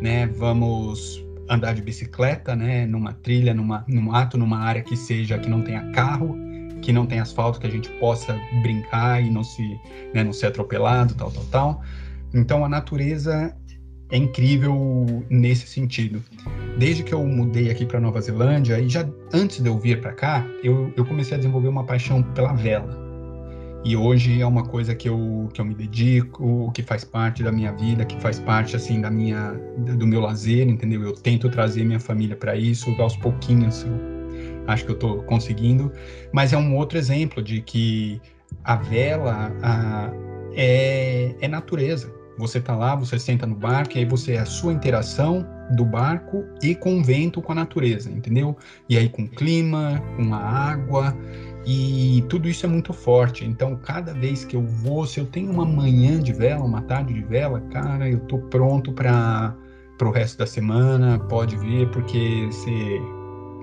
né? 0.00 0.26
Vamos 0.26 1.22
andar 1.50 1.74
de 1.74 1.82
bicicleta, 1.82 2.57
né? 2.57 2.86
Numa 2.86 3.12
trilha, 3.12 3.52
numa, 3.52 3.84
no 3.86 4.00
mato, 4.00 4.38
numa 4.38 4.59
área 4.59 4.82
que 4.82 4.96
seja 4.96 5.38
que 5.38 5.50
não 5.50 5.62
tenha 5.62 5.90
carro 5.92 6.34
que 6.80 6.92
não 6.92 7.07
tem 7.07 7.18
asfalto, 7.18 7.59
que 7.59 7.66
a 7.66 7.70
gente 7.70 7.88
possa 7.92 8.38
brincar 8.61 9.22
e 9.22 9.30
não 9.30 9.42
se, 9.42 9.62
né, 10.12 10.22
não 10.22 10.34
ser 10.34 10.48
atropelado, 10.48 11.14
tal, 11.14 11.30
tal, 11.30 11.44
tal. 11.46 11.82
Então 12.34 12.62
a 12.62 12.68
natureza 12.68 13.57
é 14.11 14.18
incrível 14.18 15.24
nesse 15.30 15.66
sentido. 15.66 16.22
Desde 16.79 17.03
que 17.03 17.12
eu 17.12 17.25
mudei 17.25 17.70
aqui 17.70 17.87
para 17.87 18.01
Nova 18.01 18.20
Zelândia 18.20 18.81
e 18.81 18.89
já 18.89 19.09
antes 19.33 19.61
de 19.61 19.68
eu 19.68 19.79
vir 19.79 20.01
para 20.01 20.12
cá, 20.12 20.47
eu, 20.62 20.93
eu 20.97 21.05
comecei 21.05 21.35
a 21.35 21.39
desenvolver 21.39 21.68
uma 21.68 21.85
paixão 21.85 22.22
pela 22.22 22.53
vela. 22.53 23.03
E 23.85 23.97
hoje 23.97 24.41
é 24.41 24.47
uma 24.47 24.64
coisa 24.64 24.95
que 24.95 25.09
eu, 25.09 25.49
que 25.53 25.61
eu 25.61 25.64
me 25.64 25.75
dedico, 25.75 26.72
que 26.72 26.83
faz 26.83 27.05
parte 27.05 27.43
da 27.43 27.53
minha 27.53 27.70
vida, 27.72 28.05
que 28.05 28.18
faz 28.18 28.41
parte 28.41 28.75
assim 28.75 29.01
da 29.01 29.11
minha 29.11 29.53
do 29.77 30.07
meu 30.07 30.20
lazer, 30.20 30.66
entendeu? 30.66 31.03
Eu 31.03 31.12
tento 31.12 31.51
trazer 31.51 31.85
minha 31.85 32.01
família 32.01 32.35
para 32.35 32.57
isso, 32.57 32.91
aos 32.99 33.16
pouquinhos 33.16 33.87
acho 34.66 34.85
que 34.85 34.91
eu 34.91 34.95
estou 34.95 35.22
conseguindo, 35.25 35.93
mas 36.33 36.53
é 36.53 36.57
um 36.57 36.77
outro 36.77 36.99
exemplo 36.99 37.43
de 37.43 37.61
que 37.61 38.20
a 38.62 38.77
vela 38.77 39.53
a, 39.62 40.11
é, 40.55 41.35
é 41.41 41.49
natureza. 41.49 42.12
Você 42.39 42.59
está 42.59 42.74
lá, 42.74 42.95
você 42.97 43.18
senta 43.18 43.47
no 43.47 43.55
barco 43.55 43.97
e 43.97 44.01
aí 44.01 44.05
você 44.05 44.32
é 44.32 44.41
a 44.41 44.47
sua 44.47 44.72
interação 44.72 45.47
do 45.70 45.85
barco 45.85 46.45
e 46.62 46.74
com 46.74 46.99
o 46.99 47.05
vento, 47.05 47.41
com 47.41 47.53
a 47.53 47.55
natureza, 47.55 48.11
entendeu? 48.11 48.57
E 48.89 48.99
aí 48.99 49.09
com 49.09 49.22
o 49.22 49.28
clima, 49.28 50.03
com 50.16 50.35
a 50.35 50.39
água 50.39 51.16
e 51.66 52.24
tudo 52.28 52.49
isso 52.49 52.66
é 52.66 52.68
muito 52.68 52.93
forte. 52.93 53.45
Então, 53.45 53.76
cada 53.76 54.12
vez 54.12 54.45
que 54.45 54.57
eu 54.57 54.62
vou, 54.62 55.07
se 55.07 55.18
eu 55.20 55.26
tenho 55.26 55.51
uma 55.51 55.64
manhã 55.64 56.20
de 56.20 56.32
vela, 56.32 56.64
uma 56.64 56.82
tarde 56.82 57.14
de 57.14 57.22
vela, 57.22 57.61
cara, 57.72 58.09
eu 58.09 58.20
tô 58.20 58.39
pronto 58.39 58.93
para 58.93 59.57
o 60.03 60.11
resto 60.11 60.39
da 60.39 60.47
semana. 60.47 61.18
Pode 61.18 61.57
vir, 61.57 61.89
porque 61.91 62.49
você 62.51 63.01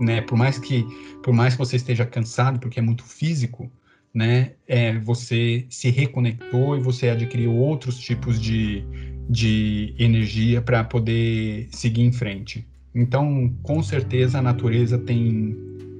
né? 0.01 0.21
Por 0.21 0.37
mais 0.37 0.57
que 0.57 0.85
por 1.21 1.33
mais 1.33 1.53
que 1.53 1.59
você 1.59 1.75
esteja 1.75 2.05
cansado, 2.05 2.59
porque 2.59 2.79
é 2.79 2.81
muito 2.81 3.03
físico, 3.03 3.71
né? 4.13 4.53
É, 4.67 4.97
você 4.99 5.65
se 5.69 5.89
reconectou 5.89 6.75
e 6.75 6.81
você 6.81 7.09
adquiriu 7.09 7.55
outros 7.55 7.97
tipos 7.99 8.39
de, 8.39 8.83
de 9.29 9.93
energia 9.97 10.61
para 10.61 10.83
poder 10.83 11.67
seguir 11.71 12.03
em 12.03 12.11
frente. 12.11 12.67
Então, 12.93 13.53
com 13.63 13.81
certeza, 13.81 14.39
a 14.39 14.41
natureza 14.41 14.97
tem, 14.97 15.55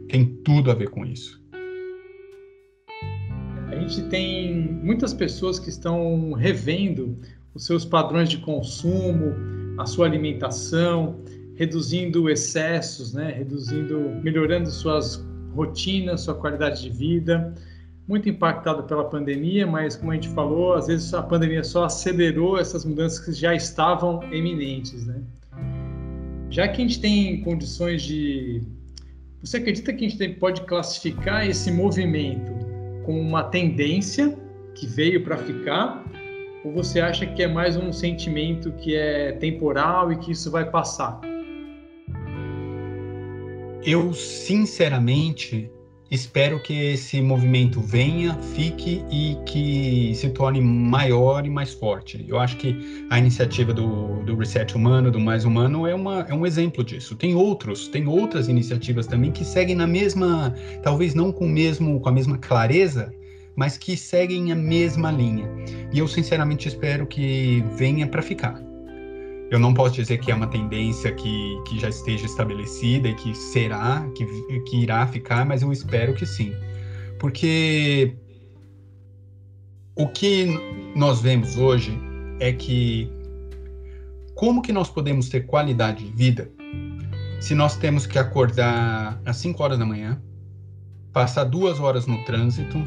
tem 0.09 0.25
tudo 0.43 0.69
a 0.71 0.73
ver 0.73 0.89
com 0.89 1.05
isso. 1.05 1.41
A 3.69 3.75
gente 3.75 4.03
tem 4.09 4.53
muitas 4.83 5.13
pessoas 5.13 5.57
que 5.57 5.69
estão 5.69 6.33
revendo 6.33 7.17
os 7.53 7.65
seus 7.65 7.85
padrões 7.85 8.29
de 8.29 8.37
consumo, 8.39 9.33
a 9.77 9.85
sua 9.85 10.05
alimentação, 10.05 11.19
reduzindo 11.55 12.29
excessos, 12.29 13.13
né? 13.13 13.31
reduzindo, 13.31 13.97
melhorando 14.21 14.69
suas 14.69 15.25
rotinas, 15.53 16.21
sua 16.21 16.35
qualidade 16.35 16.81
de 16.81 16.89
vida. 16.89 17.53
Muito 18.11 18.27
impactado 18.27 18.83
pela 18.83 19.05
pandemia, 19.05 19.65
mas 19.65 19.95
como 19.95 20.11
a 20.11 20.15
gente 20.15 20.27
falou, 20.27 20.73
às 20.73 20.87
vezes 20.87 21.13
a 21.13 21.23
pandemia 21.23 21.63
só 21.63 21.85
acelerou 21.85 22.59
essas 22.59 22.83
mudanças 22.83 23.23
que 23.23 23.31
já 23.31 23.55
estavam 23.55 24.21
eminentes, 24.33 25.07
né? 25.07 25.23
Já 26.49 26.67
que 26.67 26.81
a 26.81 26.85
gente 26.85 26.99
tem 26.99 27.41
condições 27.41 28.01
de, 28.01 28.63
você 29.41 29.55
acredita 29.55 29.93
que 29.93 30.05
a 30.05 30.09
gente 30.09 30.27
pode 30.33 30.59
classificar 30.63 31.47
esse 31.47 31.71
movimento 31.71 32.51
como 33.05 33.17
uma 33.17 33.43
tendência 33.43 34.37
que 34.75 34.85
veio 34.85 35.23
para 35.23 35.37
ficar, 35.37 36.03
ou 36.65 36.73
você 36.73 36.99
acha 36.99 37.25
que 37.25 37.41
é 37.41 37.47
mais 37.47 37.77
um 37.77 37.93
sentimento 37.93 38.73
que 38.73 38.93
é 38.93 39.31
temporal 39.31 40.11
e 40.11 40.17
que 40.17 40.33
isso 40.33 40.51
vai 40.51 40.69
passar? 40.69 41.21
Eu, 43.85 44.13
sinceramente, 44.13 45.71
espero 46.11 46.61
que 46.61 46.73
esse 46.73 47.21
movimento 47.21 47.79
venha, 47.79 48.37
fique 48.53 49.01
e 49.09 49.37
que 49.45 50.13
se 50.13 50.29
torne 50.29 50.59
maior 50.59 51.45
e 51.45 51.49
mais 51.49 51.73
forte. 51.73 52.23
Eu 52.27 52.37
acho 52.37 52.57
que 52.57 53.07
a 53.09 53.17
iniciativa 53.17 53.73
do, 53.73 54.21
do 54.25 54.35
Reset 54.35 54.75
Humano, 54.75 55.09
do 55.09 55.21
Mais 55.21 55.45
Humano, 55.45 55.87
é, 55.87 55.95
uma, 55.95 56.25
é 56.27 56.33
um 56.33 56.45
exemplo 56.45 56.83
disso. 56.83 57.15
Tem 57.15 57.33
outros, 57.33 57.87
tem 57.87 58.07
outras 58.07 58.49
iniciativas 58.49 59.07
também 59.07 59.31
que 59.31 59.45
seguem 59.45 59.75
na 59.75 59.87
mesma, 59.87 60.53
talvez 60.83 61.15
não 61.15 61.31
com, 61.31 61.47
mesmo, 61.47 62.01
com 62.01 62.09
a 62.09 62.11
mesma 62.11 62.37
clareza, 62.37 63.13
mas 63.55 63.77
que 63.77 63.95
seguem 63.95 64.51
a 64.51 64.55
mesma 64.55 65.11
linha. 65.11 65.49
E 65.93 65.99
eu 65.99 66.07
sinceramente 66.09 66.67
espero 66.67 67.07
que 67.07 67.63
venha 67.77 68.05
para 68.05 68.21
ficar. 68.21 68.70
Eu 69.51 69.59
não 69.59 69.73
posso 69.73 69.95
dizer 69.95 70.17
que 70.19 70.31
é 70.31 70.35
uma 70.35 70.47
tendência 70.47 71.11
que, 71.11 71.61
que 71.67 71.77
já 71.77 71.89
esteja 71.89 72.25
estabelecida 72.25 73.09
e 73.09 73.15
que 73.15 73.35
será, 73.35 74.09
que, 74.15 74.25
que 74.61 74.77
irá 74.77 75.05
ficar, 75.05 75.45
mas 75.45 75.61
eu 75.61 75.73
espero 75.73 76.13
que 76.13 76.25
sim. 76.25 76.53
Porque 77.19 78.15
o 79.93 80.07
que 80.07 80.45
nós 80.95 81.21
vemos 81.21 81.57
hoje 81.57 81.91
é 82.39 82.53
que 82.53 83.11
como 84.35 84.61
que 84.61 84.71
nós 84.71 84.89
podemos 84.89 85.27
ter 85.27 85.41
qualidade 85.41 86.05
de 86.05 86.11
vida 86.13 86.49
se 87.41 87.53
nós 87.53 87.75
temos 87.75 88.05
que 88.05 88.17
acordar 88.17 89.21
às 89.25 89.35
5 89.37 89.61
horas 89.61 89.77
da 89.77 89.85
manhã, 89.85 90.21
passar 91.11 91.43
duas 91.43 91.77
horas 91.81 92.07
no 92.07 92.23
trânsito, 92.23 92.77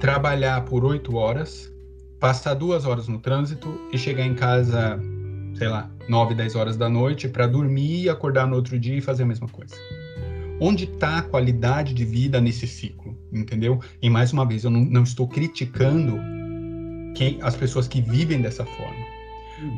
trabalhar 0.00 0.64
por 0.64 0.84
8 0.84 1.14
horas, 1.14 1.72
passar 2.18 2.54
duas 2.54 2.84
horas 2.84 3.06
no 3.06 3.20
trânsito 3.20 3.80
e 3.92 3.98
chegar 3.98 4.26
em 4.26 4.34
casa 4.34 4.98
sei 5.54 5.68
lá, 5.68 5.90
9, 6.08 6.34
10 6.34 6.54
horas 6.56 6.76
da 6.76 6.88
noite 6.88 7.28
para 7.28 7.46
dormir, 7.46 8.08
acordar 8.08 8.46
no 8.46 8.56
outro 8.56 8.78
dia 8.78 8.96
e 8.96 9.00
fazer 9.00 9.22
a 9.22 9.26
mesma 9.26 9.48
coisa. 9.48 9.74
Onde 10.60 10.84
está 10.84 11.18
a 11.18 11.22
qualidade 11.22 11.94
de 11.94 12.04
vida 12.04 12.40
nesse 12.40 12.66
ciclo, 12.66 13.16
entendeu? 13.32 13.80
E 14.00 14.08
mais 14.08 14.32
uma 14.32 14.46
vez, 14.46 14.64
eu 14.64 14.70
não, 14.70 14.84
não 14.84 15.02
estou 15.02 15.26
criticando 15.26 16.18
quem, 17.14 17.38
as 17.42 17.56
pessoas 17.56 17.88
que 17.88 18.00
vivem 18.00 18.40
dessa 18.40 18.64
forma. 18.64 19.04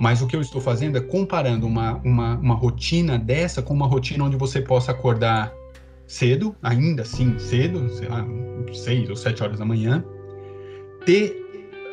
Mas 0.00 0.22
o 0.22 0.26
que 0.26 0.34
eu 0.34 0.40
estou 0.40 0.60
fazendo 0.60 0.96
é 0.98 1.00
comparando 1.00 1.66
uma, 1.66 1.96
uma, 1.98 2.36
uma 2.36 2.54
rotina 2.54 3.18
dessa 3.18 3.62
com 3.62 3.74
uma 3.74 3.86
rotina 3.86 4.24
onde 4.24 4.36
você 4.36 4.60
possa 4.60 4.92
acordar 4.92 5.52
cedo, 6.06 6.54
ainda 6.62 7.02
assim 7.02 7.38
cedo, 7.38 7.88
sei 7.90 8.08
lá, 8.08 8.26
6 8.72 9.10
ou 9.10 9.16
7 9.16 9.42
horas 9.42 9.58
da 9.58 9.64
manhã, 9.64 10.04
ter 11.04 11.36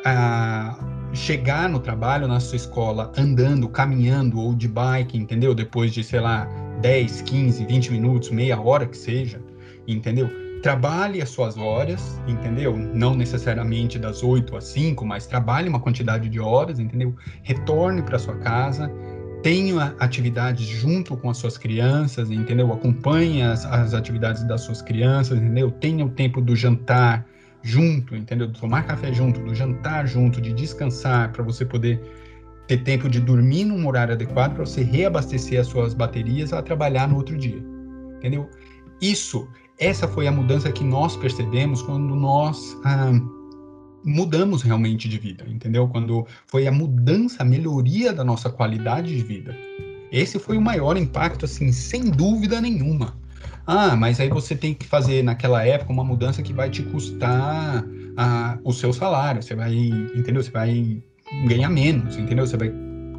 a, 0.04 0.76
chegar 1.14 1.68
no 1.68 1.78
trabalho, 1.78 2.26
na 2.26 2.40
sua 2.40 2.56
escola, 2.56 3.12
andando, 3.16 3.68
caminhando 3.68 4.38
ou 4.40 4.54
de 4.54 4.68
bike, 4.68 5.16
entendeu? 5.16 5.54
Depois 5.54 5.92
de, 5.92 6.02
sei 6.02 6.20
lá, 6.20 6.48
10, 6.80 7.22
15, 7.22 7.64
20 7.64 7.92
minutos, 7.92 8.30
meia 8.30 8.60
hora 8.60 8.86
que 8.86 8.96
seja, 8.96 9.40
entendeu? 9.86 10.28
Trabalhe 10.62 11.20
as 11.20 11.28
suas 11.28 11.56
horas, 11.56 12.20
entendeu? 12.26 12.76
Não 12.76 13.14
necessariamente 13.14 13.98
das 13.98 14.22
8 14.22 14.56
às 14.56 14.64
5, 14.64 15.04
mas 15.04 15.26
trabalhe 15.26 15.68
uma 15.68 15.78
quantidade 15.78 16.28
de 16.28 16.40
horas, 16.40 16.78
entendeu? 16.78 17.14
Retorne 17.42 18.02
para 18.02 18.18
sua 18.18 18.36
casa, 18.36 18.90
tenha 19.42 19.94
atividades 20.00 20.66
junto 20.66 21.16
com 21.18 21.28
as 21.28 21.36
suas 21.36 21.58
crianças, 21.58 22.30
entendeu? 22.30 22.72
Acompanhe 22.72 23.42
as, 23.42 23.66
as 23.66 23.92
atividades 23.92 24.42
das 24.44 24.62
suas 24.62 24.80
crianças, 24.80 25.36
entendeu? 25.36 25.70
Tenha 25.70 26.04
o 26.04 26.08
tempo 26.08 26.40
do 26.40 26.56
jantar, 26.56 27.26
junto, 27.64 28.14
entendeu? 28.14 28.52
tomar 28.52 28.82
café 28.82 29.12
junto, 29.12 29.40
do 29.40 29.54
jantar 29.54 30.06
junto, 30.06 30.40
de 30.40 30.52
descansar, 30.52 31.32
para 31.32 31.42
você 31.42 31.64
poder 31.64 31.98
ter 32.68 32.78
tempo 32.84 33.08
de 33.08 33.20
dormir 33.20 33.64
num 33.64 33.86
horário 33.86 34.14
adequado 34.14 34.54
para 34.54 34.66
você 34.66 34.82
reabastecer 34.82 35.60
as 35.60 35.66
suas 35.66 35.94
baterias 35.94 36.52
a 36.52 36.62
trabalhar 36.62 37.08
no 37.08 37.16
outro 37.16 37.36
dia, 37.36 37.62
entendeu? 38.16 38.48
Isso, 39.00 39.48
essa 39.78 40.06
foi 40.06 40.26
a 40.26 40.32
mudança 40.32 40.70
que 40.70 40.84
nós 40.84 41.16
percebemos 41.16 41.82
quando 41.82 42.14
nós 42.14 42.76
ah, 42.84 43.12
mudamos 44.04 44.62
realmente 44.62 45.08
de 45.08 45.18
vida, 45.18 45.44
entendeu? 45.48 45.88
Quando 45.88 46.26
foi 46.46 46.66
a 46.66 46.72
mudança, 46.72 47.42
a 47.42 47.46
melhoria 47.46 48.12
da 48.12 48.22
nossa 48.22 48.50
qualidade 48.50 49.16
de 49.16 49.22
vida. 49.22 49.56
Esse 50.12 50.38
foi 50.38 50.56
o 50.56 50.62
maior 50.62 50.96
impacto, 50.96 51.44
assim, 51.44 51.72
sem 51.72 52.10
dúvida 52.10 52.60
nenhuma. 52.60 53.16
Ah, 53.66 53.96
mas 53.96 54.20
aí 54.20 54.28
você 54.28 54.54
tem 54.54 54.74
que 54.74 54.86
fazer 54.86 55.22
naquela 55.22 55.66
época 55.66 55.92
uma 55.92 56.04
mudança 56.04 56.42
que 56.42 56.52
vai 56.52 56.68
te 56.68 56.82
custar 56.82 57.84
a, 58.16 58.58
o 58.62 58.72
seu 58.72 58.92
salário. 58.92 59.42
Você 59.42 59.54
vai, 59.54 59.74
entendeu? 60.14 60.42
Você 60.42 60.50
vai 60.50 61.02
ganhar 61.46 61.70
menos, 61.70 62.16
entendeu? 62.16 62.46
Você 62.46 62.56
vai 62.56 62.72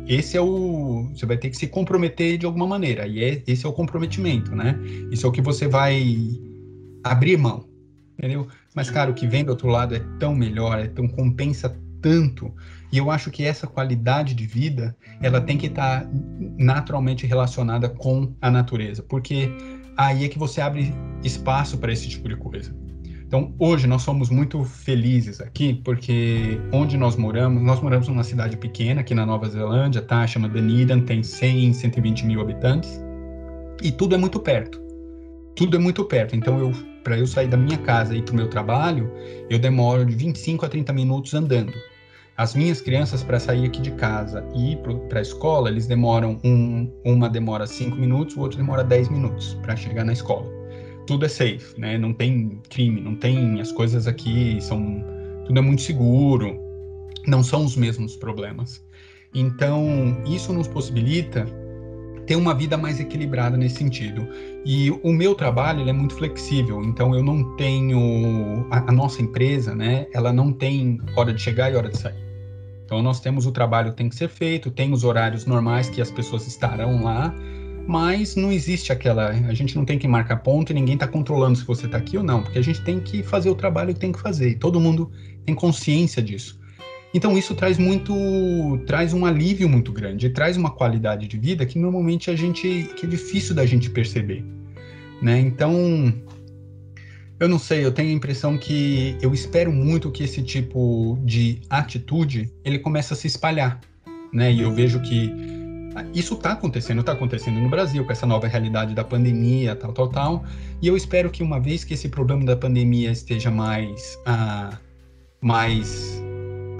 esse 0.07 0.37
é 0.37 0.41
o 0.41 1.09
você 1.13 1.25
vai 1.25 1.37
ter 1.37 1.49
que 1.49 1.57
se 1.57 1.67
comprometer 1.67 2.37
de 2.37 2.45
alguma 2.45 2.67
maneira 2.67 3.07
e 3.07 3.23
é, 3.23 3.43
esse 3.47 3.65
é 3.65 3.69
o 3.69 3.73
comprometimento 3.73 4.55
né 4.55 4.77
isso 5.11 5.25
é 5.25 5.29
o 5.29 5.31
que 5.31 5.41
você 5.41 5.67
vai 5.67 6.15
abrir 7.03 7.37
mão 7.37 7.67
entendeu 8.17 8.47
mas 8.75 8.89
cara 8.91 9.09
o 9.09 9.15
que 9.15 9.27
vem 9.27 9.43
do 9.43 9.49
outro 9.49 9.67
lado 9.67 9.95
é 9.95 9.99
tão 10.19 10.35
melhor 10.35 10.77
é 10.77 10.87
tão 10.87 11.07
compensa 11.07 11.75
tanto 12.01 12.53
e 12.91 12.99
eu 12.99 13.09
acho 13.09 13.31
que 13.31 13.43
essa 13.43 13.65
qualidade 13.65 14.35
de 14.35 14.45
vida 14.45 14.95
ela 15.21 15.41
tem 15.41 15.57
que 15.57 15.65
estar 15.65 16.01
tá 16.01 16.09
naturalmente 16.55 17.25
relacionada 17.25 17.89
com 17.89 18.31
a 18.39 18.51
natureza 18.51 19.01
porque 19.01 19.49
aí 19.97 20.25
é 20.25 20.29
que 20.29 20.37
você 20.37 20.61
abre 20.61 20.93
espaço 21.23 21.77
para 21.77 21.91
esse 21.91 22.07
tipo 22.07 22.27
de 22.27 22.35
coisa. 22.35 22.75
Então, 23.27 23.53
hoje 23.57 23.87
nós 23.87 24.03
somos 24.03 24.29
muito 24.29 24.63
felizes 24.63 25.41
aqui, 25.41 25.81
porque 25.83 26.59
onde 26.71 26.95
nós 26.95 27.15
moramos, 27.15 27.61
nós 27.63 27.81
moramos 27.81 28.07
numa 28.07 28.23
cidade 28.23 28.55
pequena 28.55 29.01
aqui 29.01 29.15
na 29.15 29.25
Nova 29.25 29.49
Zelândia, 29.49 30.01
tá? 30.01 30.25
Chama 30.27 30.47
Dunedin, 30.47 31.01
tem 31.01 31.23
100, 31.23 31.73
120 31.73 32.25
mil 32.25 32.39
habitantes, 32.39 33.03
e 33.81 33.91
tudo 33.91 34.15
é 34.15 34.17
muito 34.17 34.39
perto. 34.39 34.79
Tudo 35.55 35.75
é 35.75 35.79
muito 35.79 36.05
perto. 36.05 36.35
Então, 36.35 36.59
eu, 36.59 36.71
para 37.03 37.17
eu 37.17 37.25
sair 37.25 37.47
da 37.47 37.57
minha 37.57 37.77
casa 37.79 38.15
e 38.15 38.19
ir 38.19 38.21
para 38.21 38.33
o 38.33 38.35
meu 38.35 38.47
trabalho, 38.47 39.11
eu 39.49 39.57
demoro 39.57 40.05
de 40.05 40.15
25 40.15 40.65
a 40.65 40.69
30 40.69 40.93
minutos 40.93 41.33
andando. 41.33 41.73
As 42.37 42.53
minhas 42.53 42.81
crianças, 42.81 43.23
para 43.23 43.39
sair 43.39 43.65
aqui 43.65 43.81
de 43.81 43.91
casa 43.91 44.45
e 44.53 44.73
ir 44.73 44.79
para 45.07 45.19
a 45.19 45.21
escola, 45.21 45.69
eles 45.69 45.87
demoram, 45.87 46.37
um, 46.43 46.91
uma 47.05 47.29
demora 47.29 47.65
5 47.65 47.95
minutos, 47.95 48.35
o 48.35 48.41
outro 48.41 48.57
demora 48.57 48.83
10 48.83 49.07
minutos 49.07 49.53
para 49.61 49.73
chegar 49.73 50.03
na 50.03 50.11
escola. 50.11 50.45
Tudo 51.07 51.25
é 51.25 51.29
safe, 51.29 51.79
né? 51.79 51.97
Não 51.97 52.11
tem 52.13 52.59
crime, 52.69 52.99
não 52.99 53.15
tem. 53.15 53.61
As 53.61 53.71
coisas 53.71 54.05
aqui 54.05 54.57
são. 54.59 55.01
Tudo 55.45 55.57
é 55.57 55.61
muito 55.61 55.81
seguro, 55.81 56.59
não 57.25 57.41
são 57.41 57.63
os 57.63 57.77
mesmos 57.77 58.17
problemas. 58.17 58.83
Então, 59.33 60.21
isso 60.25 60.51
nos 60.51 60.67
possibilita 60.67 61.45
ter 62.27 62.35
uma 62.35 62.53
vida 62.53 62.75
mais 62.75 62.99
equilibrada 62.99 63.55
nesse 63.55 63.77
sentido. 63.77 64.27
E 64.65 64.91
o 64.91 65.13
meu 65.13 65.35
trabalho 65.35 65.87
é 65.87 65.93
muito 65.93 66.15
flexível, 66.15 66.83
então 66.83 67.15
eu 67.15 67.23
não 67.23 67.55
tenho 67.55 68.67
a, 68.71 68.89
a, 68.89 68.91
nossa 68.91 69.21
empresa, 69.21 69.73
né? 69.73 70.07
Ela 70.11 70.33
não 70.33 70.51
tem 70.51 70.99
hora 71.15 71.31
de 71.31 71.41
chegar 71.41 71.71
e 71.71 71.75
hora 71.75 71.87
de 71.87 71.97
sair. 71.97 72.24
Então 72.95 73.03
nós 73.03 73.19
temos 73.19 73.45
o 73.45 73.51
trabalho 73.51 73.91
que 73.91 73.97
tem 73.97 74.07
que 74.07 74.15
ser 74.15 74.29
feito, 74.29 74.71
tem 74.71 74.93
os 74.93 75.03
horários 75.03 75.45
normais 75.45 75.89
que 75.89 76.01
as 76.01 76.09
pessoas 76.09 76.47
estarão 76.47 77.03
lá, 77.03 77.35
mas 77.85 78.37
não 78.37 78.53
existe 78.53 78.93
aquela, 78.93 79.31
a 79.31 79.53
gente 79.53 79.75
não 79.75 79.83
tem 79.83 79.99
que 79.99 80.07
marcar 80.07 80.37
ponto 80.37 80.71
e 80.71 80.73
ninguém 80.73 80.93
está 80.93 81.05
controlando 81.05 81.57
se 81.57 81.65
você 81.65 81.87
está 81.87 81.97
aqui 81.97 82.17
ou 82.17 82.23
não, 82.23 82.41
porque 82.41 82.57
a 82.57 82.61
gente 82.61 82.81
tem 82.83 83.01
que 83.01 83.21
fazer 83.21 83.49
o 83.49 83.55
trabalho 83.55 83.93
que 83.93 83.99
tem 83.99 84.13
que 84.13 84.21
fazer 84.21 84.51
e 84.51 84.55
todo 84.55 84.79
mundo 84.79 85.11
tem 85.45 85.53
consciência 85.53 86.23
disso. 86.23 86.57
Então 87.13 87.37
isso 87.37 87.53
traz 87.53 87.77
muito, 87.77 88.13
traz 88.87 89.13
um 89.13 89.25
alívio 89.25 89.67
muito 89.67 89.91
grande, 89.91 90.29
traz 90.29 90.55
uma 90.55 90.71
qualidade 90.71 91.27
de 91.27 91.37
vida 91.37 91.65
que 91.65 91.77
normalmente 91.77 92.31
a 92.31 92.35
gente, 92.37 92.89
que 92.95 93.05
é 93.05 93.09
difícil 93.09 93.53
da 93.53 93.65
gente 93.65 93.89
perceber, 93.89 94.41
né? 95.21 95.37
Então 95.37 96.13
eu 97.39 97.49
não 97.49 97.59
sei, 97.59 97.83
eu 97.85 97.91
tenho 97.91 98.09
a 98.09 98.13
impressão 98.13 98.57
que 98.57 99.17
eu 99.21 99.33
espero 99.33 99.71
muito 99.71 100.11
que 100.11 100.23
esse 100.23 100.41
tipo 100.41 101.19
de 101.23 101.61
atitude 101.69 102.49
ele 102.63 102.79
comece 102.79 103.13
a 103.13 103.15
se 103.15 103.27
espalhar, 103.27 103.79
né? 104.31 104.51
E 104.51 104.61
eu 104.61 104.71
vejo 104.71 105.01
que 105.01 105.31
isso 106.13 106.33
está 106.33 106.53
acontecendo, 106.53 106.99
está 107.01 107.11
acontecendo 107.11 107.59
no 107.59 107.69
Brasil 107.69 108.05
com 108.05 108.11
essa 108.11 108.25
nova 108.25 108.47
realidade 108.47 108.93
da 108.93 109.03
pandemia, 109.03 109.75
tal, 109.75 109.93
tal, 109.93 110.09
tal. 110.09 110.45
E 110.81 110.87
eu 110.87 110.95
espero 110.95 111.29
que 111.29 111.43
uma 111.43 111.59
vez 111.59 111.83
que 111.83 111.93
esse 111.93 112.09
problema 112.09 112.43
da 112.45 112.55
pandemia 112.55 113.11
esteja 113.11 113.51
mais, 113.51 114.17
ah, 114.25 114.77
mais 115.41 116.21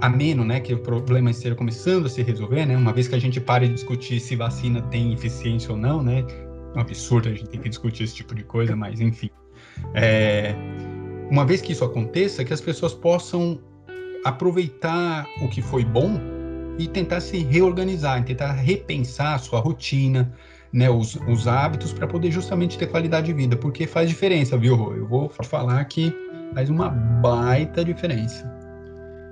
ameno, 0.02 0.44
né, 0.44 0.60
que 0.60 0.74
o 0.74 0.80
problema 0.80 1.32
esteja 1.32 1.56
começando 1.56 2.06
a 2.06 2.10
se 2.10 2.22
resolver, 2.22 2.66
né, 2.66 2.76
uma 2.76 2.92
vez 2.92 3.08
que 3.08 3.16
a 3.16 3.20
gente 3.20 3.40
pare 3.40 3.68
de 3.68 3.76
discutir 3.76 4.20
se 4.20 4.36
vacina 4.36 4.82
tem 4.84 5.14
eficiência 5.14 5.72
ou 5.72 5.78
não, 5.78 6.04
né, 6.04 6.26
é 6.76 6.78
um 6.78 6.82
absurdo 6.82 7.30
a 7.30 7.32
gente 7.32 7.48
ter 7.48 7.60
que 7.60 7.70
discutir 7.70 8.04
esse 8.04 8.16
tipo 8.16 8.36
de 8.36 8.44
coisa, 8.44 8.76
mas 8.76 9.00
enfim. 9.00 9.30
É, 9.94 10.54
uma 11.30 11.46
vez 11.46 11.62
que 11.62 11.72
isso 11.72 11.84
aconteça, 11.84 12.44
que 12.44 12.54
as 12.54 12.62
pessoas 12.62 12.94
possam 12.94 13.60
aproveitar 14.24 15.28
o 15.42 15.48
que 15.48 15.62
foi 15.62 15.84
bom 15.84 16.20
e 16.78 16.88
tentar 16.88 17.22
se 17.22 17.38
reorganizar, 17.38 18.24
tentar 18.24 18.52
repensar 18.52 19.36
a 19.36 19.38
sua 19.38 19.60
rotina, 19.60 20.34
né, 20.74 20.90
os, 20.90 21.16
os 21.28 21.48
hábitos 21.48 21.94
para 21.94 22.06
poder 22.06 22.32
justamente 22.32 22.78
ter 22.78 22.88
qualidade 22.88 23.28
de 23.28 23.34
vida, 23.34 23.56
porque 23.56 23.88
faz 23.88 24.10
diferença, 24.10 24.58
viu? 24.58 24.94
Eu 24.94 25.08
vou 25.08 25.30
falar 25.30 25.84
que 25.86 26.14
faz 26.54 26.70
uma 26.70 26.90
baita 26.90 27.84
diferença. 27.86 28.54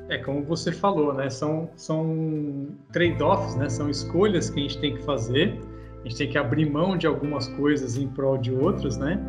É 0.09 0.17
como 0.17 0.43
você 0.43 0.71
falou, 0.71 1.13
né? 1.13 1.29
São, 1.29 1.69
são 1.75 2.67
trade-offs, 2.91 3.55
né? 3.55 3.69
São 3.69 3.89
escolhas 3.89 4.49
que 4.49 4.59
a 4.59 4.63
gente 4.63 4.79
tem 4.79 4.95
que 4.95 5.03
fazer. 5.03 5.59
A 5.99 6.07
gente 6.07 6.17
tem 6.17 6.29
que 6.29 6.37
abrir 6.37 6.69
mão 6.69 6.97
de 6.97 7.07
algumas 7.07 7.47
coisas 7.49 7.97
em 7.97 8.07
prol 8.07 8.37
de 8.37 8.53
outras, 8.53 8.97
né? 8.97 9.19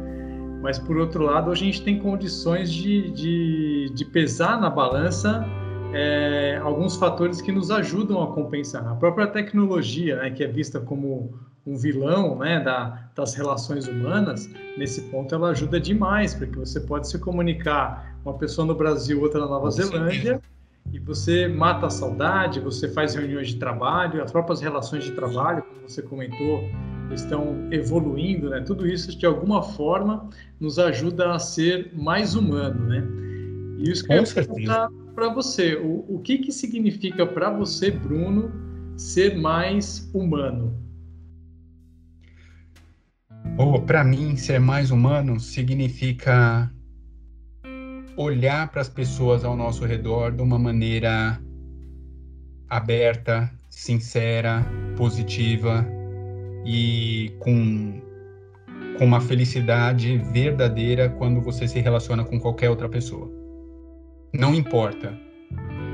Mas 0.65 0.79
por 0.79 0.97
outro 0.97 1.23
lado 1.23 1.51
a 1.51 1.55
gente 1.55 1.83
tem 1.83 1.99
condições 1.99 2.73
de, 2.73 3.11
de, 3.11 3.91
de 3.95 4.05
pesar 4.07 4.59
na 4.59 4.71
balança 4.71 5.45
é, 5.93 6.59
alguns 6.62 6.97
fatores 6.97 7.43
que 7.43 7.53
nos 7.53 7.71
ajudam 7.71 8.23
a 8.23 8.33
compensar. 8.33 8.89
A 8.89 8.95
própria 8.95 9.27
tecnologia, 9.27 10.17
né, 10.17 10.31
que 10.31 10.43
é 10.43 10.47
vista 10.49 10.81
como 10.81 11.39
um 11.67 11.77
vilão 11.77 12.39
né, 12.39 12.61
da, 12.61 13.11
das 13.15 13.35
relações 13.35 13.87
humanas, 13.87 14.49
nesse 14.79 15.03
ponto 15.03 15.35
ela 15.35 15.51
ajuda 15.51 15.79
demais, 15.79 16.35
porque 16.35 16.59
você 16.59 16.81
pode 16.81 17.11
se 17.11 17.19
comunicar 17.19 18.17
uma 18.25 18.33
pessoa 18.33 18.67
no 18.67 18.75
Brasil, 18.75 19.21
outra 19.21 19.41
na 19.41 19.47
Nova 19.47 19.71
Zelândia, 19.71 20.41
e 20.91 20.99
você 20.99 21.47
mata 21.47 21.89
a 21.89 21.91
saudade, 21.91 22.59
você 22.59 22.89
faz 22.89 23.15
reuniões 23.15 23.49
de 23.49 23.57
trabalho, 23.57 24.23
as 24.23 24.33
próprias 24.33 24.62
relações 24.62 25.05
de 25.05 25.12
trabalho, 25.12 25.62
como 25.62 25.87
você 25.87 26.01
comentou, 26.01 26.65
estão 27.12 27.68
evoluindo, 27.70 28.50
né? 28.50 28.61
Tudo 28.61 28.86
isso 28.86 29.16
de 29.16 29.26
alguma 29.26 29.62
forma 29.62 30.28
nos 30.59 30.78
ajuda 30.78 31.34
a 31.34 31.38
ser 31.38 31.92
mais 31.94 32.34
humano, 32.34 32.86
né? 32.86 33.05
E 33.78 33.90
isso 33.90 34.05
que 34.05 34.12
eu 34.12 34.24
perguntar 34.24 34.88
para 35.14 35.28
você, 35.28 35.76
o, 35.76 36.05
o 36.09 36.20
que 36.20 36.38
que 36.38 36.52
significa 36.52 37.26
para 37.26 37.50
você, 37.50 37.90
Bruno, 37.90 38.50
ser 38.96 39.36
mais 39.36 40.11
humano? 40.14 40.76
Oh, 43.59 43.80
para 43.80 44.02
mim, 44.02 44.36
ser 44.36 44.59
mais 44.59 44.90
humano 44.90 45.38
significa 45.38 46.70
olhar 48.16 48.70
para 48.70 48.80
as 48.80 48.88
pessoas 48.88 49.44
ao 49.44 49.57
nosso 49.57 49.84
redor 49.84 50.32
de 50.32 50.42
uma 50.42 50.59
maneira 50.59 51.40
aberta, 52.68 53.50
sincera, 53.68 54.64
positiva 54.96 55.86
e 56.65 57.33
com, 57.39 58.01
com 58.99 59.05
uma 59.05 59.21
felicidade 59.21 60.19
verdadeira 60.33 61.09
quando 61.09 61.41
você 61.41 61.69
se 61.69 61.81
relaciona 61.81 62.25
com 62.25 62.41
qualquer 62.41 62.71
outra 62.71 62.89
pessoa. 62.89 63.31
Não 64.33 64.55
importa 64.55 65.19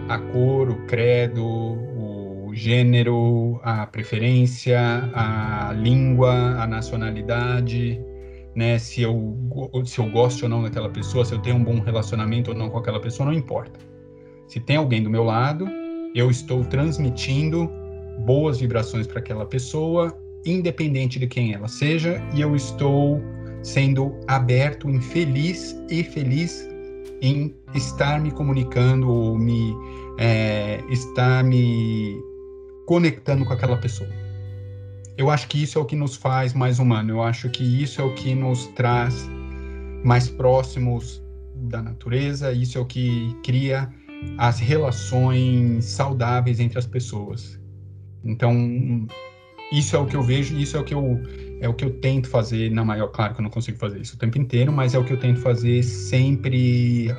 a 0.08 0.18
cor, 0.18 0.70
o 0.70 0.86
credo, 0.86 1.44
o 1.44 2.50
gênero, 2.54 3.60
a 3.62 3.86
preferência, 3.86 4.80
a 5.14 5.72
língua, 5.72 6.32
a 6.32 6.66
nacionalidade, 6.66 8.00
né? 8.54 8.78
Se 8.78 9.02
eu, 9.02 9.36
se 9.84 9.98
eu 9.98 10.10
gosto 10.10 10.44
ou 10.44 10.48
não 10.48 10.62
daquela 10.62 10.88
pessoa, 10.88 11.24
se 11.24 11.32
eu 11.32 11.38
tenho 11.40 11.56
um 11.56 11.64
bom 11.64 11.80
relacionamento 11.80 12.50
ou 12.50 12.56
não 12.56 12.70
com 12.70 12.78
aquela 12.78 13.00
pessoa, 13.00 13.26
não 13.26 13.32
importa. 13.32 13.78
Se 14.48 14.58
tem 14.58 14.76
alguém 14.76 15.02
do 15.02 15.10
meu 15.10 15.22
lado, 15.22 15.68
eu 16.14 16.30
estou 16.30 16.64
transmitindo 16.64 17.70
boas 18.26 18.58
vibrações 18.58 19.06
para 19.06 19.20
aquela 19.20 19.46
pessoa, 19.46 20.12
independente 20.44 21.18
de 21.18 21.26
quem 21.26 21.52
ela 21.52 21.68
seja, 21.68 22.22
e 22.34 22.40
eu 22.40 22.56
estou 22.56 23.20
sendo 23.62 24.14
aberto, 24.26 24.88
infeliz 24.88 25.76
e 25.90 26.02
feliz 26.02 26.68
em 27.20 27.54
estar 27.74 28.18
me 28.20 28.30
comunicando 28.30 29.08
ou 29.10 29.38
me 29.38 29.74
é, 30.18 30.80
estar 30.88 31.44
me 31.44 32.16
conectando 32.86 33.44
com 33.44 33.52
aquela 33.52 33.76
pessoa 33.76 34.08
eu 35.20 35.28
acho 35.28 35.48
que 35.48 35.62
isso 35.62 35.78
é 35.78 35.82
o 35.82 35.84
que 35.84 35.94
nos 35.94 36.16
faz 36.16 36.54
mais 36.54 36.78
humano. 36.78 37.10
Eu 37.10 37.22
acho 37.22 37.50
que 37.50 37.62
isso 37.62 38.00
é 38.00 38.04
o 38.04 38.14
que 38.14 38.34
nos 38.34 38.68
traz 38.68 39.28
mais 40.02 40.30
próximos 40.30 41.22
da 41.54 41.82
natureza. 41.82 42.50
Isso 42.52 42.78
é 42.78 42.80
o 42.80 42.86
que 42.86 43.36
cria 43.42 43.92
as 44.38 44.58
relações 44.58 45.84
saudáveis 45.84 46.58
entre 46.58 46.78
as 46.78 46.86
pessoas. 46.86 47.60
Então, 48.24 49.06
isso 49.72 49.96
é 49.96 49.98
o 49.98 50.06
que 50.06 50.16
eu 50.16 50.22
vejo, 50.22 50.56
isso 50.56 50.76
é 50.76 50.80
o 50.80 50.84
que 50.84 50.94
eu 50.94 51.20
é 51.60 51.68
o 51.68 51.74
que 51.74 51.84
eu 51.84 51.90
tento 52.00 52.28
fazer 52.28 52.70
na 52.70 52.84
maior, 52.84 53.08
claro 53.08 53.34
que 53.34 53.40
eu 53.40 53.42
não 53.42 53.50
consigo 53.50 53.78
fazer 53.78 54.00
isso 54.00 54.16
o 54.16 54.18
tempo 54.18 54.38
inteiro, 54.38 54.72
mas 54.72 54.94
é 54.94 54.98
o 54.98 55.04
que 55.04 55.12
eu 55.12 55.18
tento 55.18 55.40
fazer 55.40 55.82
sempre 55.82 57.14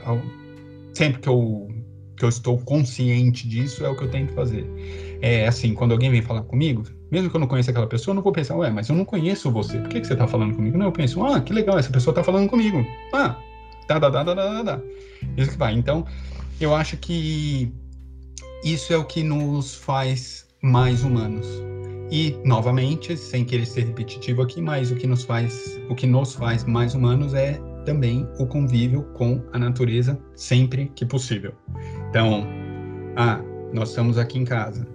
sempre 0.93 1.21
que 1.21 1.29
eu 1.29 1.69
que 2.17 2.25
eu 2.25 2.29
estou 2.29 2.57
consciente 2.59 3.47
disso, 3.47 3.83
é 3.83 3.89
o 3.89 3.95
que 3.95 4.03
eu 4.03 4.09
tento 4.11 4.31
fazer. 4.33 4.63
É 5.21 5.47
assim, 5.47 5.73
quando 5.73 5.91
alguém 5.91 6.11
vem 6.11 6.21
falar 6.21 6.43
comigo, 6.43 6.83
mesmo 7.09 7.31
que 7.31 7.35
eu 7.35 7.39
não 7.39 7.47
conheça 7.47 7.71
aquela 7.71 7.87
pessoa, 7.87 8.13
eu 8.13 8.15
não 8.15 8.21
vou 8.21 8.31
pensar, 8.31 8.55
ué, 8.57 8.69
mas 8.69 8.89
eu 8.89 8.95
não 8.95 9.03
conheço 9.03 9.49
você, 9.49 9.79
por 9.79 9.89
que, 9.89 10.01
que 10.01 10.05
você 10.05 10.13
está 10.13 10.27
falando 10.27 10.55
comigo? 10.55 10.77
Não, 10.77 10.85
eu 10.85 10.91
penso, 10.91 11.23
ah, 11.23 11.41
que 11.41 11.51
legal, 11.51 11.79
essa 11.79 11.89
pessoa 11.89 12.11
está 12.11 12.23
falando 12.23 12.47
comigo. 12.47 12.85
Ah, 13.11 13.35
tá, 13.87 13.99
tá, 13.99 14.11
tá, 14.11 14.23
tá, 14.23 14.35
tá, 14.35 14.63
tá. 14.63 14.81
Isso 15.35 15.51
que 15.51 15.57
vai. 15.57 15.73
Então, 15.73 16.05
eu 16.59 16.75
acho 16.75 16.95
que 16.97 17.71
isso 18.63 18.93
é 18.93 18.97
o 18.97 19.03
que 19.03 19.23
nos 19.23 19.73
faz 19.73 20.45
mais 20.61 21.03
humanos. 21.03 21.47
E, 22.11 22.37
novamente, 22.43 23.15
sem 23.15 23.45
querer 23.45 23.65
ser 23.65 23.85
repetitivo 23.85 24.41
aqui, 24.41 24.61
mas 24.61 24.91
o 24.91 24.95
que 24.95 25.07
nos 25.07 25.23
faz, 25.23 25.81
o 25.89 25.95
que 25.95 26.05
nos 26.05 26.35
faz 26.35 26.65
mais 26.65 26.93
humanos 26.93 27.33
é 27.33 27.59
também 27.85 28.27
o 28.37 28.45
convívio 28.45 29.03
com 29.13 29.41
a 29.53 29.57
natureza 29.57 30.19
sempre 30.35 30.91
que 30.93 31.05
possível. 31.05 31.53
Então, 32.09 32.45
ah, 33.15 33.39
nós 33.73 33.89
estamos 33.89 34.17
aqui 34.17 34.37
em 34.37 34.45
casa 34.45 34.85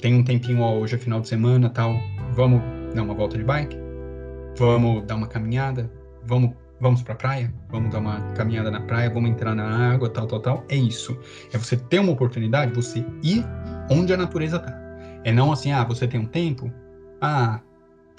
tem 0.00 0.14
um 0.14 0.22
tempinho 0.22 0.62
hoje 0.62 0.94
é 0.94 0.98
final 0.98 1.20
de 1.20 1.28
semana 1.28 1.70
tal, 1.70 1.98
vamos 2.34 2.60
dar 2.94 3.02
uma 3.02 3.14
volta 3.14 3.38
de 3.38 3.44
bike? 3.44 3.76
Vamos 4.58 5.04
dar 5.06 5.16
uma 5.16 5.26
caminhada? 5.26 5.90
Vamos 6.24 6.52
vamos 6.78 7.02
para 7.02 7.14
a 7.14 7.16
praia? 7.16 7.54
Vamos 7.70 7.90
dar 7.90 8.00
uma 8.00 8.20
caminhada 8.34 8.70
na 8.70 8.80
praia, 8.82 9.08
vamos 9.08 9.30
entrar 9.30 9.54
na 9.54 9.92
água, 9.92 10.10
tal, 10.10 10.26
tal, 10.26 10.40
tal. 10.40 10.64
É 10.68 10.76
isso. 10.76 11.18
É 11.52 11.58
você 11.58 11.76
ter 11.76 11.98
uma 11.98 12.12
oportunidade, 12.12 12.74
você 12.74 13.04
ir 13.22 13.44
onde 13.90 14.12
a 14.12 14.16
natureza 14.16 14.58
tá. 14.58 14.85
É 15.26 15.32
não 15.32 15.50
assim, 15.50 15.72
ah, 15.72 15.82
você 15.82 16.06
tem 16.06 16.20
um 16.20 16.24
tempo? 16.24 16.72
Ah, 17.20 17.60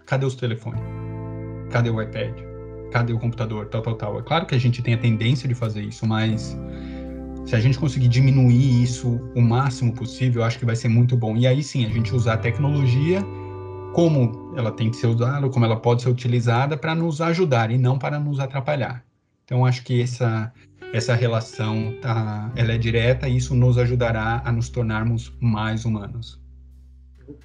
cadê 0.06 0.26
os 0.26 0.36
telefones? 0.36 0.82
Cadê 1.72 1.90
o 1.90 2.02
iPad? 2.02 2.38
Cadê 2.92 3.14
o 3.14 3.18
computador? 3.18 3.68
Tal, 3.68 3.82
tal, 3.82 3.96
tal. 3.96 4.20
É 4.20 4.22
claro 4.24 4.46
que 4.46 4.54
a 4.54 4.58
gente 4.58 4.82
tem 4.82 4.94
a 4.94 4.98
tendência 4.98 5.48
de 5.48 5.56
fazer 5.56 5.84
isso, 5.84 6.06
mas 6.06 6.60
se 7.46 7.56
a 7.56 7.62
gente 7.62 7.80
conseguir 7.80 8.10
diminuir 8.10 8.84
isso 8.84 9.22
o 9.34 9.42
máximo 9.42 9.94
possível, 9.94 10.44
acho 10.44 10.60
que 10.60 10.66
vai 10.66 10.76
ser 10.76 10.90
muito 10.90 11.16
bom. 11.16 11.38
E 11.38 11.48
aí 11.48 11.64
sim, 11.64 11.86
a 11.86 11.90
gente 11.90 12.14
usar 12.14 12.34
a 12.34 12.38
tecnologia 12.38 13.22
como 13.94 14.54
ela 14.58 14.70
tem 14.70 14.92
que 14.92 14.98
ser 14.98 15.08
usada, 15.08 15.48
como 15.48 15.64
ela 15.64 15.78
pode 15.78 16.02
ser 16.02 16.10
utilizada 16.10 16.76
para 16.76 16.94
nos 16.94 17.22
ajudar 17.22 17.72
e 17.72 17.78
não 17.78 17.98
para 17.98 18.20
nos 18.20 18.38
atrapalhar. 18.38 19.02
Então 19.46 19.66
acho 19.66 19.82
que 19.86 20.02
essa 20.02 20.52
essa 20.92 21.16
relação 21.16 21.94
tá, 22.02 22.52
ela 22.54 22.74
é 22.74 22.78
direta 22.78 23.30
e 23.30 23.38
isso 23.38 23.56
nos 23.56 23.78
ajudará 23.78 24.42
a 24.44 24.52
nos 24.52 24.68
tornarmos 24.68 25.34
mais 25.40 25.86
humanos. 25.86 26.46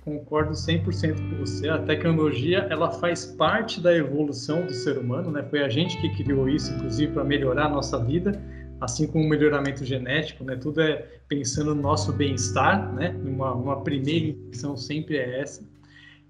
Concordo 0.03 0.53
100% 0.53 1.31
com 1.31 1.37
você. 1.39 1.69
A 1.69 1.79
tecnologia, 1.79 2.67
ela 2.71 2.91
faz 2.91 3.27
parte 3.27 3.81
da 3.81 3.95
evolução 3.95 4.67
do 4.67 4.73
ser 4.73 4.99
humano, 4.99 5.31
né? 5.31 5.43
Foi 5.45 5.63
a 5.63 5.69
gente 5.69 6.01
que 6.01 6.09
criou 6.23 6.49
isso, 6.49 6.73
inclusive, 6.73 7.13
para 7.13 7.25
melhorar 7.25 7.67
a 7.67 7.69
nossa 7.69 7.99
vida 7.99 8.41
assim 8.83 9.07
como 9.07 9.25
o 9.25 9.29
melhoramento 9.29 9.85
genético, 9.85 10.43
né? 10.43 10.57
Tudo 10.57 10.81
é 10.81 11.07
pensando 11.29 11.75
no 11.75 11.81
nosso 11.81 12.13
bem-estar, 12.13 12.93
né? 12.95 13.17
Uma, 13.25 13.55
uma 13.55 13.81
primeira 13.83 14.27
intenção 14.27 14.77
sempre 14.77 15.17
é 15.17 15.41
essa. 15.41 15.63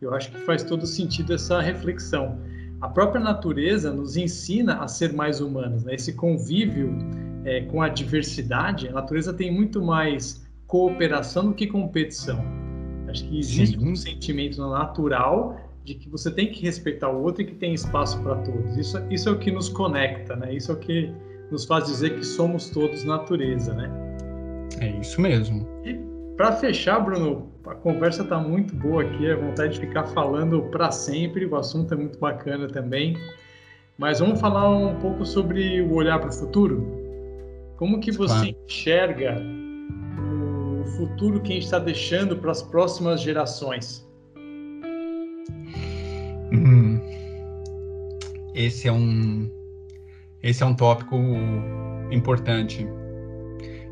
Eu 0.00 0.12
acho 0.14 0.30
que 0.30 0.38
faz 0.40 0.62
todo 0.62 0.86
sentido 0.86 1.32
essa 1.32 1.60
reflexão. 1.60 2.38
A 2.80 2.88
própria 2.88 3.22
natureza 3.22 3.90
nos 3.90 4.16
ensina 4.16 4.82
a 4.82 4.88
ser 4.88 5.12
mais 5.14 5.40
humanos, 5.40 5.82
né? 5.84 5.94
Esse 5.94 6.12
convívio 6.12 6.94
é, 7.44 7.62
com 7.62 7.80
a 7.80 7.88
diversidade, 7.88 8.88
a 8.88 8.92
natureza 8.92 9.32
tem 9.32 9.50
muito 9.50 9.82
mais 9.82 10.46
cooperação 10.66 11.48
do 11.48 11.54
que 11.54 11.66
competição. 11.66 12.44
Acho 13.12 13.28
que 13.28 13.38
existe 13.38 13.78
Sim. 13.78 13.90
um 13.90 13.94
sentimento 13.94 14.58
natural 14.58 15.60
de 15.84 15.94
que 15.94 16.08
você 16.08 16.30
tem 16.30 16.50
que 16.50 16.62
respeitar 16.62 17.10
o 17.10 17.22
outro 17.22 17.42
e 17.42 17.44
que 17.44 17.54
tem 17.54 17.74
espaço 17.74 18.18
para 18.22 18.36
todos. 18.36 18.74
Isso, 18.78 18.98
isso 19.10 19.28
é 19.28 19.32
o 19.32 19.38
que 19.38 19.50
nos 19.50 19.68
conecta, 19.68 20.34
né? 20.34 20.54
Isso 20.54 20.72
é 20.72 20.74
o 20.74 20.78
que 20.78 21.12
nos 21.50 21.66
faz 21.66 21.84
dizer 21.84 22.16
que 22.16 22.24
somos 22.24 22.70
todos 22.70 23.04
natureza, 23.04 23.74
né? 23.74 23.90
É 24.80 24.88
isso 24.98 25.20
mesmo. 25.20 25.68
E 25.84 25.98
para 26.38 26.52
fechar, 26.52 27.00
Bruno, 27.00 27.52
a 27.66 27.74
conversa 27.74 28.22
está 28.22 28.38
muito 28.38 28.74
boa 28.74 29.02
aqui, 29.02 29.30
a 29.30 29.36
vontade 29.36 29.74
de 29.74 29.80
ficar 29.80 30.04
falando 30.04 30.62
para 30.70 30.90
sempre, 30.90 31.44
o 31.44 31.54
assunto 31.54 31.92
é 31.92 31.96
muito 31.98 32.18
bacana 32.18 32.66
também. 32.66 33.18
Mas 33.98 34.20
vamos 34.20 34.40
falar 34.40 34.70
um 34.70 34.98
pouco 35.00 35.26
sobre 35.26 35.82
o 35.82 35.92
olhar 35.92 36.18
para 36.18 36.30
o 36.30 36.32
futuro? 36.32 36.82
Como 37.76 38.00
que 38.00 38.10
você 38.10 38.52
claro. 38.52 38.56
enxerga 38.66 39.61
o 40.82 40.84
futuro 40.84 41.40
que 41.40 41.52
a 41.52 41.54
gente 41.54 41.64
está 41.64 41.78
deixando 41.78 42.36
para 42.36 42.50
as 42.50 42.60
próximas 42.60 43.20
gerações? 43.22 44.06
Hum, 46.52 47.00
esse 48.54 48.88
é 48.88 48.92
um 48.92 49.50
esse 50.42 50.62
é 50.62 50.66
um 50.66 50.74
tópico 50.74 51.16
importante. 52.10 52.86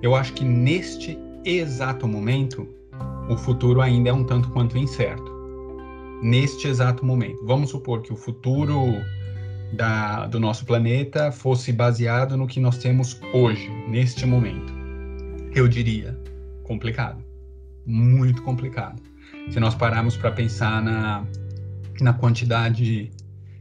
Eu 0.03 0.17
acho 0.17 0.33
que 0.33 0.45
neste 0.45 1.17
exato 1.45 2.09
momento, 2.09 2.67
o 3.29 3.37
futuro 3.37 3.81
ainda 3.81 4.11
é 4.11 4.13
um 4.13 4.25
tanto 4.25 4.51
quanto 4.51 4.77
incerto. 4.77 5.31
Neste 6.23 6.67
exato 6.67 7.07
momento. 7.07 7.39
Vamos 7.47 7.71
supor 7.71 8.03
que 8.03 8.13
o 8.13 8.17
futuro 8.17 8.95
da, 9.73 10.27
do 10.27 10.41
nosso 10.41 10.67
planeta 10.67 11.31
fosse 11.31 11.73
baseado 11.73 12.37
no 12.37 12.49
que 12.49 12.59
nós 12.59 12.79
temos 12.79 13.21
hoje, 13.33 13.71
neste 13.89 14.27
momento. 14.27 14.73
Eu 15.55 15.69
diria 15.69 16.20
complicado. 16.71 17.25
Muito 17.85 18.43
complicado. 18.43 19.03
Se 19.51 19.59
nós 19.59 19.75
pararmos 19.75 20.17
para 20.17 20.31
pensar 20.31 20.81
na, 20.81 21.27
na 22.01 22.13
quantidade 22.13 23.11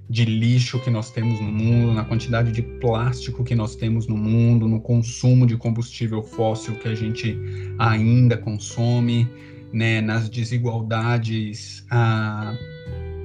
de 0.08 0.26
lixo 0.26 0.80
que 0.80 0.92
nós 0.92 1.10
temos 1.10 1.42
no 1.42 1.52
mundo, 1.52 1.94
na 1.94 2.04
quantidade 2.04 2.52
de 2.52 2.62
plástico 2.62 3.44
que 3.44 3.56
nós 3.56 3.76
temos 3.76 4.06
no 4.06 4.16
mundo, 4.16 4.68
no 4.68 4.80
consumo 4.80 5.48
de 5.48 5.58
combustível 5.58 6.22
fóssil 6.22 6.76
que 6.76 6.88
a 6.88 6.94
gente 6.94 7.36
ainda 7.80 8.38
consome, 8.38 9.28
né, 9.74 10.02
nas 10.02 10.30
desigualdades 10.30 11.86
ah, 11.90 12.56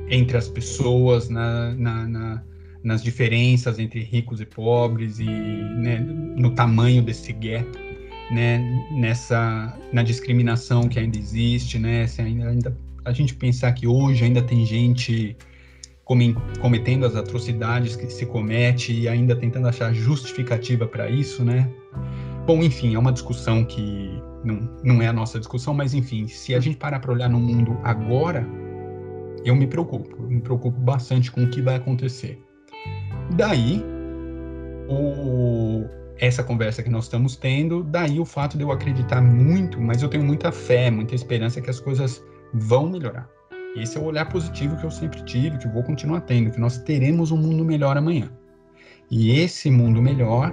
entre 0.09 0.39
as 0.39 0.49
pessoas, 0.49 1.29
na, 1.29 1.75
na, 1.75 2.07
na, 2.07 2.43
nas 2.83 3.03
diferenças 3.03 3.79
entre 3.79 4.01
ricos 4.03 4.41
e 4.41 4.47
pobres 4.47 5.19
e 5.19 5.25
né, 5.25 5.99
no 6.37 6.51
tamanho 6.55 7.03
desse 7.03 7.33
gap, 7.33 7.84
né, 8.31 8.59
nessa 8.91 9.77
na 9.93 10.03
discriminação 10.03 10.89
que 10.89 10.99
ainda 10.99 11.19
existe, 11.19 11.79
né, 11.79 12.07
se 12.07 12.23
ainda, 12.23 12.49
ainda 12.49 12.77
a 13.05 13.13
gente 13.13 13.35
pensar 13.35 13.73
que 13.73 13.87
hoje 13.87 14.25
ainda 14.25 14.43
tem 14.43 14.65
gente 14.65 15.37
cometendo 16.61 17.07
as 17.07 17.17
atrocidades 17.17 17.97
que 17.97 18.11
se 18.11 18.27
comete 18.27 18.93
e 18.93 19.09
ainda 19.09 19.35
tentando 19.35 19.69
achar 19.69 19.93
justificativa 19.95 20.87
para 20.87 21.09
isso, 21.09 21.43
né? 21.43 21.71
Bom, 22.47 22.63
enfim, 22.63 22.95
é 22.95 22.99
uma 22.99 23.11
discussão 23.11 23.65
que 23.65 24.23
não, 24.45 24.69
não 24.83 25.03
é 25.03 25.07
a 25.07 25.13
nossa 25.13 25.39
discussão, 25.39 25.73
mas 25.73 25.95
enfim, 25.95 26.29
se 26.29 26.55
a 26.55 26.61
gente 26.61 26.77
parar 26.77 27.01
para 27.01 27.11
olhar 27.11 27.31
no 27.31 27.41
mundo 27.41 27.79
agora, 27.83 28.47
eu 29.45 29.57
me 29.57 29.67
preocupo, 29.67 30.15
eu 30.23 30.29
me 30.29 30.41
preocupo 30.41 30.79
bastante 30.79 31.33
com 31.33 31.45
o 31.45 31.51
que 31.51 31.63
vai 31.63 31.77
acontecer. 31.77 32.39
Daí, 33.37 33.83
o, 34.89 35.87
essa 36.19 36.43
conversa 36.43 36.83
que 36.83 36.91
nós 36.91 37.05
estamos 37.05 37.37
tendo, 37.37 37.83
daí 37.83 38.21
o 38.21 38.25
fato 38.25 38.57
de 38.57 38.63
eu 38.63 38.71
acreditar 38.71 39.21
muito, 39.21 39.81
mas 39.81 40.03
eu 40.03 40.09
tenho 40.09 40.25
muita 40.25 40.53
fé, 40.53 40.91
muita 40.91 41.15
esperança 41.15 41.61
que 41.61 41.71
as 41.71 41.81
coisas 41.81 42.23
vão 42.53 42.89
melhorar. 42.89 43.29
Esse 43.77 43.99
é 43.99 44.01
o 44.01 44.05
olhar 44.05 44.29
positivo 44.29 44.77
que 44.77 44.85
eu 44.85 44.91
sempre 44.91 45.23
tive, 45.25 45.59
que 45.59 45.67
vou 45.67 45.83
continuar 45.83 46.21
tendo, 46.21 46.51
que 46.51 46.61
nós 46.61 46.79
teremos 46.79 47.33
um 47.33 47.37
mundo 47.37 47.65
melhor 47.65 47.97
amanhã. 47.97 48.31
E 49.11 49.39
esse 49.39 49.71
mundo 49.71 50.01
melhor, 50.01 50.53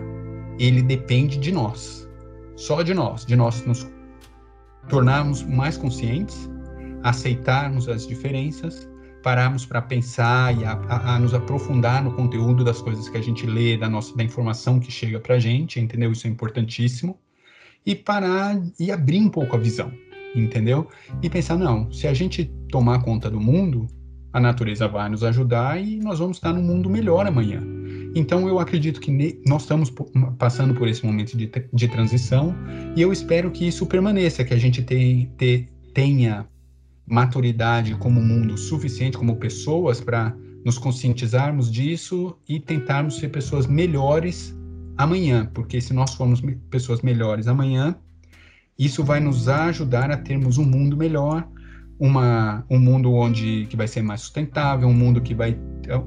ele 0.60 0.82
depende 0.82 1.38
de 1.38 1.52
nós. 1.52 2.10
Só 2.56 2.82
de 2.82 2.94
nós, 2.94 3.26
de 3.26 3.36
nós 3.36 3.64
nos 3.66 3.88
tornarmos 4.90 5.44
mais 5.44 5.78
conscientes, 5.78 6.50
aceitarmos 7.04 7.88
as 7.88 8.08
diferenças, 8.08 8.90
pararmos 9.22 9.66
para 9.66 9.82
pensar 9.82 10.58
e 10.58 10.66
a, 10.66 10.74
a, 10.74 11.16
a, 11.16 11.20
nos 11.20 11.34
aprofundar 11.34 12.04
no 12.04 12.14
conteúdo 12.14 12.64
das 12.64 12.82
coisas 12.82 13.08
que 13.08 13.18
a 13.18 13.22
gente 13.22 13.46
lê, 13.46 13.78
da 13.78 13.90
nossa 13.90 14.16
da 14.16 14.24
informação 14.24 14.80
que 14.80 14.92
chega 14.92 15.20
para 15.20 15.36
a 15.36 15.40
gente, 15.40 15.80
entendeu? 15.80 16.12
Isso 16.12 16.28
é 16.28 16.30
importantíssimo. 16.30 17.20
E 17.86 17.96
parar 17.96 18.62
e 18.80 18.92
abrir 18.92 19.20
um 19.20 19.30
pouco 19.30 19.56
a 19.56 19.60
visão 19.60 19.92
entendeu? 20.36 20.88
E 21.22 21.30
pensar, 21.30 21.58
não, 21.58 21.92
se 21.92 22.08
a 22.08 22.14
gente 22.14 22.46
tomar 22.70 23.04
conta 23.04 23.30
do 23.30 23.40
mundo, 23.40 23.88
a 24.34 24.40
natureza 24.40 24.88
vai 24.88 25.10
nos 25.10 25.24
ajudar 25.24 25.82
e 25.82 25.98
nós 25.98 26.20
vamos 26.20 26.38
estar 26.38 26.54
num 26.54 26.64
mundo 26.64 26.90
melhor 26.90 27.26
amanhã. 27.26 27.62
Então 28.16 28.48
eu 28.48 28.60
acredito 28.60 29.00
que 29.00 29.42
nós 29.46 29.64
estamos 29.64 29.92
passando 30.38 30.74
por 30.74 30.88
esse 30.88 31.06
momento 31.06 31.38
de, 31.38 31.50
de 31.74 31.88
transição 31.88 32.56
e 32.96 33.02
eu 33.02 33.12
espero 33.12 33.52
que 33.52 33.68
isso 33.68 33.86
permaneça, 33.86 34.44
que 34.44 34.54
a 34.54 34.58
gente 34.58 34.82
te, 34.84 35.30
te, 35.38 35.68
tenha 35.94 36.46
maturidade 37.12 37.94
como 37.96 38.22
mundo 38.22 38.58
suficiente, 38.58 39.18
como 39.18 39.36
pessoas, 39.36 40.00
para 40.00 40.34
nos 40.64 40.78
conscientizarmos 40.78 41.70
disso 41.70 42.38
e 42.48 42.58
tentarmos 42.58 43.18
ser 43.18 43.30
pessoas 43.30 43.68
melhores 43.68 44.56
amanhã, 44.98 45.50
porque 45.54 45.82
se 45.82 45.94
nós 45.94 46.14
formos 46.14 46.42
pessoas 46.70 47.02
melhores 47.02 47.48
amanhã, 47.48 47.96
isso 48.80 49.04
vai 49.04 49.20
nos 49.20 49.50
ajudar 49.50 50.10
a 50.10 50.16
termos 50.16 50.58
um 50.58 50.64
mundo 50.64 50.96
melhor, 50.96 51.46
uma, 52.00 52.66
um 52.70 52.80
mundo 52.80 53.14
onde 53.14 53.66
que 53.70 53.76
vai 53.76 53.88
ser 53.88 54.02
mais 54.02 54.22
sustentável, 54.22 54.88
um 54.88 54.94
mundo 54.94 55.20
que 55.20 55.36
vai 55.36 55.58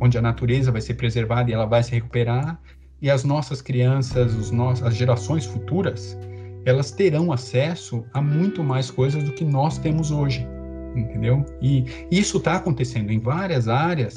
onde 0.00 0.16
a 0.16 0.22
natureza 0.22 0.72
vai 0.72 0.80
ser 0.80 0.94
preservada 0.94 1.50
e 1.50 1.52
ela 1.52 1.66
vai 1.66 1.82
se 1.82 1.92
recuperar. 1.92 2.58
E 3.02 3.10
as 3.10 3.24
nossas 3.24 3.60
crianças, 3.60 4.34
os 4.34 4.50
nossos, 4.50 4.84
as 4.84 4.94
gerações 4.94 5.44
futuras, 5.44 6.16
elas 6.64 6.90
terão 6.90 7.30
acesso 7.30 8.04
a 8.14 8.22
muito 8.22 8.64
mais 8.64 8.90
coisas 8.90 9.22
do 9.22 9.32
que 9.32 9.44
nós 9.44 9.76
temos 9.76 10.10
hoje, 10.10 10.46
entendeu? 10.94 11.44
E 11.60 11.84
isso 12.10 12.38
está 12.38 12.56
acontecendo 12.56 13.10
em 13.10 13.18
várias 13.18 13.68
áreas 13.68 14.14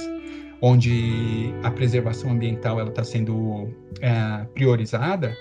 onde 0.62 1.54
a 1.64 1.70
preservação 1.70 2.32
ambiental 2.32 2.84
está 2.88 3.04
sendo 3.04 3.70
é, 4.02 4.46
priorizada 4.54 5.36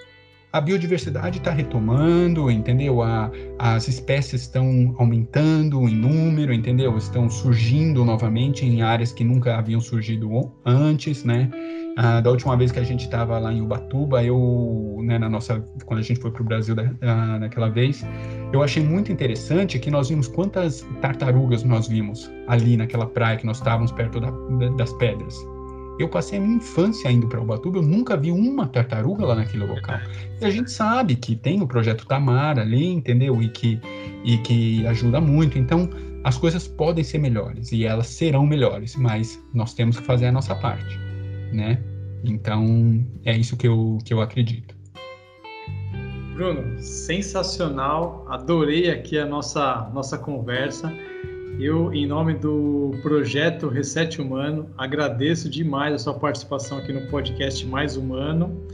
a 0.57 0.61
biodiversidade 0.61 1.37
está 1.37 1.51
retomando, 1.51 2.51
entendeu? 2.51 3.03
A, 3.03 3.31
as 3.59 3.89
espécies 3.89 4.43
estão 4.43 4.95
aumentando 4.99 5.87
em 5.87 5.95
número, 5.95 6.51
entendeu? 6.51 6.97
Estão 6.97 7.29
surgindo 7.29 8.05
novamente 8.07 8.65
em 8.65 8.81
áreas 8.81 9.13
que 9.13 9.23
nunca 9.23 9.59
haviam 9.59 9.83
surgido 9.83 10.51
antes, 10.65 11.25
né? 11.25 11.51
Ah, 11.99 12.21
da 12.21 12.31
última 12.31 12.55
vez 12.57 12.71
que 12.71 12.79
a 12.79 12.85
gente 12.85 13.05
estava 13.05 13.39
lá 13.39 13.51
em 13.51 13.63
Ubatuba, 13.63 14.23
eu, 14.23 14.99
né, 15.03 15.19
na 15.19 15.31
nossa, 15.31 15.61
quando 15.87 16.01
a 16.01 16.03
gente 16.03 16.21
foi 16.21 16.31
para 16.31 16.43
o 16.43 16.45
Brasil 16.45 16.75
da, 16.75 16.93
ah, 17.01 17.39
naquela 17.39 17.71
vez, 17.71 18.05
eu 18.53 18.63
achei 18.63 18.83
muito 18.83 19.11
interessante 19.11 19.79
que 19.79 19.91
nós 19.91 20.11
vimos 20.11 20.29
quantas 20.29 20.87
tartarugas 21.01 21.63
nós 21.65 21.89
vimos 21.89 22.31
ali 22.49 22.77
naquela 22.77 23.07
praia 23.07 23.39
que 23.39 23.47
nós 23.47 23.57
estávamos 23.57 23.93
perto 23.93 24.21
da, 24.21 24.31
das 24.77 24.93
pedras. 24.95 25.35
Eu 25.99 26.11
passei 26.11 26.39
a 26.39 26.43
minha 26.43 26.57
infância 26.57 27.11
indo 27.11 27.27
para 27.27 27.41
Ubatuba, 27.41 27.79
eu 27.79 27.83
nunca 27.83 28.15
vi 28.15 28.31
uma 28.31 28.67
tartaruga 28.67 29.25
lá 29.25 29.35
naquele 29.35 29.65
local. 29.65 29.99
E 30.39 30.45
a 30.45 30.51
gente 30.51 30.71
sabe 30.71 31.17
que 31.17 31.35
tem 31.35 31.63
o 31.63 31.67
projeto 31.67 32.07
Tamar 32.07 32.59
ali, 32.59 32.93
entendeu? 32.93 33.41
E 33.41 33.49
que, 33.49 33.81
e 34.23 34.37
que 34.39 34.87
ajuda 34.87 35.19
muito. 35.19 35.59
Então, 35.59 35.89
as 36.23 36.37
coisas 36.37 36.69
podem 36.69 37.03
ser 37.03 37.19
melhores 37.19 37.73
e 37.73 37.87
elas 37.87 38.09
serão 38.09 38.45
melhores, 38.45 38.97
mas 38.97 39.43
nós 39.55 39.73
temos 39.73 39.99
que 39.99 40.05
fazer 40.05 40.27
a 40.27 40.33
nossa 40.33 40.55
parte, 40.57 40.99
né? 41.53 41.81
Então, 42.25 43.05
é 43.25 43.37
isso 43.37 43.57
que 43.57 43.69
eu, 43.69 43.99
que 44.05 44.13
eu 44.13 44.21
acredito. 44.21 44.75
Bruno, 46.35 46.79
sensacional. 46.81 48.27
Adorei 48.29 48.91
aqui 48.91 49.19
a 49.19 49.25
nossa, 49.25 49.91
nossa 49.95 50.19
conversa. 50.19 50.93
Eu, 51.59 51.93
em 51.95 52.07
nome 52.07 52.35
do 52.35 52.91
projeto 53.03 53.69
Reset 53.69 54.21
Humano, 54.21 54.69
agradeço 54.77 55.49
demais 55.49 55.95
a 55.95 55.99
sua 55.99 56.15
participação 56.15 56.77
aqui 56.77 56.93
no 56.93 57.07
podcast 57.09 57.65
Mais 57.67 57.97
Humano 57.97 58.67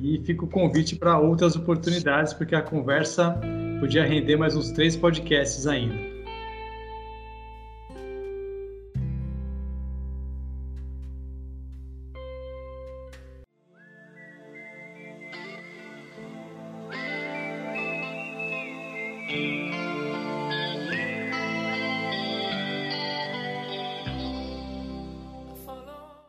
e 0.00 0.18
fica 0.24 0.44
o 0.44 0.48
convite 0.48 0.96
para 0.96 1.18
outras 1.18 1.54
oportunidades, 1.56 2.32
porque 2.32 2.54
a 2.54 2.62
conversa 2.62 3.38
podia 3.80 4.04
render 4.06 4.36
mais 4.36 4.56
uns 4.56 4.70
três 4.70 4.96
podcasts 4.96 5.66
ainda. 5.66 6.13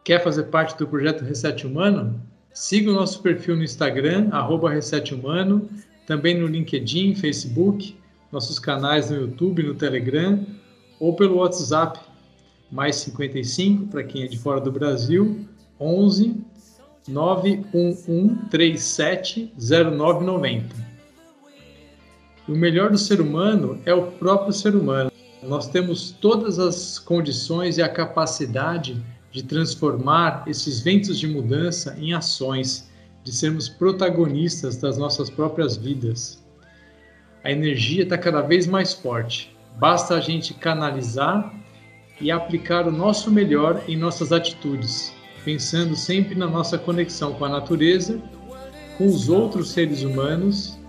Quer 0.06 0.24
fazer 0.24 0.44
parte 0.44 0.78
do 0.78 0.88
projeto 0.88 1.26
Reset 1.26 1.66
Humano? 1.66 2.22
Siga 2.54 2.92
o 2.92 2.94
nosso 2.94 3.24
perfil 3.24 3.56
no 3.56 3.64
Instagram, 3.64 4.30
arroba 4.32 4.70
Reset 4.70 5.16
Humano, 5.16 5.68
também 6.06 6.40
no 6.40 6.46
LinkedIn, 6.46 7.16
Facebook, 7.16 7.98
nossos 8.32 8.60
canais 8.60 9.10
no 9.10 9.22
YouTube, 9.22 9.64
no 9.64 9.74
Telegram 9.74 10.46
ou 11.00 11.16
pelo 11.16 11.38
WhatsApp, 11.38 12.00
mais 12.72 12.98
55 12.98 13.88
para 13.88 14.04
quem 14.04 14.22
é 14.22 14.28
de 14.28 14.38
fora 14.38 14.62
do 14.62 14.72
Brasil, 14.72 15.44
11 15.80 16.40
91137 17.08 19.52
0990. 19.58 20.76
O 22.48 22.52
melhor 22.52 22.92
do 22.92 22.98
ser 23.00 23.20
humano 23.20 23.82
é 23.88 23.94
o 23.96 24.12
próprio 24.12 24.54
ser 24.54 24.76
humano. 24.76 25.12
Nós 25.42 25.68
temos 25.68 26.12
todas 26.12 26.60
as 26.60 27.00
condições 27.00 27.80
e 27.80 27.82
a 27.82 27.90
capacidade 27.90 29.04
de 29.36 29.44
transformar 29.44 30.46
esses 30.48 30.80
ventos 30.80 31.20
de 31.20 31.28
mudança 31.28 31.94
em 32.00 32.14
ações, 32.14 32.90
de 33.22 33.34
sermos 33.34 33.68
protagonistas 33.68 34.78
das 34.78 34.98
nossas 34.98 35.30
próprias 35.30 35.76
vidas. 35.76 36.42
A 37.44 37.52
energia 37.52 38.04
está 38.04 38.18
cada 38.18 38.40
vez 38.40 38.66
mais 38.66 38.94
forte. 38.94 39.54
Basta 39.78 40.16
a 40.16 40.22
gente 40.22 40.54
canalizar 40.54 41.54
e 42.22 42.32
aplicar 42.32 42.88
o 42.88 42.92
nosso 42.94 43.30
melhor 43.30 43.84
em 43.90 43.98
nossas 43.98 44.32
atitudes, 44.32 45.14
pensando 45.44 45.98
sempre 45.98 46.34
na 46.34 46.48
nossa 46.48 46.78
conexão 46.78 47.34
com 47.34 47.44
a 47.44 47.50
natureza, 47.50 48.22
com 48.98 49.06
os 49.06 49.28
outros 49.28 49.72
seres 49.72 50.02
humanos 50.02 50.80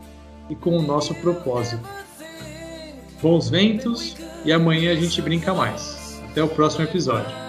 e 0.48 0.54
com 0.54 0.78
o 0.78 0.82
nosso 0.82 1.12
propósito. 1.16 1.82
Bons 3.20 3.50
ventos 3.50 4.14
e 4.44 4.52
amanhã 4.52 4.92
a 4.92 4.94
gente 4.94 5.20
brinca 5.20 5.52
mais. 5.52 6.22
Até 6.30 6.44
o 6.44 6.48
próximo 6.48 6.84
episódio. 6.84 7.45